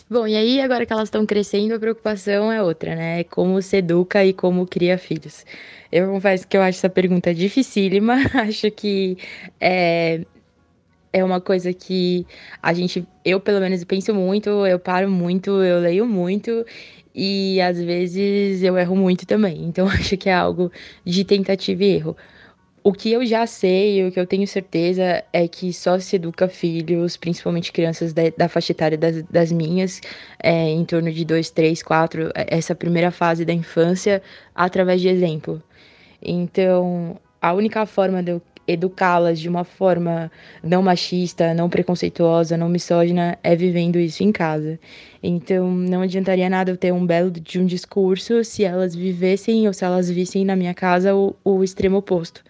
Bom, 0.07 0.27
e 0.27 0.35
aí 0.35 0.61
agora 0.61 0.85
que 0.85 0.93
elas 0.93 1.07
estão 1.07 1.25
crescendo, 1.25 1.73
a 1.73 1.79
preocupação 1.79 2.51
é 2.51 2.61
outra, 2.61 2.95
né? 2.95 3.21
É 3.21 3.23
como 3.23 3.59
se 3.63 3.77
educa 3.77 4.23
e 4.23 4.31
como 4.31 4.67
cria 4.67 4.95
filhos. 4.99 5.43
Eu 5.91 6.11
confesso 6.11 6.47
que 6.47 6.55
eu 6.55 6.61
acho 6.61 6.77
essa 6.77 6.89
pergunta 6.89 7.33
dificílima, 7.33 8.17
acho 8.47 8.69
que 8.69 9.17
é, 9.59 10.21
é 11.15 11.23
uma 11.23 11.39
coisa 11.39 11.71
que 11.73 12.27
a 12.61 12.73
gente, 12.73 13.07
eu 13.23 13.39
pelo 13.39 13.61
menos 13.61 13.81
penso 13.85 14.13
muito, 14.13 14.49
eu 14.67 14.77
paro 14.77 15.09
muito, 15.09 15.49
eu 15.63 15.79
leio 15.79 16.05
muito 16.05 16.65
e 17.13 17.61
às 17.61 17.81
vezes 17.81 18.61
eu 18.61 18.77
erro 18.77 18.97
muito 18.97 19.25
também. 19.25 19.63
Então 19.65 19.87
acho 19.87 20.17
que 20.17 20.29
é 20.29 20.33
algo 20.33 20.69
de 21.05 21.23
tentativa 21.23 21.83
e 21.85 21.95
erro. 21.95 22.17
O 22.83 22.91
que 22.91 23.13
eu 23.13 23.25
já 23.25 23.47
sei, 23.47 24.05
o 24.05 24.11
que 24.11 24.19
eu 24.19 24.27
tenho 24.27 24.45
certeza 24.45 25.23
é 25.31 25.47
que 25.47 25.71
só 25.73 25.97
se 25.99 26.17
educa 26.17 26.49
filhos, 26.49 27.15
principalmente 27.15 27.71
crianças 27.71 28.13
da, 28.13 28.23
da 28.37 28.49
faixa 28.49 28.73
etária 28.73 28.97
das, 28.97 29.23
das 29.23 29.51
minhas, 29.53 30.01
é, 30.43 30.69
em 30.69 30.83
torno 30.83 31.11
de 31.11 31.23
2, 31.23 31.49
3, 31.49 31.81
4, 31.81 32.31
essa 32.35 32.75
primeira 32.75 33.09
fase 33.09 33.45
da 33.45 33.53
infância, 33.53 34.21
através 34.53 35.01
de 35.01 35.07
exemplo. 35.07 35.63
Então, 36.21 37.17
a 37.41 37.53
única 37.53 37.85
forma 37.85 38.21
de 38.21 38.31
eu 38.33 38.41
educá-las 38.67 39.39
de 39.39 39.47
uma 39.47 39.63
forma 39.63 40.31
não 40.63 40.81
machista, 40.81 41.53
não 41.53 41.69
preconceituosa, 41.69 42.57
não 42.57 42.69
misógina, 42.69 43.37
é 43.43 43.55
vivendo 43.55 43.97
isso 43.97 44.23
em 44.23 44.31
casa. 44.31 44.79
Então, 45.21 45.69
não 45.71 46.01
adiantaria 46.01 46.49
nada 46.49 46.71
eu 46.71 46.77
ter 46.77 46.91
um 46.91 47.05
belo 47.05 47.31
de 47.31 47.59
um 47.59 47.65
discurso 47.65 48.43
se 48.43 48.63
elas 48.63 48.95
vivessem 48.95 49.67
ou 49.67 49.73
se 49.73 49.85
elas 49.85 50.09
vissem 50.09 50.45
na 50.45 50.55
minha 50.55 50.73
casa 50.73 51.15
o, 51.15 51.35
o 51.43 51.63
extremo 51.63 51.97
oposto. 51.97 52.43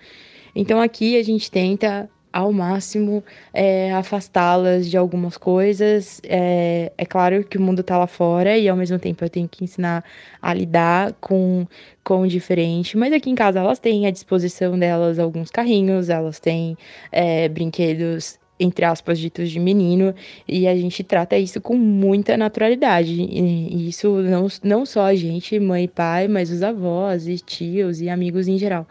Então, 0.55 0.82
aqui 0.82 1.18
a 1.18 1.24
gente 1.24 1.51
tenta 1.51 2.09
ao 2.36 2.52
máximo 2.52 3.24
é, 3.54 3.94
afastá-las 3.94 4.90
de 4.90 4.98
algumas 4.98 5.38
coisas. 5.38 6.20
É, 6.26 6.92
é 6.98 7.06
claro 7.06 7.46
que 7.46 7.58
o 7.58 7.62
mundo 7.62 7.80
está 7.80 7.98
lá 7.98 8.08
fora 8.08 8.58
e 8.58 8.68
ao 8.68 8.76
mesmo 8.76 9.00
tempo 9.00 9.24
eu 9.24 9.30
tenho 9.30 9.48
que 9.48 9.64
ensinar 9.64 10.04
a 10.42 10.54
lidar 10.54 11.14
com, 11.22 11.66
com 12.04 12.24
o 12.24 12.28
diferente. 12.28 12.98
Mas 12.98 13.14
aqui 13.14 13.30
em 13.30 13.36
casa 13.36 13.60
elas 13.60 13.80
têm 13.80 14.06
à 14.06 14.12
disposição 14.12 14.78
delas 14.78 15.18
alguns 15.18 15.50
carrinhos, 15.50 16.10
elas 16.10 16.38
têm 16.38 16.78
é, 17.10 17.48
brinquedos 17.48 18.38
entre 18.58 18.86
aspas, 18.86 19.20
ditos 19.20 19.52
de 19.52 19.60
menino, 19.60 20.16
e 20.48 20.66
a 20.66 20.74
gente 20.78 21.04
trata 21.04 21.38
isso 21.38 21.60
com 21.60 21.76
muita 21.76 22.38
naturalidade. 22.38 23.12
E 23.12 23.90
isso 23.90 24.10
não, 24.22 24.48
não 24.64 24.86
só 24.86 25.08
a 25.08 25.14
gente, 25.16 25.60
mãe 25.60 25.84
e 25.84 25.88
pai, 25.90 26.30
mas 26.30 26.50
os 26.52 26.64
avós 26.64 27.28
e 27.28 27.38
tios 27.38 28.00
e 28.00 28.08
amigos 28.08 28.48
em 28.48 28.58
geral 28.58 28.88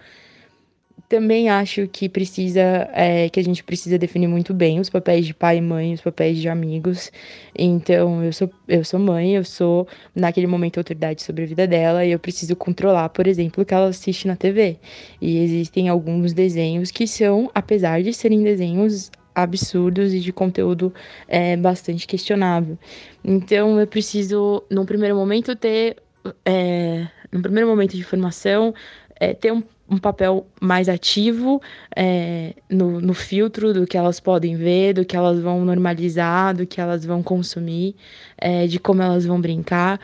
também 1.08 1.48
acho 1.48 1.86
que 1.88 2.08
precisa 2.08 2.88
é, 2.92 3.28
que 3.28 3.38
a 3.38 3.42
gente 3.44 3.62
precisa 3.62 3.98
definir 3.98 4.26
muito 4.26 4.54
bem 4.54 4.80
os 4.80 4.90
papéis 4.90 5.26
de 5.26 5.34
pai 5.34 5.58
e 5.58 5.60
mãe, 5.60 5.94
os 5.94 6.00
papéis 6.00 6.38
de 6.38 6.48
amigos. 6.48 7.12
Então, 7.56 8.24
eu 8.24 8.32
sou 8.32 8.50
eu 8.66 8.84
sou 8.84 8.98
mãe, 8.98 9.36
eu 9.36 9.44
sou 9.44 9.86
naquele 10.14 10.46
momento 10.46 10.78
autoridade 10.78 11.22
sobre 11.22 11.44
a 11.44 11.46
vida 11.46 11.66
dela 11.66 12.04
e 12.04 12.12
eu 12.12 12.18
preciso 12.18 12.56
controlar, 12.56 13.08
por 13.10 13.26
exemplo, 13.26 13.62
o 13.62 13.66
que 13.66 13.74
ela 13.74 13.88
assiste 13.88 14.26
na 14.26 14.36
TV. 14.36 14.78
E 15.20 15.38
existem 15.38 15.88
alguns 15.88 16.32
desenhos 16.32 16.90
que 16.90 17.06
são, 17.06 17.50
apesar 17.54 18.02
de 18.02 18.12
serem 18.12 18.42
desenhos 18.42 19.10
absurdos 19.34 20.14
e 20.14 20.20
de 20.20 20.32
conteúdo 20.32 20.94
é, 21.28 21.56
bastante 21.56 22.06
questionável. 22.06 22.78
Então, 23.24 23.80
eu 23.80 23.86
preciso, 23.86 24.62
num 24.70 24.86
primeiro 24.86 25.16
momento, 25.16 25.56
ter 25.56 25.96
é, 26.44 27.06
no 27.32 27.42
primeiro 27.42 27.68
momento 27.68 27.96
de 27.96 28.04
formação, 28.04 28.72
é, 29.18 29.34
ter 29.34 29.52
um 29.52 29.62
um 29.88 29.98
papel 29.98 30.46
mais 30.60 30.88
ativo 30.88 31.60
é, 31.94 32.54
no, 32.70 33.00
no, 33.00 33.12
filtro 33.12 33.74
do 33.74 33.86
que 33.86 33.96
elas 33.96 34.18
podem 34.18 34.56
ver, 34.56 34.94
do 34.94 35.04
que 35.04 35.16
elas 35.16 35.38
vão 35.40 35.64
normalizar, 35.64 36.54
do 36.54 36.66
que 36.66 36.80
elas 36.80 37.04
vão 37.04 37.22
consumir, 37.22 37.94
é, 38.38 38.66
de 38.66 38.78
como 38.78 39.02
elas 39.02 39.26
vão 39.26 39.40
brincar. 39.40 40.00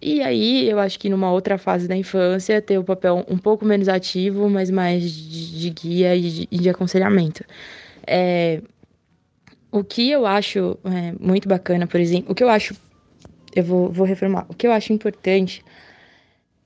E 0.00 0.22
aí, 0.22 0.68
eu 0.68 0.78
acho 0.78 0.98
que 0.98 1.08
numa 1.08 1.32
outra 1.32 1.58
fase 1.58 1.88
da 1.88 1.96
infância, 1.96 2.60
ter 2.60 2.78
o 2.78 2.84
papel 2.84 3.24
um 3.28 3.38
pouco 3.38 3.64
menos 3.64 3.88
ativo, 3.88 4.48
mas 4.48 4.70
mais 4.70 5.10
de, 5.10 5.60
de 5.60 5.70
guia 5.70 6.14
e 6.14 6.30
de, 6.30 6.46
de 6.46 6.68
aconselhamento. 6.68 7.44
É, 8.06 8.60
o 9.72 9.82
que 9.82 10.10
eu 10.10 10.26
acho 10.26 10.78
é, 10.84 11.12
muito 11.18 11.48
bacana, 11.48 11.86
por 11.86 11.98
exemplo, 11.98 12.30
o 12.30 12.34
que 12.34 12.44
eu 12.44 12.48
acho, 12.48 12.76
eu 13.56 13.64
vou, 13.64 13.90
vou 13.90 14.06
reformar, 14.06 14.46
o 14.48 14.54
que 14.54 14.66
eu 14.66 14.72
acho 14.72 14.92
importante 14.92 15.64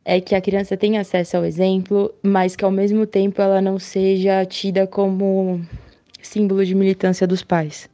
é 0.09 0.23
que 0.23 0.35
a 0.35 0.41
criança 0.41 0.75
tenha 0.75 1.03
acesso 1.03 1.37
ao 1.37 1.45
exemplo, 1.45 2.11
mas 2.23 2.57
que 2.57 2.65
ao 2.65 2.71
mesmo 2.71 3.07
tempo 3.07 3.43
ela 3.43 3.61
não 3.61 3.79
seja 3.79 4.43
tida 4.47 4.87
como 4.87 5.61
símbolo 6.23 6.65
de 6.65 6.75
militância 6.75 7.27
dos 7.27 7.43
pais. 7.43 7.91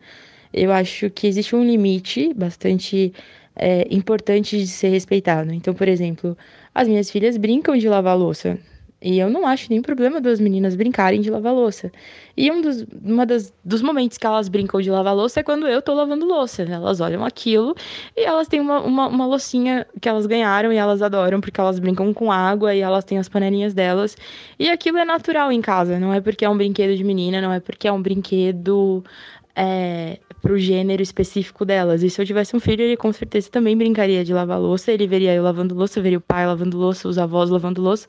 Eu 0.52 0.70
acho 0.70 1.10
que 1.10 1.26
existe 1.26 1.56
um 1.56 1.64
limite 1.64 2.32
bastante 2.32 3.12
é, 3.56 3.88
importante 3.90 4.56
de 4.56 4.68
ser 4.68 4.90
respeitado. 4.90 5.52
Então, 5.52 5.74
por 5.74 5.88
exemplo, 5.88 6.38
as 6.72 6.86
minhas 6.86 7.10
filhas 7.10 7.36
brincam 7.36 7.76
de 7.76 7.88
lavar 7.88 8.16
louça. 8.16 8.56
E 9.05 9.18
eu 9.18 9.28
não 9.28 9.46
acho 9.46 9.66
nenhum 9.68 9.82
problema 9.82 10.18
duas 10.18 10.40
meninas 10.40 10.74
brincarem 10.74 11.20
de 11.20 11.30
lavar 11.30 11.52
louça. 11.52 11.92
E 12.34 12.50
um 12.50 12.62
dos, 12.62 12.86
uma 13.05 13.26
das, 13.26 13.52
dos 13.62 13.82
momentos 13.82 14.16
que 14.16 14.26
elas 14.26 14.48
brincam 14.48 14.80
de 14.80 14.90
lavar 14.90 15.14
louça 15.14 15.40
é 15.40 15.42
quando 15.42 15.68
eu 15.68 15.82
tô 15.82 15.92
lavando 15.92 16.24
louça. 16.24 16.64
Né? 16.64 16.74
Elas 16.74 17.02
olham 17.02 17.22
aquilo 17.22 17.76
e 18.16 18.24
elas 18.24 18.48
têm 18.48 18.61
uma, 18.61 18.80
uma, 18.80 19.07
uma 19.09 19.26
loucinha 19.26 19.86
que 20.00 20.09
elas 20.09 20.24
ganharam 20.24 20.72
e 20.72 20.76
elas 20.76 21.02
adoram 21.02 21.38
porque 21.38 21.61
elas 21.61 21.78
brincam 21.78 22.14
com 22.14 22.32
água 22.32 22.74
e 22.74 22.80
elas 22.80 23.05
têm 23.05 23.18
as 23.18 23.28
panelinhas 23.28 23.74
delas. 23.74 24.16
E 24.59 24.70
aquilo 24.70 24.96
é 24.96 25.05
natural 25.05 25.52
em 25.52 25.61
casa, 25.61 26.00
não 26.00 26.14
é 26.14 26.22
porque 26.22 26.42
é 26.42 26.48
um 26.48 26.57
brinquedo 26.57 26.96
de 26.96 27.05
menina, 27.05 27.42
não 27.42 27.52
é 27.52 27.61
porque 27.61 27.86
é 27.86 27.92
um 27.92 28.00
brinquedo 28.00 29.05
é, 29.55 30.18
pro 30.40 30.59
gênero 30.59 31.02
específico 31.02 31.66
delas. 31.66 32.02
E 32.02 32.09
se 32.09 32.22
eu 32.22 32.24
tivesse 32.24 32.57
um 32.57 32.61
filho, 32.61 32.80
ele 32.80 32.96
com 32.96 33.12
certeza 33.12 33.50
também 33.50 33.76
brincaria 33.76 34.24
de 34.24 34.32
lavar 34.32 34.59
louça. 34.59 34.90
Ele 34.90 35.07
veria 35.07 35.34
eu 35.34 35.42
lavando 35.42 35.74
louça, 35.74 36.00
veria 36.00 36.16
o 36.16 36.22
pai 36.22 36.46
lavando 36.46 36.78
louça, 36.78 37.07
os 37.07 37.18
avós 37.18 37.50
lavando 37.50 37.82
louça. 37.82 38.09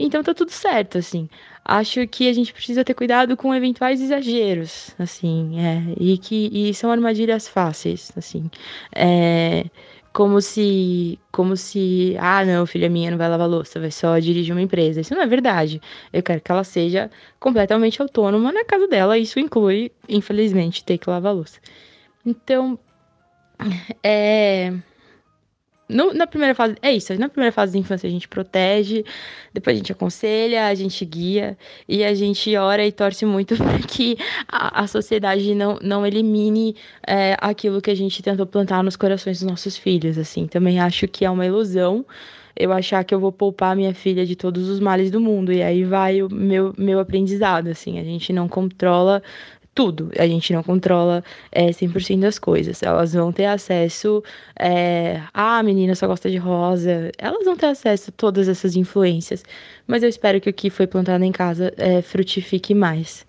Então 0.00 0.22
tá 0.22 0.32
tudo 0.32 0.50
certo, 0.50 0.98
assim. 0.98 1.28
Acho 1.64 2.06
que 2.06 2.28
a 2.28 2.32
gente 2.32 2.52
precisa 2.52 2.84
ter 2.84 2.94
cuidado 2.94 3.36
com 3.36 3.54
eventuais 3.54 4.00
exageros, 4.00 4.94
assim, 4.98 5.60
é, 5.60 5.82
e 5.98 6.16
que 6.16 6.48
e 6.52 6.72
são 6.72 6.90
armadilhas 6.90 7.48
fáceis, 7.48 8.10
assim. 8.16 8.50
É, 8.94 9.66
como 10.12 10.40
se, 10.40 11.18
como 11.32 11.56
se, 11.56 12.16
ah, 12.18 12.44
não, 12.44 12.66
filha 12.66 12.88
minha 12.88 13.10
não 13.10 13.18
vai 13.18 13.28
lavar 13.28 13.48
louça, 13.48 13.80
vai 13.80 13.90
só 13.90 14.18
dirigir 14.18 14.54
uma 14.54 14.62
empresa. 14.62 15.00
Isso 15.00 15.14
não 15.14 15.22
é 15.22 15.26
verdade. 15.26 15.80
Eu 16.12 16.22
quero 16.22 16.40
que 16.40 16.50
ela 16.50 16.64
seja 16.64 17.10
completamente 17.40 18.00
autônoma 18.00 18.52
na 18.52 18.64
casa 18.64 18.88
dela, 18.88 19.18
isso 19.18 19.38
inclui, 19.38 19.92
infelizmente, 20.08 20.84
ter 20.84 20.98
que 20.98 21.10
lavar 21.10 21.34
louça. 21.34 21.60
Então, 22.24 22.78
é 24.02 24.72
no, 25.88 26.12
na 26.12 26.26
primeira 26.26 26.54
fase, 26.54 26.76
é 26.82 26.92
isso. 26.92 27.18
Na 27.18 27.28
primeira 27.28 27.52
fase 27.52 27.72
da 27.72 27.78
infância 27.78 28.06
a 28.06 28.10
gente 28.10 28.28
protege, 28.28 29.04
depois 29.52 29.74
a 29.74 29.78
gente 29.78 29.92
aconselha, 29.92 30.66
a 30.66 30.74
gente 30.74 31.04
guia 31.04 31.56
e 31.88 32.04
a 32.04 32.14
gente 32.14 32.54
ora 32.56 32.84
e 32.86 32.92
torce 32.92 33.24
muito 33.24 33.56
para 33.58 33.78
que 33.80 34.16
a, 34.46 34.82
a, 34.82 34.86
sociedade 34.86 35.54
não, 35.54 35.78
não 35.82 36.06
elimine 36.06 36.76
é, 37.06 37.36
aquilo 37.40 37.80
que 37.80 37.90
a 37.90 37.94
gente 37.94 38.22
tentou 38.22 38.46
plantar 38.46 38.82
nos 38.84 38.96
corações 38.96 39.40
dos 39.40 39.48
nossos 39.48 39.76
filhos. 39.76 40.18
Assim, 40.18 40.46
também 40.46 40.78
acho 40.78 41.08
que 41.08 41.24
é 41.24 41.30
uma 41.30 41.46
ilusão 41.46 42.04
eu 42.58 42.72
achar 42.72 43.04
que 43.04 43.14
eu 43.14 43.20
vou 43.20 43.30
poupar 43.30 43.76
minha 43.76 43.94
filha 43.94 44.26
de 44.26 44.34
todos 44.34 44.68
os 44.68 44.80
males 44.80 45.12
do 45.12 45.20
mundo. 45.20 45.52
E 45.52 45.62
aí 45.62 45.84
vai 45.84 46.20
o 46.22 46.28
meu, 46.28 46.74
meu 46.76 46.98
aprendizado, 46.98 47.68
assim. 47.68 48.00
A 48.00 48.04
gente 48.04 48.32
não 48.32 48.48
controla 48.48 49.22
tudo. 49.78 50.10
A 50.18 50.26
gente 50.26 50.52
não 50.52 50.60
controla 50.60 51.22
é, 51.52 51.66
100% 51.66 52.18
das 52.18 52.36
coisas. 52.36 52.82
Elas 52.82 53.12
vão 53.12 53.30
ter 53.30 53.44
acesso. 53.44 54.24
É, 54.58 55.22
ah, 55.32 55.58
a 55.58 55.62
menina 55.62 55.94
só 55.94 56.08
gosta 56.08 56.28
de 56.28 56.36
rosa. 56.36 57.12
Elas 57.16 57.44
vão 57.44 57.56
ter 57.56 57.66
acesso 57.66 58.10
a 58.10 58.12
todas 58.16 58.48
essas 58.48 58.74
influências. 58.74 59.44
Mas 59.86 60.02
eu 60.02 60.08
espero 60.08 60.40
que 60.40 60.50
o 60.50 60.52
que 60.52 60.68
foi 60.68 60.88
plantado 60.88 61.22
em 61.22 61.30
casa 61.30 61.72
é, 61.76 62.02
frutifique 62.02 62.74
mais. 62.74 63.24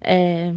É, 0.00 0.54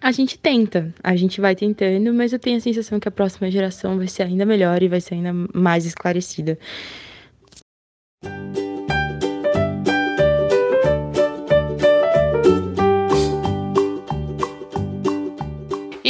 a 0.00 0.10
gente 0.10 0.38
tenta, 0.38 0.94
a 1.04 1.14
gente 1.14 1.38
vai 1.38 1.54
tentando, 1.54 2.14
mas 2.14 2.32
eu 2.32 2.38
tenho 2.38 2.56
a 2.56 2.60
sensação 2.60 2.98
que 2.98 3.08
a 3.08 3.10
próxima 3.10 3.50
geração 3.50 3.98
vai 3.98 4.06
ser 4.06 4.22
ainda 4.22 4.46
melhor 4.46 4.82
e 4.82 4.88
vai 4.88 5.02
ser 5.02 5.16
ainda 5.16 5.34
mais 5.52 5.84
esclarecida. 5.84 6.58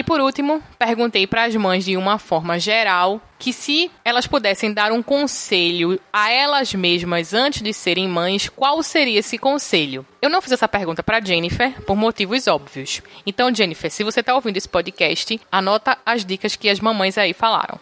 Por 0.08 0.22
último, 0.22 0.62
perguntei 0.78 1.26
para 1.26 1.44
as 1.44 1.54
mães 1.54 1.84
de 1.84 1.94
uma 1.94 2.18
forma 2.18 2.58
geral 2.58 3.20
que 3.38 3.52
se 3.52 3.90
elas 4.02 4.26
pudessem 4.26 4.72
dar 4.72 4.90
um 4.90 5.02
conselho 5.02 6.00
a 6.10 6.32
elas 6.32 6.72
mesmas 6.72 7.34
antes 7.34 7.60
de 7.60 7.74
serem 7.74 8.08
mães, 8.08 8.48
qual 8.48 8.82
seria 8.82 9.18
esse 9.18 9.36
conselho? 9.36 10.06
Eu 10.22 10.30
não 10.30 10.40
fiz 10.40 10.52
essa 10.52 10.66
pergunta 10.66 11.02
para 11.02 11.20
Jennifer 11.20 11.78
por 11.82 11.94
motivos 11.94 12.46
óbvios. 12.46 13.02
Então, 13.26 13.54
Jennifer, 13.54 13.90
se 13.90 14.02
você 14.02 14.20
está 14.20 14.34
ouvindo 14.34 14.56
esse 14.56 14.66
podcast, 14.66 15.38
anota 15.52 15.98
as 16.06 16.24
dicas 16.24 16.56
que 16.56 16.70
as 16.70 16.80
mamães 16.80 17.18
aí 17.18 17.34
falaram. 17.34 17.78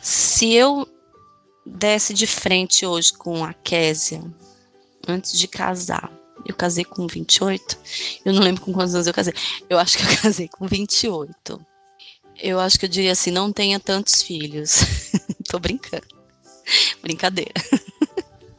Se 0.00 0.52
eu 0.52 0.88
desse 1.82 2.14
de 2.14 2.28
frente 2.28 2.86
hoje 2.86 3.12
com 3.12 3.44
a 3.44 3.52
Késia, 3.52 4.22
antes 5.08 5.36
de 5.36 5.48
casar. 5.48 6.12
Eu 6.46 6.54
casei 6.54 6.84
com 6.84 7.08
28. 7.08 7.76
Eu 8.24 8.32
não 8.32 8.40
lembro 8.40 8.62
com 8.62 8.72
quantos 8.72 8.94
anos 8.94 9.08
eu 9.08 9.12
casei. 9.12 9.34
Eu 9.68 9.80
acho 9.80 9.98
que 9.98 10.04
eu 10.04 10.16
casei 10.22 10.46
com 10.46 10.64
28. 10.68 11.66
Eu 12.40 12.60
acho 12.60 12.78
que 12.78 12.84
eu 12.84 12.88
diria 12.88 13.10
assim: 13.10 13.32
não 13.32 13.52
tenha 13.52 13.80
tantos 13.80 14.22
filhos. 14.22 14.76
Tô 15.50 15.58
brincando. 15.58 16.06
Brincadeira. 17.02 17.52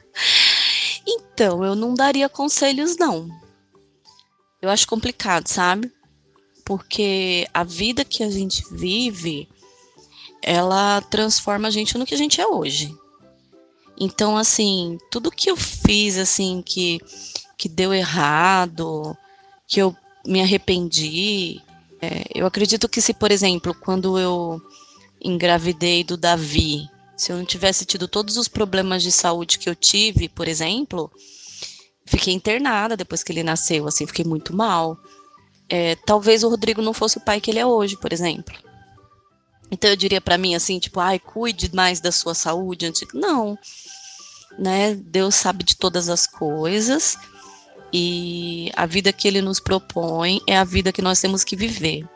então, 1.07 1.63
eu 1.63 1.75
não 1.75 1.93
daria 1.93 2.27
conselhos, 2.27 2.97
não. 2.97 3.29
Eu 4.61 4.69
acho 4.69 4.85
complicado, 4.85 5.47
sabe? 5.47 5.89
Porque 6.65 7.47
a 7.53 7.63
vida 7.63 8.03
que 8.03 8.21
a 8.21 8.29
gente 8.29 8.65
vive, 8.69 9.47
ela 10.41 10.99
transforma 11.03 11.69
a 11.69 11.71
gente 11.71 11.97
no 11.97 12.05
que 12.05 12.15
a 12.15 12.17
gente 12.17 12.41
é 12.41 12.47
hoje. 12.47 12.93
Então, 13.99 14.37
assim, 14.37 14.97
tudo 15.11 15.31
que 15.31 15.49
eu 15.49 15.55
fiz, 15.55 16.17
assim, 16.17 16.61
que, 16.65 16.99
que 17.57 17.69
deu 17.69 17.93
errado, 17.93 19.15
que 19.67 19.81
eu 19.81 19.95
me 20.25 20.41
arrependi, 20.41 21.61
é, 22.01 22.23
eu 22.33 22.45
acredito 22.45 22.89
que 22.89 23.01
se, 23.01 23.13
por 23.13 23.31
exemplo, 23.31 23.73
quando 23.73 24.17
eu 24.17 24.61
engravidei 25.23 26.03
do 26.03 26.17
Davi, 26.17 26.89
se 27.15 27.31
eu 27.31 27.37
não 27.37 27.45
tivesse 27.45 27.85
tido 27.85 28.07
todos 28.07 28.37
os 28.37 28.47
problemas 28.47 29.03
de 29.03 29.11
saúde 29.11 29.59
que 29.59 29.69
eu 29.69 29.75
tive, 29.75 30.27
por 30.27 30.47
exemplo, 30.47 31.11
fiquei 32.05 32.33
internada 32.33 32.97
depois 32.97 33.23
que 33.23 33.31
ele 33.31 33.43
nasceu, 33.43 33.87
assim, 33.87 34.05
fiquei 34.05 34.25
muito 34.25 34.55
mal. 34.55 34.97
É, 35.69 35.95
talvez 35.95 36.43
o 36.43 36.49
Rodrigo 36.49 36.81
não 36.81 36.93
fosse 36.93 37.17
o 37.17 37.21
pai 37.21 37.39
que 37.39 37.51
ele 37.51 37.59
é 37.59 37.65
hoje, 37.65 37.95
por 37.97 38.11
exemplo. 38.11 38.53
Então 39.73 39.89
eu 39.89 39.95
diria 39.95 40.21
para 40.21 40.37
mim 40.37 40.53
assim, 40.53 40.77
tipo, 40.77 40.99
ai, 40.99 41.17
cuide 41.17 41.73
mais 41.73 41.99
da 41.99 42.11
sua 42.11 42.35
saúde. 42.35 42.93
Não, 43.11 43.57
né? 44.57 44.93
Deus 44.93 45.33
sabe 45.33 45.63
de 45.63 45.75
todas 45.75 46.09
as 46.09 46.27
coisas 46.27 47.17
e 47.91 48.71
a 48.75 48.85
vida 48.85 49.11
que 49.11 49.27
Ele 49.27 49.41
nos 49.41 49.59
propõe 49.59 50.39
é 50.47 50.55
a 50.55 50.63
vida 50.63 50.91
que 50.91 51.01
nós 51.01 51.19
temos 51.19 51.43
que 51.43 51.55
viver. 51.55 52.07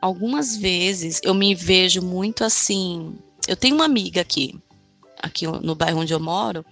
Algumas 0.00 0.56
vezes 0.56 1.20
eu 1.22 1.34
me 1.34 1.54
vejo 1.54 2.00
muito 2.00 2.42
assim. 2.42 3.18
Eu 3.46 3.54
tenho 3.54 3.74
uma 3.74 3.84
amiga 3.84 4.22
aqui, 4.22 4.58
aqui 5.20 5.46
no 5.46 5.74
bairro 5.74 6.00
onde 6.00 6.14
eu 6.14 6.20
moro, 6.20 6.64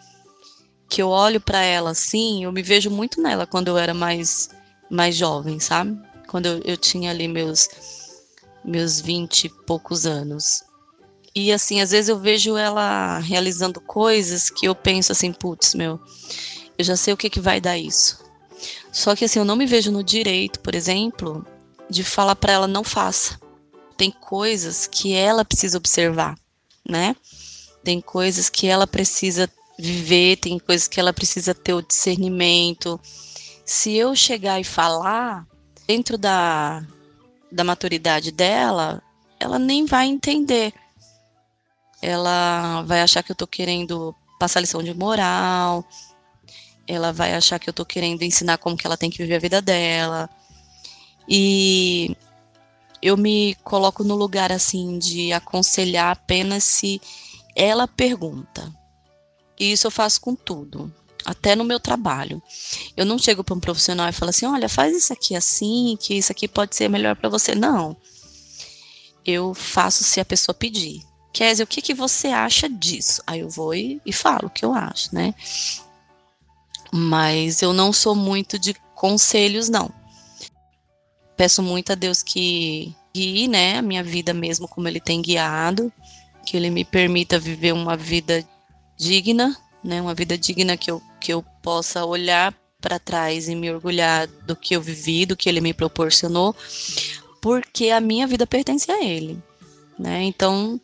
que 0.88 1.02
eu 1.02 1.10
olho 1.10 1.42
para 1.42 1.60
ela 1.60 1.90
assim, 1.90 2.44
eu 2.44 2.52
me 2.52 2.62
vejo 2.62 2.90
muito 2.90 3.20
nela 3.20 3.46
quando 3.46 3.68
eu 3.68 3.76
era 3.76 3.92
mais 3.92 4.48
mais 4.88 5.14
jovem, 5.14 5.60
sabe? 5.60 6.00
Quando 6.26 6.46
eu, 6.46 6.62
eu 6.64 6.76
tinha 6.78 7.10
ali 7.10 7.28
meus 7.28 7.68
meus 8.66 9.00
vinte 9.00 9.44
e 9.44 9.48
poucos 9.48 10.04
anos. 10.04 10.64
E 11.34 11.52
assim, 11.52 11.80
às 11.80 11.90
vezes 11.90 12.08
eu 12.08 12.18
vejo 12.18 12.56
ela 12.56 13.18
realizando 13.18 13.80
coisas 13.80 14.50
que 14.50 14.66
eu 14.66 14.74
penso 14.74 15.12
assim, 15.12 15.32
putz, 15.32 15.74
meu, 15.74 16.00
eu 16.76 16.84
já 16.84 16.96
sei 16.96 17.14
o 17.14 17.16
que, 17.16 17.30
que 17.30 17.40
vai 17.40 17.60
dar 17.60 17.78
isso. 17.78 18.24
Só 18.90 19.14
que 19.14 19.24
assim, 19.24 19.38
eu 19.38 19.44
não 19.44 19.56
me 19.56 19.66
vejo 19.66 19.92
no 19.92 20.02
direito, 20.02 20.60
por 20.60 20.74
exemplo, 20.74 21.46
de 21.88 22.02
falar 22.02 22.34
para 22.36 22.54
ela 22.54 22.66
não 22.66 22.82
faça. 22.82 23.38
Tem 23.96 24.10
coisas 24.10 24.86
que 24.86 25.12
ela 25.12 25.44
precisa 25.44 25.78
observar, 25.78 26.34
né? 26.88 27.14
Tem 27.84 28.00
coisas 28.00 28.48
que 28.48 28.66
ela 28.66 28.86
precisa 28.86 29.48
viver, 29.78 30.38
tem 30.38 30.58
coisas 30.58 30.88
que 30.88 30.98
ela 30.98 31.12
precisa 31.12 31.54
ter 31.54 31.74
o 31.74 31.82
discernimento. 31.82 32.98
Se 33.64 33.94
eu 33.94 34.16
chegar 34.16 34.58
e 34.58 34.64
falar 34.64 35.46
dentro 35.86 36.16
da 36.16 36.82
da 37.50 37.64
maturidade 37.64 38.30
dela, 38.30 39.02
ela 39.38 39.58
nem 39.58 39.86
vai 39.86 40.06
entender. 40.06 40.72
Ela 42.02 42.82
vai 42.82 43.00
achar 43.02 43.22
que 43.22 43.32
eu 43.32 43.36
tô 43.36 43.46
querendo 43.46 44.14
passar 44.38 44.60
lição 44.60 44.82
de 44.82 44.92
moral, 44.92 45.84
ela 46.86 47.12
vai 47.12 47.34
achar 47.34 47.58
que 47.58 47.68
eu 47.68 47.74
tô 47.74 47.84
querendo 47.84 48.22
ensinar 48.22 48.58
como 48.58 48.76
que 48.76 48.86
ela 48.86 48.96
tem 48.96 49.10
que 49.10 49.18
viver 49.18 49.36
a 49.36 49.40
vida 49.40 49.62
dela. 49.62 50.28
E 51.28 52.16
eu 53.02 53.16
me 53.16 53.54
coloco 53.64 54.04
no 54.04 54.14
lugar 54.14 54.52
assim 54.52 54.98
de 54.98 55.32
aconselhar 55.32 56.12
apenas 56.12 56.64
se 56.64 57.00
ela 57.54 57.88
pergunta. 57.88 58.72
E 59.58 59.72
isso 59.72 59.86
eu 59.86 59.90
faço 59.90 60.20
com 60.20 60.34
tudo 60.34 60.92
até 61.26 61.56
no 61.56 61.64
meu 61.64 61.80
trabalho. 61.80 62.40
Eu 62.96 63.04
não 63.04 63.18
chego 63.18 63.42
para 63.42 63.54
um 63.54 63.60
profissional 63.60 64.08
e 64.08 64.12
falo 64.12 64.30
assim: 64.30 64.46
olha, 64.46 64.68
faz 64.68 64.96
isso 64.96 65.12
aqui 65.12 65.34
assim, 65.34 65.98
que 66.00 66.14
isso 66.14 66.30
aqui 66.30 66.46
pode 66.46 66.76
ser 66.76 66.88
melhor 66.88 67.16
para 67.16 67.28
você. 67.28 67.54
Não. 67.54 67.96
Eu 69.24 69.52
faço 69.52 70.04
se 70.04 70.20
a 70.20 70.24
pessoa 70.24 70.54
pedir. 70.54 71.02
Kézia, 71.32 71.64
o 71.64 71.66
que, 71.66 71.82
que 71.82 71.92
você 71.92 72.28
acha 72.28 72.68
disso? 72.68 73.20
Aí 73.26 73.40
eu 73.40 73.50
vou 73.50 73.74
e, 73.74 74.00
e 74.06 74.12
falo 74.12 74.46
o 74.46 74.50
que 74.50 74.64
eu 74.64 74.72
acho, 74.72 75.12
né? 75.12 75.34
Mas 76.92 77.60
eu 77.60 77.72
não 77.72 77.92
sou 77.92 78.14
muito 78.14 78.58
de 78.58 78.72
conselhos, 78.94 79.68
não. 79.68 79.90
Peço 81.36 81.62
muito 81.62 81.92
a 81.92 81.94
Deus 81.94 82.22
que 82.22 82.94
guie, 83.12 83.48
né, 83.48 83.78
a 83.78 83.82
minha 83.82 84.02
vida 84.02 84.32
mesmo 84.32 84.68
como 84.68 84.88
ele 84.88 85.00
tem 85.00 85.20
guiado, 85.20 85.92
que 86.46 86.56
ele 86.56 86.70
me 86.70 86.84
permita 86.84 87.38
viver 87.38 87.72
uma 87.72 87.96
vida 87.96 88.46
digna, 88.96 89.54
né, 89.86 90.02
uma 90.02 90.14
vida 90.14 90.36
digna 90.36 90.76
que 90.76 90.90
eu, 90.90 91.00
que 91.20 91.32
eu 91.32 91.42
possa 91.62 92.04
olhar 92.04 92.52
para 92.80 92.98
trás 92.98 93.48
e 93.48 93.54
me 93.54 93.70
orgulhar 93.70 94.26
do 94.26 94.54
que 94.54 94.74
eu 94.74 94.82
vivi, 94.82 95.24
do 95.24 95.36
que 95.36 95.48
ele 95.48 95.60
me 95.60 95.72
proporcionou, 95.72 96.54
porque 97.40 97.90
a 97.90 98.00
minha 98.00 98.26
vida 98.26 98.46
pertence 98.46 98.90
a 98.90 99.02
ele, 99.02 99.42
né? 99.98 100.22
Então, 100.24 100.80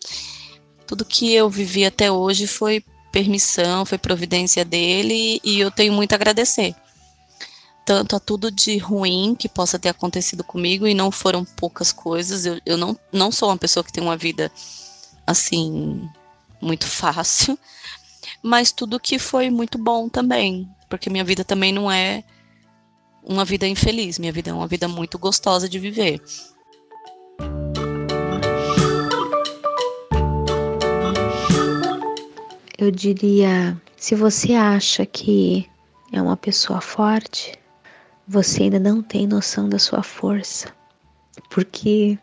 tudo 0.87 1.05
que 1.05 1.33
eu 1.33 1.51
vivi 1.51 1.85
até 1.85 2.11
hoje 2.11 2.47
foi 2.47 2.85
permissão, 3.11 3.85
foi 3.85 3.99
providência 3.99 4.65
dele 4.65 5.41
e 5.45 5.61
eu 5.61 5.71
tenho 5.71 5.93
muito 5.93 6.13
a 6.13 6.17
agradecer. 6.17 6.75
Tanto 7.85 8.15
a 8.15 8.21
tudo 8.21 8.51
de 8.51 8.79
ruim 8.79 9.35
que 9.37 9.49
possa 9.49 9.79
ter 9.79 9.89
acontecido 9.89 10.45
comigo, 10.45 10.87
e 10.87 10.95
não 10.95 11.11
foram 11.11 11.45
poucas 11.45 11.93
coisas. 11.93 12.47
Eu, 12.47 12.61
eu 12.65 12.79
não, 12.79 12.97
não 13.13 13.33
sou 13.33 13.49
uma 13.49 13.59
pessoa 13.59 13.83
que 13.83 13.93
tem 13.93 14.03
uma 14.03 14.17
vida 14.17 14.51
assim, 15.27 16.09
muito 16.61 16.87
fácil, 16.87 17.59
mas 18.43 18.73
tudo 18.73 18.99
que 18.99 19.19
foi 19.19 19.51
muito 19.51 19.79
bom 19.79 20.09
também, 20.09 20.69
porque 20.91 21.09
minha 21.09 21.25
vida 21.25 21.45
também 21.45 21.73
não 21.73 21.91
é 21.91 22.25
uma 23.23 23.45
vida 23.45 23.67
infeliz, 23.67 24.19
minha 24.19 24.33
vida 24.33 24.51
é 24.51 24.53
uma 24.53 24.67
vida 24.67 24.89
muito 24.89 25.19
gostosa 25.19 25.69
de 25.69 25.79
viver. 25.79 26.21
Eu 32.77 32.91
diria, 32.91 33.81
se 33.97 34.17
você 34.17 34.55
acha 34.55 35.07
que 35.07 35.71
é 36.11 36.21
uma 36.21 36.37
pessoa 36.37 36.81
forte, 36.81 37.57
você 38.27 38.65
ainda 38.65 38.81
não 38.81 39.01
tem 39.01 39.25
noção 39.25 39.69
da 39.69 39.79
sua 39.79 40.03
força. 40.03 40.75
Porque 41.49 42.19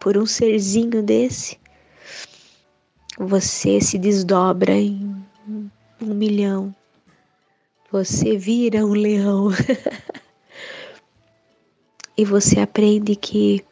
por 0.00 0.16
um 0.16 0.26
serzinho 0.26 1.02
desse, 1.02 1.58
você 3.26 3.82
se 3.82 3.98
desdobra 3.98 4.72
em 4.72 5.22
um 6.00 6.14
milhão. 6.14 6.74
Você 7.92 8.38
vira 8.38 8.86
um 8.86 8.94
leão. 8.94 9.48
e 12.16 12.24
você 12.24 12.60
aprende 12.60 13.14
que 13.14 13.62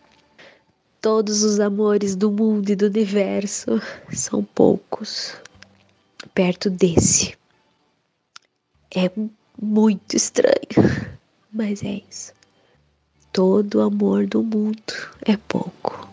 todos 1.01 1.43
os 1.43 1.61
amores 1.61 2.15
do 2.15 2.31
mundo 2.31 2.69
e 2.69 2.77
do 2.77 2.87
universo 2.87 3.81
são 4.13 4.45
poucos 4.45 5.35
perto 6.35 6.69
desse. 6.69 7.35
É 8.95 9.11
muito 9.61 10.15
estranho, 10.15 11.09
mas 11.51 11.83
é 11.83 12.03
isso. 12.11 12.35
Todo 13.33 13.81
amor 13.81 14.27
do 14.27 14.43
mundo 14.43 14.93
é 15.25 15.37
pouco. 15.37 16.08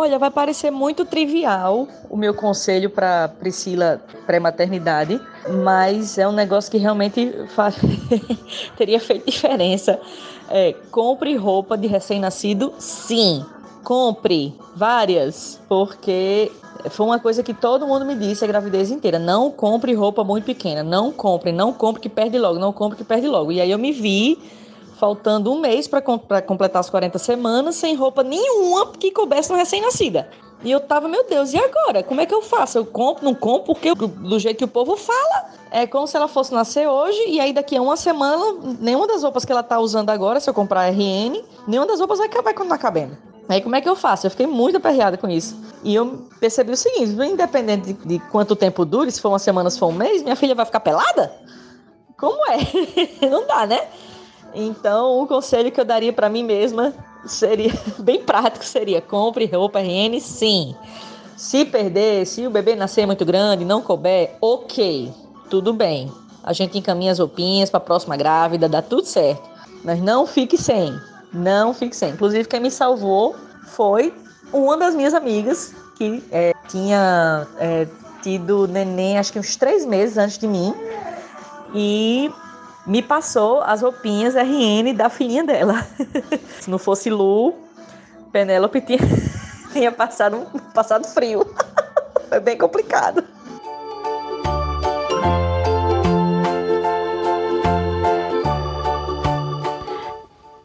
Olha, 0.00 0.16
vai 0.16 0.30
parecer 0.30 0.70
muito 0.70 1.04
trivial 1.04 1.88
o 2.08 2.16
meu 2.16 2.32
conselho 2.32 2.88
para 2.88 3.26
Priscila 3.26 4.00
pré-maternidade, 4.24 5.20
mas 5.64 6.16
é 6.16 6.28
um 6.28 6.30
negócio 6.30 6.70
que 6.70 6.78
realmente 6.78 7.34
faz... 7.48 7.74
teria 8.78 9.00
feito 9.00 9.26
diferença 9.26 9.98
é, 10.48 10.72
compre 10.92 11.34
roupa 11.34 11.76
de 11.76 11.88
recém-nascido, 11.88 12.72
sim. 12.78 13.44
Compre 13.82 14.54
várias, 14.76 15.60
porque 15.68 16.52
foi 16.90 17.04
uma 17.04 17.18
coisa 17.18 17.42
que 17.42 17.52
todo 17.52 17.84
mundo 17.84 18.04
me 18.04 18.14
disse 18.14 18.44
a 18.44 18.46
gravidez 18.46 18.92
inteira. 18.92 19.18
Não 19.18 19.50
compre 19.50 19.94
roupa 19.94 20.22
muito 20.22 20.44
pequena. 20.44 20.84
Não 20.84 21.10
compre, 21.10 21.50
não 21.50 21.72
compre 21.72 22.02
que 22.02 22.08
perde 22.08 22.38
logo. 22.38 22.60
Não 22.60 22.72
compre 22.72 22.98
que 22.98 23.04
perde 23.04 23.26
logo. 23.26 23.50
E 23.50 23.60
aí 23.60 23.70
eu 23.70 23.78
me 23.80 23.90
vi 23.90 24.38
faltando 24.98 25.52
um 25.52 25.60
mês 25.60 25.86
para 25.86 26.02
completar 26.02 26.80
as 26.80 26.90
40 26.90 27.18
semanas 27.18 27.76
sem 27.76 27.94
roupa 27.94 28.22
nenhuma 28.22 28.92
que 28.92 29.10
coubesse 29.10 29.50
uma 29.50 29.58
recém-nascida. 29.58 30.28
E 30.64 30.70
eu 30.72 30.80
tava, 30.80 31.06
meu 31.06 31.24
Deus, 31.24 31.52
e 31.54 31.56
agora? 31.56 32.02
Como 32.02 32.20
é 32.20 32.26
que 32.26 32.34
eu 32.34 32.42
faço? 32.42 32.78
Eu 32.78 32.84
compro, 32.84 33.24
não 33.24 33.32
compro? 33.32 33.74
Porque 33.74 33.94
do 33.94 34.38
jeito 34.40 34.58
que 34.58 34.64
o 34.64 34.68
povo 34.68 34.96
fala, 34.96 35.50
é 35.70 35.86
como 35.86 36.06
se 36.06 36.16
ela 36.16 36.26
fosse 36.26 36.52
nascer 36.52 36.88
hoje 36.88 37.18
e 37.28 37.38
aí 37.38 37.52
daqui 37.52 37.76
a 37.76 37.82
uma 37.82 37.96
semana, 37.96 38.58
nenhuma 38.80 39.06
das 39.06 39.22
roupas 39.22 39.44
que 39.44 39.52
ela 39.52 39.62
tá 39.62 39.78
usando 39.78 40.10
agora, 40.10 40.40
se 40.40 40.50
eu 40.50 40.54
comprar 40.54 40.88
RN, 40.88 41.44
nenhuma 41.66 41.86
das 41.86 42.00
roupas 42.00 42.18
vai, 42.18 42.28
vai 42.28 42.54
continuar 42.54 42.78
cabendo. 42.78 43.16
Aí 43.48 43.62
como 43.62 43.76
é 43.76 43.80
que 43.80 43.88
eu 43.88 43.94
faço? 43.94 44.26
Eu 44.26 44.30
fiquei 44.32 44.48
muito 44.48 44.76
aperreada 44.76 45.16
com 45.16 45.28
isso. 45.28 45.56
E 45.84 45.94
eu 45.94 46.26
percebi 46.40 46.72
o 46.72 46.76
seguinte, 46.76 47.12
independente 47.12 47.92
de, 47.92 48.06
de 48.06 48.18
quanto 48.30 48.56
tempo 48.56 48.84
dure, 48.84 49.12
se 49.12 49.20
for 49.20 49.28
uma 49.28 49.38
semana, 49.38 49.70
se 49.70 49.78
for 49.78 49.86
um 49.86 49.92
mês, 49.92 50.22
minha 50.22 50.36
filha 50.36 50.56
vai 50.56 50.66
ficar 50.66 50.80
pelada? 50.80 51.32
Como 52.18 52.36
é? 52.50 52.58
não 53.30 53.46
dá, 53.46 53.64
né? 53.64 53.86
Então, 54.60 55.22
o 55.22 55.26
conselho 55.28 55.70
que 55.70 55.80
eu 55.80 55.84
daria 55.84 56.12
para 56.12 56.28
mim 56.28 56.42
mesma 56.42 56.92
seria 57.24 57.72
bem 58.00 58.20
prático, 58.20 58.64
seria 58.64 59.00
compre 59.00 59.46
roupa 59.46 59.78
RN, 59.78 60.18
sim. 60.20 60.74
Se 61.36 61.64
perder, 61.64 62.26
se 62.26 62.44
o 62.44 62.50
bebê 62.50 62.74
nascer 62.74 63.06
muito 63.06 63.24
grande, 63.24 63.64
não 63.64 63.80
couber, 63.80 64.34
ok, 64.40 65.12
tudo 65.48 65.72
bem. 65.72 66.12
A 66.42 66.52
gente 66.52 66.76
encaminha 66.76 67.12
as 67.12 67.20
roupinhas 67.20 67.70
para 67.70 67.78
a 67.78 67.80
próxima 67.80 68.16
grávida, 68.16 68.68
dá 68.68 68.82
tudo 68.82 69.06
certo. 69.06 69.48
Mas 69.84 70.00
não 70.00 70.26
fique 70.26 70.58
sem, 70.58 70.92
não 71.32 71.72
fique 71.72 71.94
sem. 71.94 72.10
Inclusive, 72.10 72.48
quem 72.48 72.58
me 72.58 72.70
salvou 72.70 73.36
foi 73.68 74.12
uma 74.52 74.76
das 74.76 74.92
minhas 74.92 75.14
amigas 75.14 75.72
que 75.96 76.20
é, 76.32 76.52
tinha 76.68 77.46
é, 77.58 77.86
tido 78.24 78.66
neném, 78.66 79.18
acho 79.18 79.32
que 79.32 79.38
uns 79.38 79.54
três 79.54 79.86
meses 79.86 80.18
antes 80.18 80.36
de 80.36 80.48
mim. 80.48 80.74
E 81.72 82.28
me 82.88 83.02
passou 83.02 83.60
as 83.60 83.82
roupinhas 83.82 84.34
RN 84.34 84.94
da 84.96 85.10
filhinha 85.10 85.44
dela. 85.44 85.86
Se 86.58 86.70
não 86.70 86.78
fosse 86.78 87.10
Lu, 87.10 87.54
Penélope 88.32 88.80
tinha, 88.80 88.98
tinha 89.72 89.92
passado, 89.92 90.46
passado 90.74 91.06
frio. 91.06 91.46
Foi 92.28 92.40
bem 92.40 92.56
complicado. 92.56 93.22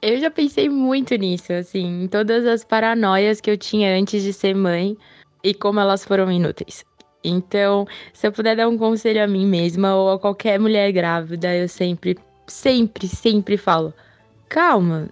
Eu 0.01 0.19
já 0.19 0.29
pensei 0.29 0.67
muito 0.67 1.15
nisso, 1.15 1.53
assim, 1.53 2.03
em 2.03 2.07
todas 2.09 2.45
as 2.45 2.63
paranoias 2.65 3.39
que 3.39 3.49
eu 3.49 3.57
tinha 3.57 3.97
antes 3.97 4.21
de 4.21 4.33
ser 4.33 4.53
mãe 4.53 4.97
e 5.41 5.53
como 5.53 5.79
elas 5.79 6.03
foram 6.03 6.29
inúteis. 6.29 6.85
Então, 7.23 7.87
se 8.13 8.27
eu 8.27 8.31
puder 8.31 8.55
dar 8.55 8.67
um 8.67 8.77
conselho 8.77 9.23
a 9.23 9.27
mim 9.27 9.45
mesma 9.45 9.95
ou 9.95 10.11
a 10.11 10.19
qualquer 10.19 10.59
mulher 10.59 10.91
grávida, 10.91 11.55
eu 11.55 11.69
sempre, 11.69 12.17
sempre, 12.47 13.07
sempre 13.07 13.57
falo: 13.57 13.93
calma, 14.49 15.09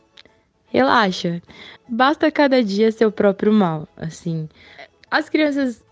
relaxa. 0.68 1.42
Basta 1.88 2.32
cada 2.32 2.64
dia 2.64 2.92
seu 2.92 3.12
próprio 3.12 3.54
mal. 3.54 3.88
Assim, 3.98 4.50
as 5.10 5.30
crianças 5.30 5.84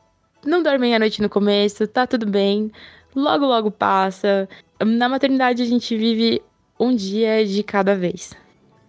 não 0.45 0.63
dormem 0.63 0.95
à 0.95 0.99
noite 0.99 1.21
no 1.21 1.29
começo, 1.29 1.87
tá 1.87 2.07
tudo 2.07 2.25
bem, 2.25 2.71
logo, 3.15 3.45
logo 3.45 3.71
passa. 3.71 4.47
Na 4.79 5.09
maternidade, 5.09 5.61
a 5.61 5.65
gente 5.65 5.95
vive 5.97 6.41
um 6.79 6.95
dia 6.95 7.45
de 7.45 7.61
cada 7.63 7.95
vez. 7.95 8.33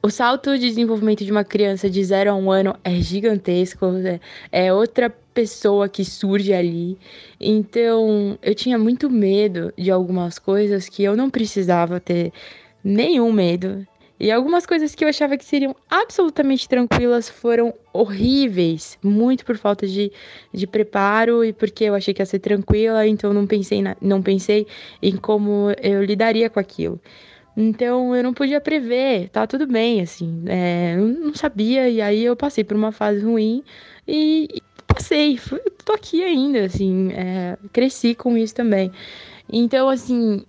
O 0.02 0.08
salto 0.08 0.58
de 0.58 0.66
desenvolvimento 0.66 1.26
de 1.26 1.30
uma 1.30 1.44
criança 1.44 1.90
de 1.90 2.02
0 2.02 2.30
a 2.30 2.34
1 2.34 2.42
um 2.42 2.50
ano 2.50 2.74
é 2.82 2.94
gigantesco, 3.02 3.84
é, 3.96 4.18
é 4.50 4.72
outra 4.72 5.10
pessoa 5.10 5.90
que 5.90 6.06
surge 6.06 6.54
ali. 6.54 6.96
Então, 7.38 8.38
eu 8.40 8.54
tinha 8.54 8.78
muito 8.78 9.10
medo 9.10 9.70
de 9.76 9.90
algumas 9.90 10.38
coisas 10.38 10.88
que 10.88 11.04
eu 11.04 11.14
não 11.14 11.28
precisava 11.28 12.00
ter 12.00 12.32
nenhum 12.82 13.30
medo. 13.30 13.86
E 14.18 14.30
algumas 14.30 14.64
coisas 14.64 14.94
que 14.94 15.04
eu 15.04 15.08
achava 15.08 15.36
que 15.36 15.44
seriam 15.44 15.76
absolutamente 15.90 16.66
tranquilas 16.66 17.28
foram 17.28 17.74
horríveis, 17.92 18.98
muito 19.02 19.44
por 19.44 19.58
falta 19.58 19.86
de, 19.86 20.10
de 20.52 20.66
preparo 20.66 21.44
e 21.44 21.52
porque 21.52 21.84
eu 21.84 21.94
achei 21.94 22.14
que 22.14 22.22
ia 22.22 22.26
ser 22.26 22.38
tranquila, 22.38 23.06
então 23.06 23.34
não 23.34 23.46
pensei, 23.46 23.82
na, 23.82 23.96
não 24.00 24.22
pensei 24.22 24.66
em 25.02 25.14
como 25.16 25.68
eu 25.82 26.02
lidaria 26.02 26.48
com 26.48 26.58
aquilo. 26.58 26.98
Então 27.56 28.14
eu 28.14 28.22
não 28.22 28.32
podia 28.32 28.60
prever, 28.60 29.28
tá 29.30 29.46
tudo 29.46 29.66
bem, 29.66 30.00
assim. 30.00 30.44
É, 30.46 30.94
eu 30.96 31.06
não 31.06 31.34
sabia, 31.34 31.88
e 31.88 32.00
aí 32.00 32.24
eu 32.24 32.36
passei 32.36 32.64
por 32.64 32.76
uma 32.76 32.92
fase 32.92 33.20
ruim 33.24 33.62
e, 34.06 34.48
e 34.54 34.62
passei. 34.86 35.36
Fui, 35.36 35.60
tô 35.84 35.92
aqui 35.92 36.22
ainda, 36.22 36.64
assim. 36.64 37.12
É, 37.12 37.56
cresci 37.72 38.14
com 38.14 38.36
isso 38.36 38.54
também. 38.54 38.92
Então, 39.52 39.88
assim, 39.88 40.44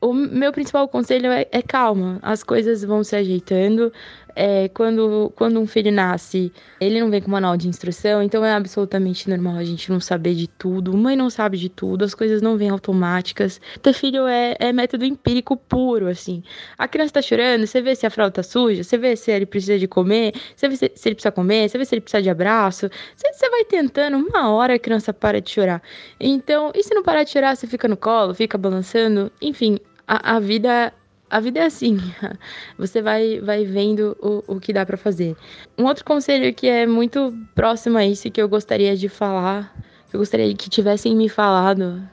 o 0.00 0.12
meu 0.12 0.52
principal 0.52 0.88
conselho 0.88 1.30
é, 1.30 1.46
é, 1.50 1.62
calma, 1.62 2.18
as 2.22 2.42
coisas 2.42 2.82
vão 2.84 3.04
se 3.04 3.16
ajeitando. 3.16 3.92
É, 4.34 4.68
quando, 4.68 5.32
quando 5.36 5.60
um 5.60 5.66
filho 5.66 5.92
nasce, 5.92 6.52
ele 6.80 7.00
não 7.00 7.10
vem 7.10 7.20
com 7.20 7.30
manual 7.30 7.56
de 7.56 7.68
instrução, 7.68 8.22
então 8.22 8.44
é 8.44 8.52
absolutamente 8.52 9.28
normal 9.28 9.56
a 9.56 9.64
gente 9.64 9.90
não 9.90 10.00
saber 10.00 10.34
de 10.34 10.48
tudo. 10.48 10.96
Mãe 10.96 11.16
não 11.16 11.28
sabe 11.28 11.58
de 11.58 11.68
tudo, 11.68 12.04
as 12.04 12.14
coisas 12.14 12.40
não 12.40 12.56
vêm 12.56 12.70
automáticas. 12.70 13.60
Ter 13.82 13.92
filho 13.92 14.26
é, 14.26 14.56
é 14.58 14.72
método 14.72 15.04
empírico 15.04 15.56
puro, 15.56 16.08
assim. 16.08 16.42
A 16.78 16.88
criança 16.88 17.14
tá 17.14 17.22
chorando, 17.22 17.66
você 17.66 17.80
vê 17.82 17.94
se 17.94 18.06
a 18.06 18.10
fralda 18.10 18.32
tá 18.32 18.42
suja, 18.42 18.82
você 18.82 18.96
vê 18.96 19.16
se 19.16 19.30
ele 19.30 19.46
precisa 19.46 19.78
de 19.78 19.86
comer, 19.86 20.32
você 20.56 20.68
vê 20.68 20.76
se, 20.76 20.92
se 20.94 21.08
ele 21.08 21.14
precisa 21.14 21.32
comer, 21.32 21.68
você 21.68 21.78
vê 21.78 21.84
se 21.84 21.94
ele 21.94 22.00
precisa 22.00 22.22
de 22.22 22.30
abraço. 22.30 22.88
Você, 23.16 23.50
vai 23.50 23.64
tentando, 23.64 24.16
uma 24.16 24.50
hora 24.50 24.74
a 24.74 24.78
criança 24.78 25.12
para 25.12 25.40
de 25.40 25.50
chorar. 25.50 25.82
Então, 26.18 26.72
e 26.74 26.82
se 26.82 26.94
não 26.94 27.02
parar 27.02 27.24
de 27.24 27.30
chorar, 27.30 27.56
você 27.56 27.66
fica 27.66 27.86
no 27.86 27.96
colo, 27.96 28.34
fica 28.34 28.56
balançando, 28.56 29.30
enfim, 29.40 29.78
a, 30.06 30.36
a 30.36 30.40
vida 30.40 30.92
a 31.32 31.40
vida 31.40 31.60
é 31.60 31.64
assim. 31.64 31.96
Você 32.76 33.00
vai, 33.00 33.40
vai 33.40 33.64
vendo 33.64 34.14
o, 34.20 34.56
o 34.56 34.60
que 34.60 34.70
dá 34.70 34.84
para 34.84 34.98
fazer. 34.98 35.34
Um 35.78 35.84
outro 35.84 36.04
conselho 36.04 36.52
que 36.54 36.68
é 36.68 36.86
muito 36.86 37.32
próximo 37.54 37.96
a 37.96 38.04
isso 38.04 38.30
que 38.30 38.40
eu 38.40 38.46
gostaria 38.46 38.94
de 38.94 39.08
falar, 39.08 39.74
que 40.10 40.16
eu 40.16 40.20
gostaria 40.20 40.54
que 40.54 40.68
tivessem 40.68 41.16
me 41.16 41.30
falado, 41.30 42.06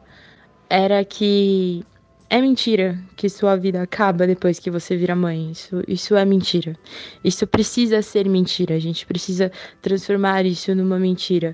era 0.69 1.03
que 1.03 1.85
é 2.29 2.39
mentira 2.39 2.97
que 3.17 3.27
sua 3.27 3.57
vida 3.57 3.81
acaba 3.81 4.25
depois 4.25 4.57
que 4.57 4.71
você 4.71 4.95
vira 4.95 5.17
mãe. 5.17 5.51
Isso, 5.51 5.83
isso 5.85 6.15
é 6.15 6.23
mentira. 6.23 6.73
Isso 7.21 7.45
precisa 7.45 8.01
ser 8.01 8.29
mentira. 8.29 8.75
A 8.75 8.79
gente 8.79 9.05
precisa 9.05 9.51
transformar 9.81 10.45
isso 10.45 10.73
numa 10.73 10.97
mentira. 10.97 11.53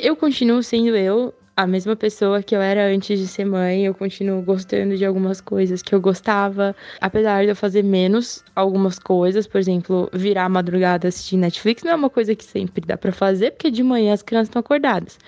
Eu 0.00 0.16
continuo 0.16 0.62
sendo 0.62 0.96
eu, 0.96 1.34
a 1.56 1.66
mesma 1.66 1.94
pessoa 1.94 2.42
que 2.42 2.54
eu 2.56 2.60
era 2.62 2.86
antes 2.86 3.18
de 3.18 3.26
ser 3.26 3.44
mãe, 3.44 3.84
eu 3.84 3.94
continuo 3.94 4.42
gostando 4.42 4.96
de 4.96 5.04
algumas 5.04 5.40
coisas 5.40 5.82
que 5.82 5.94
eu 5.94 6.00
gostava, 6.00 6.74
apesar 7.00 7.44
de 7.44 7.50
eu 7.50 7.56
fazer 7.56 7.82
menos 7.82 8.42
algumas 8.56 8.98
coisas, 8.98 9.46
por 9.46 9.58
exemplo, 9.58 10.08
virar 10.12 10.48
madrugada 10.48 11.08
assistir 11.08 11.36
Netflix 11.36 11.82
não 11.82 11.92
é 11.92 11.94
uma 11.94 12.10
coisa 12.10 12.34
que 12.34 12.44
sempre 12.44 12.86
dá 12.86 12.96
para 12.96 13.12
fazer, 13.12 13.52
porque 13.52 13.70
de 13.70 13.82
manhã 13.82 14.14
as 14.14 14.22
crianças 14.22 14.48
estão 14.48 14.60
acordadas. 14.60 15.18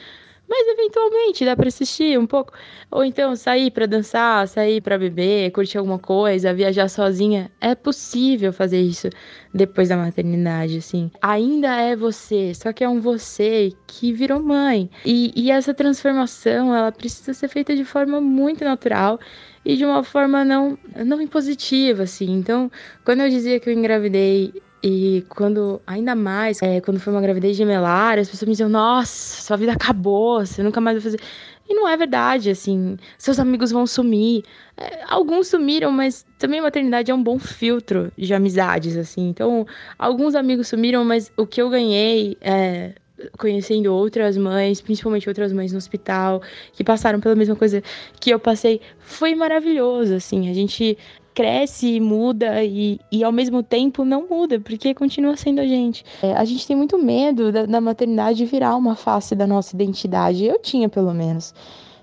Mas 0.48 0.68
eventualmente 0.68 1.44
dá 1.44 1.56
para 1.56 1.68
assistir 1.68 2.18
um 2.18 2.26
pouco. 2.26 2.52
Ou 2.90 3.04
então 3.04 3.34
sair 3.34 3.70
para 3.70 3.86
dançar, 3.86 4.46
sair 4.46 4.80
para 4.80 4.98
beber, 4.98 5.50
curtir 5.52 5.78
alguma 5.78 5.98
coisa, 5.98 6.52
viajar 6.52 6.88
sozinha. 6.88 7.50
É 7.60 7.74
possível 7.74 8.52
fazer 8.52 8.80
isso 8.80 9.08
depois 9.52 9.88
da 9.88 9.96
maternidade, 9.96 10.78
assim. 10.78 11.10
Ainda 11.22 11.80
é 11.80 11.96
você, 11.96 12.52
só 12.54 12.72
que 12.72 12.84
é 12.84 12.88
um 12.88 13.00
você 13.00 13.72
que 13.86 14.12
virou 14.12 14.40
mãe. 14.40 14.90
E, 15.04 15.32
e 15.34 15.50
essa 15.50 15.72
transformação, 15.72 16.74
ela 16.74 16.92
precisa 16.92 17.32
ser 17.32 17.48
feita 17.48 17.74
de 17.74 17.84
forma 17.84 18.20
muito 18.20 18.64
natural 18.64 19.18
e 19.64 19.76
de 19.76 19.84
uma 19.84 20.04
forma 20.04 20.44
não, 20.44 20.78
não 21.04 21.20
impositiva, 21.20 22.02
assim. 22.02 22.30
Então, 22.30 22.70
quando 23.04 23.20
eu 23.20 23.30
dizia 23.30 23.58
que 23.58 23.68
eu 23.70 23.72
engravidei 23.72 24.52
e 24.86 25.24
quando, 25.30 25.80
ainda 25.86 26.14
mais, 26.14 26.60
é, 26.60 26.78
quando 26.78 27.00
foi 27.00 27.10
uma 27.10 27.22
gravidez 27.22 27.56
gemelar, 27.56 28.18
as 28.18 28.28
pessoas 28.28 28.46
me 28.46 28.52
diziam, 28.52 28.68
nossa, 28.68 29.40
sua 29.40 29.56
vida 29.56 29.72
acabou, 29.72 30.44
você 30.44 30.62
nunca 30.62 30.78
mais 30.78 30.96
vai 30.96 31.02
fazer. 31.02 31.20
E 31.66 31.74
não 31.74 31.88
é 31.88 31.96
verdade, 31.96 32.50
assim, 32.50 32.98
seus 33.16 33.38
amigos 33.38 33.72
vão 33.72 33.86
sumir. 33.86 34.44
É, 34.76 35.00
alguns 35.08 35.48
sumiram, 35.48 35.90
mas 35.90 36.26
também 36.38 36.60
a 36.60 36.64
maternidade 36.64 37.10
é 37.10 37.14
um 37.14 37.22
bom 37.22 37.38
filtro 37.38 38.12
de 38.18 38.34
amizades, 38.34 38.94
assim. 38.98 39.26
Então, 39.26 39.66
alguns 39.98 40.34
amigos 40.34 40.68
sumiram, 40.68 41.02
mas 41.02 41.32
o 41.34 41.46
que 41.46 41.62
eu 41.62 41.70
ganhei 41.70 42.36
é, 42.42 42.92
conhecendo 43.38 43.86
outras 43.86 44.36
mães, 44.36 44.82
principalmente 44.82 45.26
outras 45.30 45.50
mães 45.50 45.72
no 45.72 45.78
hospital, 45.78 46.42
que 46.74 46.84
passaram 46.84 47.20
pela 47.20 47.34
mesma 47.34 47.56
coisa 47.56 47.82
que 48.20 48.28
eu 48.28 48.38
passei, 48.38 48.82
foi 48.98 49.34
maravilhoso, 49.34 50.14
assim. 50.14 50.50
A 50.50 50.52
gente 50.52 50.98
cresce, 51.34 51.98
muda 51.98 52.62
e, 52.62 53.00
e 53.10 53.24
ao 53.24 53.32
mesmo 53.32 53.62
tempo 53.62 54.04
não 54.04 54.28
muda, 54.28 54.60
porque 54.60 54.94
continua 54.94 55.36
sendo 55.36 55.60
a 55.60 55.66
gente. 55.66 56.04
É, 56.22 56.32
a 56.32 56.44
gente 56.44 56.66
tem 56.66 56.76
muito 56.76 56.96
medo 56.96 57.50
da, 57.50 57.66
da 57.66 57.80
maternidade 57.80 58.46
virar 58.46 58.76
uma 58.76 58.94
face 58.94 59.34
da 59.34 59.46
nossa 59.46 59.74
identidade. 59.74 60.44
Eu 60.44 60.58
tinha, 60.60 60.88
pelo 60.88 61.12
menos 61.12 61.52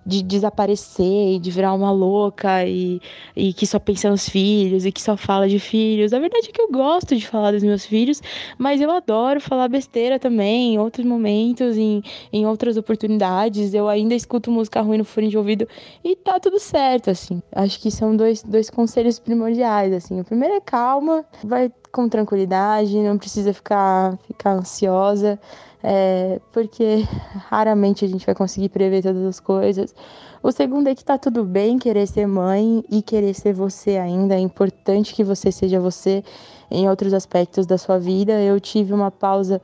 de 0.06 0.24
desaparecer 0.24 1.36
e 1.36 1.40
de 1.40 1.52
virar 1.52 1.74
uma 1.74 1.92
louca 1.92 2.66
e, 2.66 3.02
e 3.36 3.54
que 3.54 3.68
só 3.68 3.80
pensa 3.80 4.10
nos 4.10 4.28
filhos 4.28 4.86
e 4.86 4.92
que 4.92 5.02
só 5.02 5.16
fala 5.16 5.48
de 5.48 5.60
filhos. 5.60 6.14
A 6.14 6.20
verdade 6.20 6.50
é 6.50 6.52
que 6.52 6.62
eu 6.62 6.72
gosto 6.72 7.16
de 7.16 7.28
falar 7.28 7.52
dos 7.52 7.64
meus 7.64 7.86
filhos, 7.86 8.22
mas 8.58 8.82
eu 8.82 8.90
adoro 8.92 9.40
falar 9.40 9.68
besteira 9.68 10.18
também, 10.18 10.74
em 10.74 10.80
outros 10.80 11.06
momentos, 11.06 11.78
em, 11.78 12.04
em 12.32 12.46
outras 12.46 12.78
oportunidades. 12.78 13.74
Eu 13.74 13.88
ainda 13.88 14.16
escuto 14.16 14.52
música 14.52 14.82
ruim 14.82 14.98
no 14.98 15.06
fone 15.06 15.30
de 15.30 15.38
ouvido 15.38 15.68
e 16.04 16.16
tá 16.16 16.40
tudo 16.40 16.60
certo, 16.60 17.10
assim. 17.10 17.42
Acho 17.52 17.80
que 17.80 17.92
são 17.92 18.16
dois, 18.16 18.44
dois 18.44 18.70
conselhos 18.70 19.20
primordiais, 19.20 19.94
assim. 19.94 20.20
O 20.20 20.24
primeiro 20.24 20.56
é 20.56 20.62
calma, 20.62 21.26
vai 21.44 21.72
com 21.92 22.08
tranquilidade, 22.10 22.98
não 22.98 23.18
precisa 23.18 23.54
ficar, 23.54 24.18
ficar 24.28 24.52
ansiosa 24.52 25.40
é, 25.84 26.40
porque 26.52 27.06
raramente 27.50 28.06
a 28.06 28.08
gente 28.08 28.26
vai 28.26 28.36
conseguir 28.36 28.70
prever 28.70 29.02
todas 29.02 29.24
as 29.24 29.40
coisas. 29.40 29.96
O 30.44 30.52
segundo 30.52 30.88
é 30.88 30.96
que 30.96 31.04
tá 31.04 31.18
tudo 31.18 31.44
bem 31.44 31.78
querer 31.78 32.08
ser 32.08 32.28
mãe 32.28 32.84
e 32.90 33.02
querer 33.02 33.34
ser 33.34 33.54
você 33.54 33.98
ainda. 33.98 34.36
É 34.36 34.40
importante 34.40 35.14
que 35.14 35.24
você 35.24 35.52
seja 35.52 35.80
você 35.80 36.24
em 36.70 36.90
outros 36.90 37.14
aspectos 37.14 37.66
da 37.66 37.78
sua 37.78 38.00
vida. 38.00 38.34
Eu 38.42 38.60
tive 38.60 38.94
uma 38.94 39.12
pausa 39.12 39.62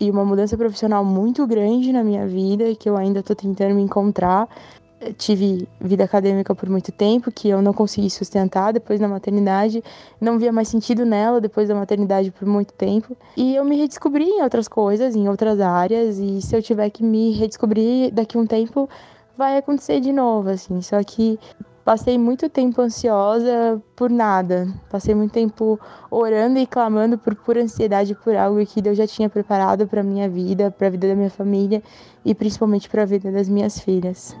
e 0.00 0.10
uma 0.10 0.24
mudança 0.24 0.56
profissional 0.56 1.04
muito 1.04 1.46
grande 1.46 1.92
na 1.92 2.02
minha 2.02 2.26
vida 2.26 2.74
que 2.74 2.88
eu 2.88 2.96
ainda 2.96 3.22
tô 3.22 3.34
tentando 3.34 3.74
me 3.74 3.82
encontrar 3.82 4.48
tive 5.16 5.68
vida 5.80 6.04
acadêmica 6.04 6.54
por 6.54 6.68
muito 6.68 6.90
tempo, 6.92 7.30
que 7.30 7.48
eu 7.48 7.60
não 7.60 7.72
consegui 7.72 8.10
sustentar 8.10 8.72
depois 8.72 8.98
da 8.98 9.08
maternidade, 9.08 9.82
não 10.20 10.38
via 10.38 10.52
mais 10.52 10.68
sentido 10.68 11.04
nela 11.04 11.40
depois 11.40 11.68
da 11.68 11.74
maternidade 11.74 12.30
por 12.30 12.46
muito 12.46 12.72
tempo. 12.72 13.16
E 13.36 13.54
eu 13.54 13.64
me 13.64 13.76
redescobri 13.76 14.24
em 14.24 14.42
outras 14.42 14.68
coisas, 14.68 15.14
em 15.14 15.28
outras 15.28 15.60
áreas, 15.60 16.18
e 16.18 16.40
se 16.40 16.56
eu 16.56 16.62
tiver 16.62 16.88
que 16.90 17.02
me 17.02 17.32
redescobrir 17.32 18.12
daqui 18.12 18.36
a 18.36 18.40
um 18.40 18.46
tempo, 18.46 18.88
vai 19.36 19.58
acontecer 19.58 20.00
de 20.00 20.12
novo, 20.12 20.48
assim. 20.48 20.80
Só 20.80 21.02
que 21.02 21.38
passei 21.84 22.16
muito 22.16 22.48
tempo 22.48 22.80
ansiosa 22.80 23.80
por 23.94 24.10
nada. 24.10 24.66
Passei 24.90 25.14
muito 25.14 25.32
tempo 25.32 25.78
orando 26.10 26.58
e 26.58 26.66
clamando 26.66 27.18
por 27.18 27.34
pura 27.34 27.62
ansiedade 27.62 28.14
por 28.14 28.34
algo 28.34 28.64
que 28.64 28.80
Deus 28.80 28.96
já 28.96 29.06
tinha 29.06 29.28
preparado 29.28 29.86
para 29.86 30.02
minha 30.02 30.28
vida, 30.28 30.70
para 30.70 30.86
a 30.86 30.90
vida 30.90 31.08
da 31.08 31.14
minha 31.14 31.30
família 31.30 31.82
e 32.24 32.34
principalmente 32.34 32.88
para 32.88 33.02
a 33.02 33.06
vida 33.06 33.30
das 33.30 33.48
minhas 33.48 33.78
filhas. 33.78 34.34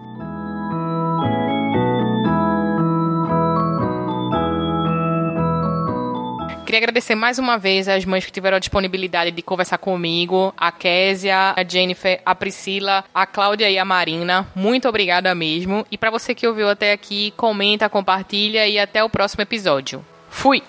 Queria 6.64 6.78
agradecer 6.78 7.14
mais 7.14 7.38
uma 7.38 7.58
vez 7.58 7.88
às 7.88 8.06
mães 8.06 8.24
que 8.24 8.32
tiveram 8.32 8.56
a 8.56 8.60
disponibilidade 8.60 9.30
de 9.30 9.42
conversar 9.42 9.76
comigo, 9.76 10.52
a 10.56 10.72
Késia, 10.72 11.52
a 11.54 11.62
Jennifer, 11.62 12.22
a 12.24 12.34
Priscila, 12.34 13.04
a 13.14 13.26
Cláudia 13.26 13.70
e 13.70 13.78
a 13.78 13.84
Marina. 13.84 14.48
Muito 14.54 14.88
obrigada 14.88 15.34
mesmo. 15.34 15.86
E 15.90 15.98
para 15.98 16.10
você 16.10 16.34
que 16.34 16.46
ouviu 16.46 16.68
até 16.68 16.92
aqui, 16.92 17.34
comenta, 17.36 17.88
compartilha 17.88 18.66
e 18.66 18.78
até 18.78 19.04
o 19.04 19.10
próximo 19.10 19.42
episódio. 19.42 20.04
Fui! 20.30 20.62